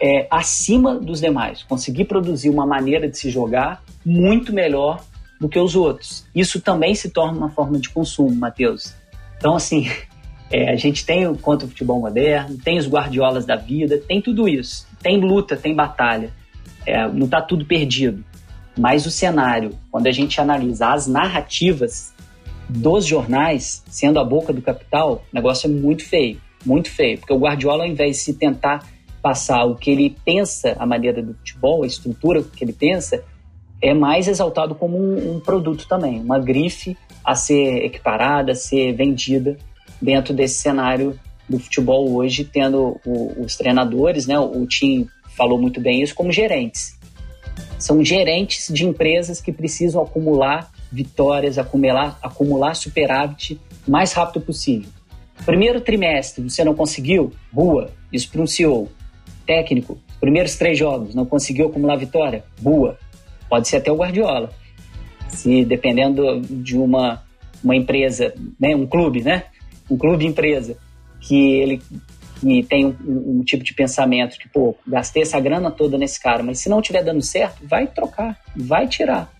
é, 0.00 0.26
acima 0.30 0.94
dos 0.94 1.20
demais, 1.20 1.62
conseguir 1.62 2.06
produzir 2.06 2.48
uma 2.48 2.64
maneira 2.64 3.08
de 3.08 3.18
se 3.18 3.30
jogar 3.30 3.82
muito 4.04 4.52
melhor 4.52 5.04
do 5.40 5.48
que 5.48 5.58
os 5.58 5.76
outros. 5.76 6.26
Isso 6.34 6.60
também 6.60 6.94
se 6.94 7.10
torna 7.10 7.36
uma 7.36 7.50
forma 7.50 7.78
de 7.78 7.90
consumo, 7.90 8.34
Matheus. 8.34 8.94
Então, 9.36 9.56
assim, 9.56 9.88
É, 10.50 10.72
a 10.72 10.76
gente 10.76 11.06
tem 11.06 11.28
o 11.28 11.36
contra 11.36 11.66
o 11.66 11.70
futebol 11.70 12.00
moderno, 12.00 12.58
tem 12.58 12.76
os 12.76 12.88
guardiolas 12.88 13.46
da 13.46 13.54
vida, 13.54 13.98
tem 13.98 14.20
tudo 14.20 14.48
isso. 14.48 14.86
Tem 15.00 15.20
luta, 15.20 15.56
tem 15.56 15.74
batalha. 15.74 16.32
É, 16.84 17.06
não 17.06 17.26
está 17.26 17.40
tudo 17.40 17.64
perdido. 17.64 18.24
Mas 18.76 19.06
o 19.06 19.10
cenário, 19.10 19.70
quando 19.90 20.08
a 20.08 20.12
gente 20.12 20.40
analisa 20.40 20.88
as 20.88 21.06
narrativas 21.06 22.12
dos 22.68 23.06
jornais, 23.06 23.82
sendo 23.88 24.18
a 24.18 24.24
boca 24.24 24.52
do 24.52 24.62
capital, 24.62 25.24
o 25.32 25.34
negócio 25.34 25.68
é 25.68 25.70
muito 25.70 26.04
feio. 26.04 26.40
Muito 26.64 26.90
feio. 26.90 27.18
Porque 27.18 27.32
o 27.32 27.38
Guardiola, 27.38 27.84
ao 27.84 27.90
invés 27.90 28.16
de 28.16 28.22
se 28.22 28.34
tentar 28.34 28.84
passar 29.22 29.64
o 29.64 29.76
que 29.76 29.90
ele 29.90 30.16
pensa, 30.24 30.76
a 30.78 30.86
maneira 30.86 31.22
do 31.22 31.34
futebol, 31.34 31.84
a 31.84 31.86
estrutura 31.86 32.42
que 32.42 32.64
ele 32.64 32.72
pensa, 32.72 33.22
é 33.82 33.94
mais 33.94 34.26
exaltado 34.26 34.74
como 34.74 34.96
um, 34.96 35.36
um 35.36 35.40
produto 35.40 35.86
também, 35.86 36.20
uma 36.20 36.38
grife 36.38 36.96
a 37.24 37.34
ser 37.34 37.84
equiparada, 37.84 38.52
a 38.52 38.54
ser 38.54 38.92
vendida 38.92 39.56
dentro 40.00 40.32
desse 40.34 40.56
cenário 40.56 41.18
do 41.48 41.58
futebol 41.58 42.12
hoje, 42.14 42.44
tendo 42.44 43.00
o, 43.04 43.42
os 43.42 43.56
treinadores, 43.56 44.26
né? 44.26 44.38
O 44.38 44.66
Tim 44.66 45.08
falou 45.36 45.60
muito 45.60 45.80
bem 45.80 46.02
isso, 46.02 46.14
como 46.14 46.30
gerentes. 46.30 46.98
São 47.78 48.04
gerentes 48.04 48.68
de 48.72 48.86
empresas 48.86 49.40
que 49.40 49.52
precisam 49.52 50.02
acumular 50.02 50.70
vitórias, 50.92 51.58
acumular, 51.58 52.18
acumular 52.22 52.74
superávit 52.74 53.60
o 53.86 53.90
mais 53.90 54.12
rápido 54.12 54.44
possível. 54.44 54.88
Primeiro 55.44 55.80
trimestre, 55.80 56.42
você 56.42 56.62
não 56.62 56.74
conseguiu? 56.74 57.32
Rua, 57.52 57.90
isso 58.12 58.30
para 58.30 58.42
um 58.42 58.46
CEO. 58.46 58.88
técnico, 59.46 59.98
primeiros 60.20 60.54
três 60.56 60.78
jogos, 60.78 61.14
não 61.14 61.24
conseguiu 61.24 61.68
acumular 61.68 61.96
vitória, 61.96 62.44
boa. 62.60 62.98
Pode 63.48 63.66
ser 63.66 63.78
até 63.78 63.90
o 63.90 63.96
Guardiola. 63.96 64.50
Se 65.28 65.64
dependendo 65.64 66.40
de 66.40 66.76
uma, 66.76 67.22
uma 67.64 67.74
empresa, 67.74 68.34
né, 68.60 68.76
um 68.76 68.86
clube, 68.86 69.22
né? 69.22 69.44
Um 69.90 69.96
clube 69.96 70.26
empresa, 70.26 70.76
que 71.20 71.58
ele 71.58 71.82
que 72.40 72.62
tem 72.62 72.86
um, 72.86 73.40
um, 73.40 73.44
tipo 73.44 73.62
de 73.62 73.74
pensamento 73.74 74.38
que, 74.38 74.48
pô, 74.48 74.74
gastei 74.86 75.22
essa 75.22 75.38
grana 75.38 75.70
toda 75.70 75.98
nesse 75.98 76.18
cara, 76.18 76.42
mas 76.42 76.58
se 76.58 76.70
não 76.70 76.80
estiver 76.80 77.04
dando 77.04 77.20
certo, 77.20 77.66
vai 77.66 77.86
trocar, 77.86 78.38
vai 78.56 78.88
tirar. 78.88 79.30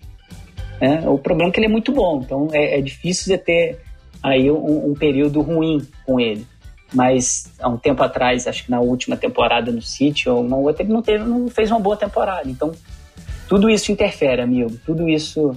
É, 0.80 1.08
o 1.08 1.18
problema 1.18 1.50
é 1.50 1.52
que 1.52 1.58
ele 1.58 1.66
é 1.66 1.70
muito 1.70 1.92
bom, 1.92 2.20
então 2.22 2.48
é, 2.52 2.78
é 2.78 2.82
difícil 2.82 3.34
de 3.34 3.42
ter 3.42 3.78
aí 4.22 4.50
um, 4.50 4.90
um, 4.90 4.94
período 4.94 5.40
ruim 5.40 5.86
com 6.06 6.20
ele. 6.20 6.46
Mas 6.92 7.52
há 7.60 7.68
um 7.68 7.76
tempo 7.76 8.02
atrás, 8.02 8.46
acho 8.46 8.64
que 8.64 8.70
na 8.70 8.80
última 8.80 9.16
temporada 9.16 9.70
no 9.70 9.80
City 9.80 10.28
ou 10.28 10.44
uma 10.44 10.56
outra, 10.56 10.82
ele 10.82 10.92
não, 10.92 11.00
teve, 11.00 11.24
não 11.24 11.48
fez 11.48 11.70
uma 11.70 11.78
boa 11.78 11.96
temporada. 11.96 12.50
Então, 12.50 12.72
tudo 13.48 13.70
isso 13.70 13.92
interfere, 13.92 14.42
amigo. 14.42 14.76
Tudo 14.84 15.08
isso 15.08 15.56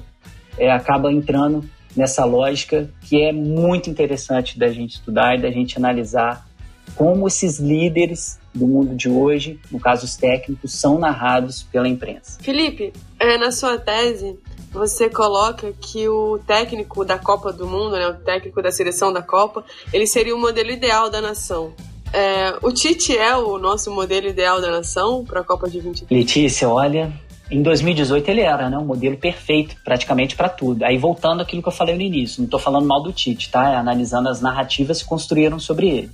é, 0.57 0.71
acaba 0.71 1.11
entrando 1.11 1.67
nessa 1.95 2.25
lógica 2.25 2.89
que 3.01 3.21
é 3.21 3.31
muito 3.31 3.89
interessante 3.89 4.57
da 4.57 4.69
gente 4.69 4.95
estudar 4.95 5.37
e 5.37 5.41
da 5.41 5.51
gente 5.51 5.77
analisar 5.77 6.47
como 6.95 7.27
esses 7.27 7.59
líderes 7.59 8.39
do 8.53 8.67
mundo 8.67 8.95
de 8.95 9.09
hoje, 9.09 9.59
no 9.71 9.79
caso 9.79 10.05
os 10.05 10.15
técnicos, 10.15 10.73
são 10.73 10.99
narrados 10.99 11.63
pela 11.63 11.87
imprensa. 11.87 12.39
Felipe, 12.41 12.93
é, 13.19 13.37
na 13.37 13.51
sua 13.51 13.77
tese, 13.77 14.37
você 14.71 15.09
coloca 15.09 15.73
que 15.79 16.07
o 16.07 16.39
técnico 16.45 17.03
da 17.03 17.17
Copa 17.17 17.51
do 17.51 17.67
Mundo, 17.67 17.91
né, 17.91 18.07
o 18.07 18.15
técnico 18.15 18.61
da 18.61 18.71
seleção 18.71 19.11
da 19.11 19.21
Copa, 19.21 19.63
ele 19.91 20.05
seria 20.05 20.35
o 20.35 20.39
modelo 20.39 20.71
ideal 20.71 21.09
da 21.09 21.21
nação. 21.21 21.73
É, 22.11 22.55
o 22.61 22.71
Tite 22.71 23.17
é 23.17 23.35
o 23.35 23.57
nosso 23.57 23.89
modelo 23.89 24.27
ideal 24.27 24.61
da 24.61 24.69
nação 24.69 25.25
para 25.25 25.41
a 25.41 25.43
Copa 25.43 25.67
de 25.67 25.81
2020? 25.81 26.13
Letícia, 26.13 26.69
olha, 26.69 27.11
em 27.53 27.61
2018 27.61 28.29
ele 28.29 28.41
era, 28.41 28.69
né, 28.69 28.77
um 28.77 28.85
modelo 28.85 29.15
perfeito 29.17 29.75
praticamente 29.83 30.35
para 30.35 30.49
tudo. 30.49 30.83
Aí 30.83 30.97
voltando 30.97 31.41
àquilo 31.41 31.61
que 31.61 31.67
eu 31.67 31.73
falei 31.73 31.95
no 31.95 32.01
início, 32.01 32.39
não 32.39 32.45
estou 32.45 32.59
falando 32.59 32.87
mal 32.87 33.01
do 33.01 33.13
Tite, 33.13 33.51
tá? 33.51 33.71
É 33.71 33.75
analisando 33.75 34.27
as 34.29 34.41
narrativas 34.41 35.01
que 35.01 35.07
construíram 35.07 35.59
sobre 35.59 35.87
ele. 35.87 36.11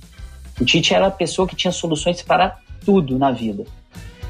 O 0.60 0.64
Tite 0.64 0.94
era 0.94 1.06
a 1.06 1.10
pessoa 1.10 1.48
que 1.48 1.56
tinha 1.56 1.72
soluções 1.72 2.20
para 2.20 2.58
tudo 2.84 3.18
na 3.18 3.30
vida. 3.30 3.64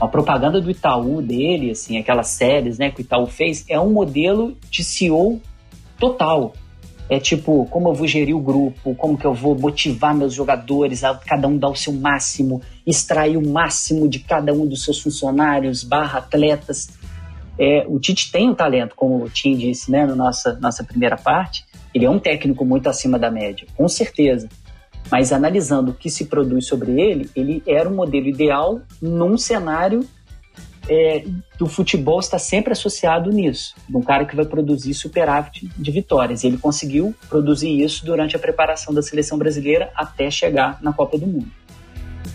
A 0.01 0.07
propaganda 0.07 0.61
do 0.61 0.71
Itaú 0.71 1.21
dele, 1.21 1.73
assim, 1.73 1.99
aquelas 1.99 2.29
séries 2.29 2.79
né, 2.79 2.91
que 2.91 3.01
o 3.01 3.03
Itaú 3.03 3.27
fez, 3.27 3.65
é 3.69 3.79
um 3.79 3.93
modelo 3.93 4.57
de 4.71 4.85
CEO 4.85 5.41
total. 5.99 6.55
É 7.11 7.19
tipo, 7.19 7.67
como 7.67 7.89
eu 7.89 7.95
vou 7.95 8.07
gerir 8.07 8.37
o 8.37 8.41
grupo, 8.41 8.95
como 8.95 9.19
que 9.19 9.27
eu 9.27 9.35
vou 9.35 9.59
motivar 9.59 10.15
meus 10.15 10.33
jogadores 10.33 11.03
a 11.03 11.13
cada 11.13 11.49
um 11.49 11.59
dar 11.59 11.69
o 11.69 11.75
seu 11.75 11.93
máximo, 11.93 12.63
extrair 12.87 13.37
o 13.37 13.45
máximo 13.47 14.09
de 14.09 14.21
cada 14.21 14.53
um 14.53 14.65
dos 14.65 14.85
seus 14.85 15.01
funcionários, 15.01 15.83
barra 15.83 16.21
atletas. 16.21 16.91
É, 17.59 17.85
o 17.89 17.99
Tite 17.99 18.31
tem 18.31 18.49
um 18.49 18.55
talento, 18.55 18.95
como 18.95 19.25
o 19.25 19.29
Tim 19.29 19.57
disse 19.57 19.91
né, 19.91 20.07
na 20.07 20.15
nossa, 20.15 20.57
nossa 20.61 20.85
primeira 20.85 21.17
parte, 21.17 21.65
ele 21.93 22.05
é 22.05 22.11
um 22.11 22.21
técnico 22.21 22.65
muito 22.65 22.89
acima 22.89 23.19
da 23.19 23.29
média, 23.29 23.67
com 23.77 23.89
certeza. 23.89 24.49
Mas 25.11 25.33
analisando 25.33 25.91
o 25.91 25.95
que 25.95 26.09
se 26.09 26.27
produz 26.27 26.69
sobre 26.69 27.01
ele, 27.01 27.29
ele 27.35 27.61
era 27.67 27.89
um 27.89 27.97
modelo 27.97 28.29
ideal 28.29 28.81
num 29.03 29.37
cenário 29.37 30.07
é, 30.91 31.25
do 31.57 31.69
futebol 31.69 32.19
está 32.19 32.37
sempre 32.37 32.73
associado 32.73 33.31
nisso, 33.31 33.77
de 33.89 33.97
um 33.97 34.03
cara 34.03 34.25
que 34.25 34.35
vai 34.35 34.45
produzir 34.45 34.93
superávit 34.93 35.71
de 35.79 35.91
vitórias. 35.93 36.43
E 36.43 36.49
ele 36.49 36.59
conseguiu 36.59 37.15
produzir 37.29 37.81
isso 37.81 38.05
durante 38.05 38.35
a 38.35 38.39
preparação 38.41 38.93
da 38.93 39.01
seleção 39.01 39.39
brasileira 39.39 39.93
até 39.95 40.29
chegar 40.29 40.83
na 40.83 40.93
Copa 40.93 41.17
do 41.17 41.29
Mundo. 41.29 41.51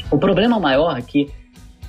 O 0.09 0.17
problema 0.17 0.57
maior 0.57 0.97
é 0.97 1.01
que 1.01 1.29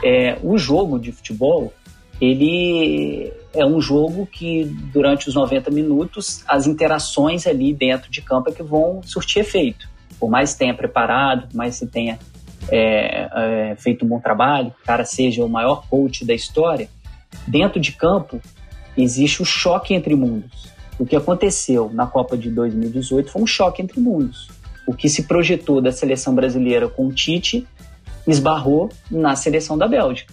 é, 0.03 0.37
o 0.43 0.59
jogo 0.59 0.99
de 0.99 1.13
futebol 1.13 1.73
ele 2.21 3.33
é 3.55 3.65
um 3.65 3.81
jogo 3.81 4.27
que 4.27 4.65
durante 4.65 5.29
os 5.29 5.35
90 5.35 5.71
minutos 5.71 6.43
as 6.49 6.67
interações 6.67 7.47
ali 7.47 7.73
dentro 7.73 8.11
de 8.11 8.21
campo 8.23 8.51
é 8.51 8.53
que 8.53 8.63
vão 8.63 9.03
surtir 9.03 9.41
efeito 9.41 9.89
por 10.19 10.31
mais 10.31 10.55
tenha 10.55 10.75
preparado, 10.75 11.49
por 11.49 11.57
mais 11.57 11.79
que 11.79 11.87
tenha 11.87 12.19
é, 12.71 13.29
é, 13.33 13.77
feito 13.77 14.05
um 14.05 14.09
bom 14.09 14.21
trabalho, 14.21 14.69
o 14.83 14.87
cara 14.87 15.05
seja 15.05 15.45
o 15.45 15.49
maior 15.49 15.87
coach 15.89 16.25
da 16.25 16.35
história, 16.35 16.89
dentro 17.47 17.81
de 17.81 17.93
campo 17.93 18.41
existe 18.97 19.43
o 19.43 19.45
choque 19.45 19.95
entre 19.95 20.15
mundos. 20.15 20.69
O 20.99 21.05
que 21.05 21.15
aconteceu 21.15 21.91
na 21.93 22.07
Copa 22.07 22.37
de 22.37 22.51
2018 22.51 23.31
foi 23.31 23.43
um 23.43 23.47
choque 23.47 23.83
entre 23.83 24.01
mundos. 24.01 24.49
O 24.87 24.95
que 24.95 25.09
se 25.09 25.25
projetou 25.25 25.81
da 25.81 25.93
seleção 25.93 26.35
brasileira 26.35 26.89
com 26.89 27.07
o 27.07 27.13
Tite 27.13 27.67
esbarrou 28.27 28.89
na 29.11 29.37
seleção 29.37 29.77
da 29.77 29.87
Bélgica. 29.87 30.33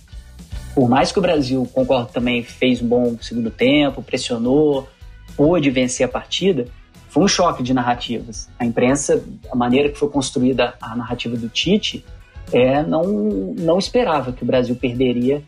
Por 0.74 0.90
mais 0.90 1.12
que 1.12 1.20
o 1.20 1.22
Brasil, 1.22 1.68
concordo 1.74 2.12
também, 2.12 2.44
fez 2.44 2.82
um 2.82 2.88
bom 2.88 3.18
segundo 3.22 3.52
tempo, 3.52 4.02
pressionou, 4.02 4.88
pôde 5.36 5.70
vencer 5.70 6.06
a 6.06 6.10
partida, 6.10 6.66
foi 7.10 7.24
um 7.24 7.28
choque 7.28 7.62
de 7.62 7.74
narrativas. 7.74 8.50
A 8.58 8.66
imprensa, 8.66 9.24
a 9.52 9.56
maneira 9.56 9.90
que 9.90 10.00
foi 10.00 10.10
construída 10.10 10.74
a 10.82 10.96
narrativa 10.96 11.36
do 11.36 11.48
Tite, 11.48 12.04
é, 12.52 12.84
não, 12.84 13.04
não 13.04 13.80
esperava 13.80 14.32
que 14.32 14.44
o 14.44 14.46
Brasil 14.46 14.76
perderia 14.76 15.44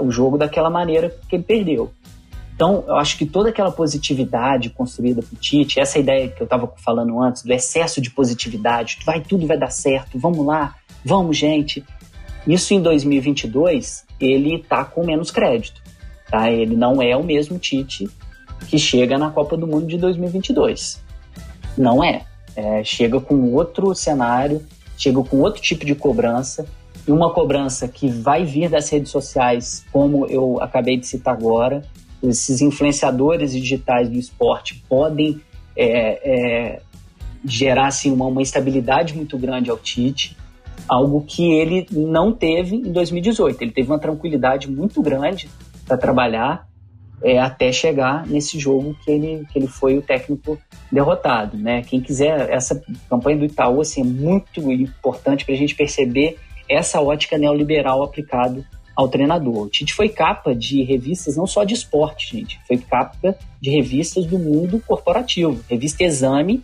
o 0.00 0.10
jogo 0.10 0.36
daquela 0.36 0.68
maneira 0.68 1.14
que 1.28 1.36
ele 1.36 1.42
perdeu. 1.42 1.90
Então, 2.54 2.84
eu 2.86 2.96
acho 2.96 3.16
que 3.16 3.24
toda 3.24 3.48
aquela 3.48 3.72
positividade 3.72 4.68
construída 4.68 5.22
por 5.22 5.38
Tite, 5.38 5.80
essa 5.80 5.98
ideia 5.98 6.28
que 6.28 6.42
eu 6.42 6.44
estava 6.44 6.70
falando 6.76 7.18
antes, 7.18 7.42
do 7.42 7.52
excesso 7.52 8.02
de 8.02 8.10
positividade, 8.10 8.98
vai 9.06 9.22
tudo 9.22 9.46
vai 9.46 9.58
dar 9.58 9.70
certo, 9.70 10.18
vamos 10.18 10.44
lá, 10.44 10.74
vamos 11.02 11.38
gente. 11.38 11.82
Isso 12.46 12.74
em 12.74 12.82
2022, 12.82 14.04
ele 14.20 14.56
está 14.56 14.84
com 14.84 15.06
menos 15.06 15.30
crédito. 15.30 15.80
Tá? 16.30 16.50
Ele 16.50 16.76
não 16.76 17.00
é 17.00 17.16
o 17.16 17.24
mesmo 17.24 17.58
Tite 17.58 18.08
que 18.68 18.78
chega 18.78 19.16
na 19.16 19.30
Copa 19.30 19.56
do 19.56 19.66
Mundo 19.66 19.86
de 19.86 19.96
2022. 19.96 21.02
Não 21.78 22.04
é. 22.04 22.26
é. 22.54 22.84
Chega 22.84 23.20
com 23.20 23.54
outro 23.54 23.94
cenário, 23.94 24.64
chega 25.00 25.22
com 25.24 25.38
outro 25.38 25.62
tipo 25.62 25.84
de 25.84 25.94
cobrança, 25.94 26.66
e 27.08 27.10
uma 27.10 27.32
cobrança 27.32 27.88
que 27.88 28.08
vai 28.08 28.44
vir 28.44 28.68
das 28.68 28.88
redes 28.90 29.10
sociais, 29.10 29.84
como 29.90 30.26
eu 30.26 30.62
acabei 30.62 30.96
de 30.98 31.06
citar 31.06 31.34
agora. 31.34 31.82
Esses 32.22 32.60
influenciadores 32.60 33.52
digitais 33.52 34.08
do 34.08 34.18
esporte 34.18 34.84
podem 34.88 35.40
é, 35.74 36.20
é, 36.22 36.82
gerar 37.44 37.86
assim, 37.86 38.12
uma, 38.12 38.26
uma 38.26 38.42
instabilidade 38.42 39.14
muito 39.14 39.38
grande 39.38 39.70
ao 39.70 39.78
Tite, 39.78 40.36
algo 40.86 41.24
que 41.26 41.50
ele 41.50 41.86
não 41.90 42.32
teve 42.32 42.76
em 42.76 42.92
2018. 42.92 43.62
Ele 43.62 43.72
teve 43.72 43.90
uma 43.90 43.98
tranquilidade 43.98 44.70
muito 44.70 45.00
grande 45.00 45.48
para 45.86 45.96
trabalhar 45.96 46.69
é, 47.22 47.38
até 47.38 47.70
chegar 47.72 48.26
nesse 48.26 48.58
jogo 48.58 48.96
que 49.04 49.10
ele, 49.10 49.46
que 49.52 49.58
ele 49.58 49.66
foi 49.66 49.98
o 49.98 50.02
técnico 50.02 50.58
derrotado. 50.90 51.56
Né? 51.56 51.82
Quem 51.82 52.00
quiser, 52.00 52.50
essa 52.50 52.82
campanha 53.08 53.38
do 53.38 53.44
Itaú 53.44 53.80
assim, 53.80 54.00
é 54.00 54.04
muito 54.04 54.72
importante 54.72 55.44
para 55.44 55.54
a 55.54 55.58
gente 55.58 55.74
perceber 55.74 56.38
essa 56.68 57.00
ótica 57.00 57.36
neoliberal 57.36 58.02
aplicada 58.02 58.64
ao 58.94 59.08
treinador. 59.08 59.64
O 59.64 59.68
Tite 59.68 59.94
foi 59.94 60.08
capa 60.08 60.54
de 60.54 60.82
revistas 60.82 61.36
não 61.36 61.46
só 61.46 61.64
de 61.64 61.74
esporte, 61.74 62.36
gente, 62.36 62.60
foi 62.66 62.76
capa 62.78 63.36
de 63.60 63.70
revistas 63.70 64.26
do 64.26 64.38
mundo 64.38 64.82
corporativo. 64.86 65.60
Revista 65.68 66.04
Exame, 66.04 66.62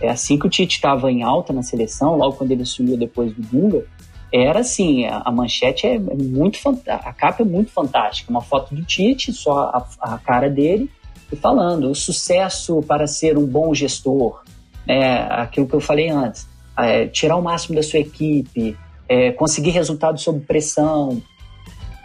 é 0.00 0.08
assim 0.08 0.38
que 0.38 0.46
o 0.46 0.50
Tite 0.50 0.76
estava 0.76 1.10
em 1.10 1.22
alta 1.22 1.52
na 1.52 1.62
seleção, 1.62 2.16
logo 2.16 2.36
quando 2.36 2.50
ele 2.50 2.62
assumiu 2.62 2.96
depois 2.96 3.32
do 3.32 3.42
Dunga, 3.42 3.84
era 4.32 4.60
assim, 4.60 5.06
a, 5.06 5.30
manchete 5.30 5.86
é 5.86 5.98
muito 5.98 6.58
a 6.88 7.12
capa 7.12 7.42
é 7.42 7.46
muito 7.46 7.70
fantástica, 7.70 8.30
uma 8.30 8.40
foto 8.40 8.74
do 8.74 8.82
Tite, 8.82 9.32
só 9.32 9.70
a, 9.72 9.86
a 10.00 10.18
cara 10.18 10.50
dele 10.50 10.90
e 11.32 11.36
falando 11.36 11.90
o 11.90 11.94
sucesso 11.94 12.82
para 12.82 13.06
ser 13.06 13.38
um 13.38 13.46
bom 13.46 13.74
gestor, 13.74 14.42
né, 14.86 15.22
aquilo 15.30 15.66
que 15.66 15.74
eu 15.74 15.80
falei 15.80 16.08
antes, 16.08 16.48
é, 16.76 17.06
tirar 17.06 17.36
o 17.36 17.42
máximo 17.42 17.76
da 17.76 17.82
sua 17.82 18.00
equipe, 18.00 18.76
é, 19.08 19.32
conseguir 19.32 19.70
resultados 19.70 20.22
sob 20.22 20.40
pressão, 20.40 21.22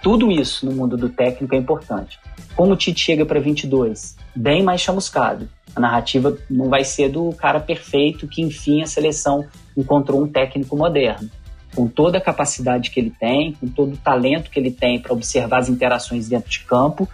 tudo 0.02 0.32
isso 0.32 0.66
no 0.66 0.72
mundo 0.72 0.98
do 0.98 1.10
técnico 1.10 1.54
é 1.54 1.58
importante. 1.58 2.20
Como 2.56 2.74
o 2.74 2.76
Tite 2.76 3.00
chega 3.00 3.26
para 3.26 3.40
22? 3.40 4.16
Bem 4.36 4.64
mais 4.64 4.82
chamuscado. 4.82 5.48
A 5.76 5.80
narrativa 5.80 6.38
não 6.50 6.70
vai 6.70 6.84
ser 6.84 7.10
do 7.10 7.32
cara 7.34 7.60
perfeito 7.60 8.28
que, 8.28 8.42
enfim, 8.42 8.82
a 8.82 8.88
seleção 8.88 9.46
encontrou 9.78 10.22
um 10.22 10.28
técnico 10.28 10.76
moderno 10.76 11.30
com 11.76 11.88
toda 11.88 12.18
a 12.18 12.22
capacidade 12.22 12.90
que 12.92 13.00
ele 13.00 13.14
tem, 13.20 13.54
com 13.54 13.68
todo 13.68 13.94
o 13.94 13.98
talento 13.98 14.50
que 14.50 14.60
ele 14.60 14.72
tem 14.72 15.00
para 15.00 15.14
observar 15.14 15.60
as 15.60 15.70
interações 15.70 16.28
dentro 16.28 16.50
de 16.50 16.60
campo, 16.62 17.08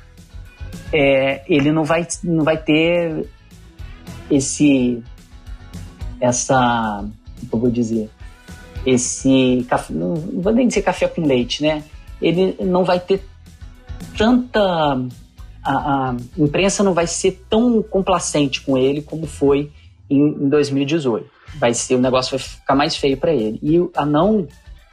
é, 0.92 1.44
ele 1.48 1.72
não 1.72 1.84
vai, 1.84 2.08
não 2.24 2.44
vai 2.44 2.58
ter 2.58 3.28
esse 4.30 5.02
essa 6.20 7.06
como 7.50 7.54
eu 7.54 7.60
vou 7.60 7.72
dizer 7.72 8.10
esse 8.86 9.66
café, 9.70 9.94
não 9.94 10.16
vou 10.16 10.54
nem 10.54 10.68
dizer 10.68 10.82
café 10.82 11.08
com 11.08 11.22
leite, 11.22 11.62
né? 11.62 11.84
Ele 12.22 12.56
não 12.62 12.86
vai 12.86 13.00
ter 13.00 13.22
tanta 14.18 14.60
a, 15.64 16.10
a 16.10 16.16
imprensa 16.38 16.84
não 16.84 16.94
vai 16.94 17.06
ser 17.06 17.44
tão 17.50 17.84
complacente 17.84 18.62
com 18.62 18.78
ele 18.78 19.02
como 19.02 19.28
foi 19.28 19.72
em, 20.10 20.46
em 20.46 20.50
2018 20.50 21.30
vai 21.56 21.74
ser 21.74 21.96
o 21.96 22.00
negócio 22.00 22.38
vai 22.38 22.48
ficar 22.48 22.76
mais 22.76 22.96
feio 22.96 23.18
para 23.18 23.34
ele. 23.34 23.60
E 23.62 23.78
a 23.96 24.06
não 24.06 24.48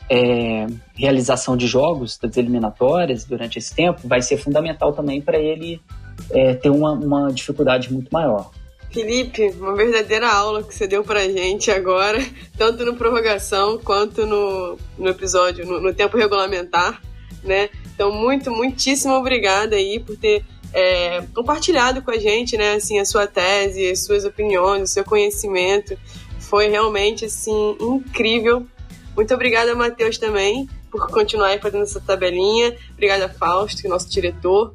é, 0.09 0.67
realização 0.95 1.57
de 1.57 1.67
jogos 1.67 2.19
das 2.19 2.37
eliminatórias 2.37 3.25
durante 3.25 3.59
esse 3.59 3.75
tempo 3.75 4.07
vai 4.07 4.23
ser 4.23 4.37
fundamental 4.37 4.93
também 4.93 5.21
para 5.21 5.39
ele 5.39 5.81
é, 6.31 6.55
ter 6.55 6.71
uma, 6.71 6.93
uma 6.93 7.33
dificuldade 7.33 7.93
muito 7.93 8.11
maior. 8.13 8.51
Felipe, 8.93 9.49
uma 9.59 9.75
verdadeira 9.75 10.31
aula 10.33 10.63
que 10.63 10.73
você 10.73 10.87
deu 10.87 11.03
pra 11.03 11.29
gente 11.29 11.71
agora, 11.71 12.19
tanto 12.57 12.85
no 12.85 12.95
prorrogação 12.95 13.79
quanto 13.79 14.25
no, 14.25 14.79
no 14.97 15.09
episódio, 15.09 15.67
no, 15.67 15.81
no 15.81 15.93
tempo 15.93 16.17
regulamentar, 16.17 17.03
né? 17.43 17.69
Então, 17.93 18.13
muito, 18.13 18.53
muitíssimo 18.53 19.15
obrigada 19.15 19.75
aí 19.75 19.99
por 19.99 20.17
ter 20.17 20.45
é, 20.75 21.23
compartilhado 21.33 22.03
com 22.03 22.11
a 22.11 22.19
gente, 22.19 22.57
né, 22.57 22.75
assim, 22.75 22.99
a 22.99 23.05
sua 23.05 23.29
tese, 23.29 23.89
as 23.89 24.05
suas 24.05 24.25
opiniões, 24.25 24.83
o 24.83 24.93
seu 24.93 25.05
conhecimento. 25.05 25.97
Foi 26.41 26.69
realmente, 26.69 27.25
assim, 27.25 27.77
incrível. 27.81 28.67
Muito 29.15 29.33
obrigada, 29.33 29.73
Matheus, 29.77 30.19
também, 30.19 30.69
por 30.91 31.09
continuar 31.09 31.49
aí 31.49 31.61
fazendo 31.61 31.85
essa 31.85 32.01
tabelinha. 32.01 32.77
Obrigada, 32.93 33.29
Fausto, 33.29 33.89
nosso 33.89 34.11
diretor. 34.11 34.75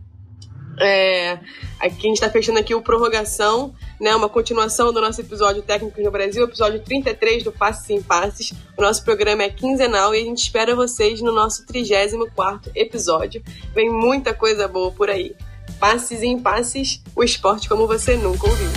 É, 0.81 1.33
aqui 1.77 1.97
a 1.97 2.07
gente 2.07 2.13
está 2.13 2.29
fechando 2.29 2.57
aqui 2.57 2.73
o 2.73 2.81
Prorrogação, 2.81 3.75
né, 3.99 4.15
uma 4.15 4.29
continuação 4.29 4.93
do 4.93 5.01
nosso 5.01 5.19
episódio 5.19 5.61
Técnicos 5.61 6.01
no 6.01 6.09
Brasil, 6.09 6.45
episódio 6.45 6.79
33 6.79 7.43
do 7.43 7.51
Passes 7.51 7.89
em 7.89 8.01
Passes. 8.01 8.53
O 8.77 8.81
nosso 8.81 9.03
programa 9.03 9.43
é 9.43 9.49
quinzenal 9.49 10.15
e 10.15 10.21
a 10.21 10.23
gente 10.23 10.37
espera 10.37 10.73
vocês 10.73 11.21
no 11.21 11.33
nosso 11.33 11.65
34º 11.65 12.71
episódio. 12.73 13.43
Vem 13.75 13.89
muita 13.89 14.33
coisa 14.33 14.65
boa 14.65 14.89
por 14.93 15.09
aí. 15.09 15.35
Passes 15.79 16.21
em 16.21 16.37
Passes, 16.37 17.01
o 17.15 17.23
esporte 17.23 17.69
como 17.69 17.87
você 17.87 18.17
nunca 18.17 18.47
ouviu. 18.49 18.67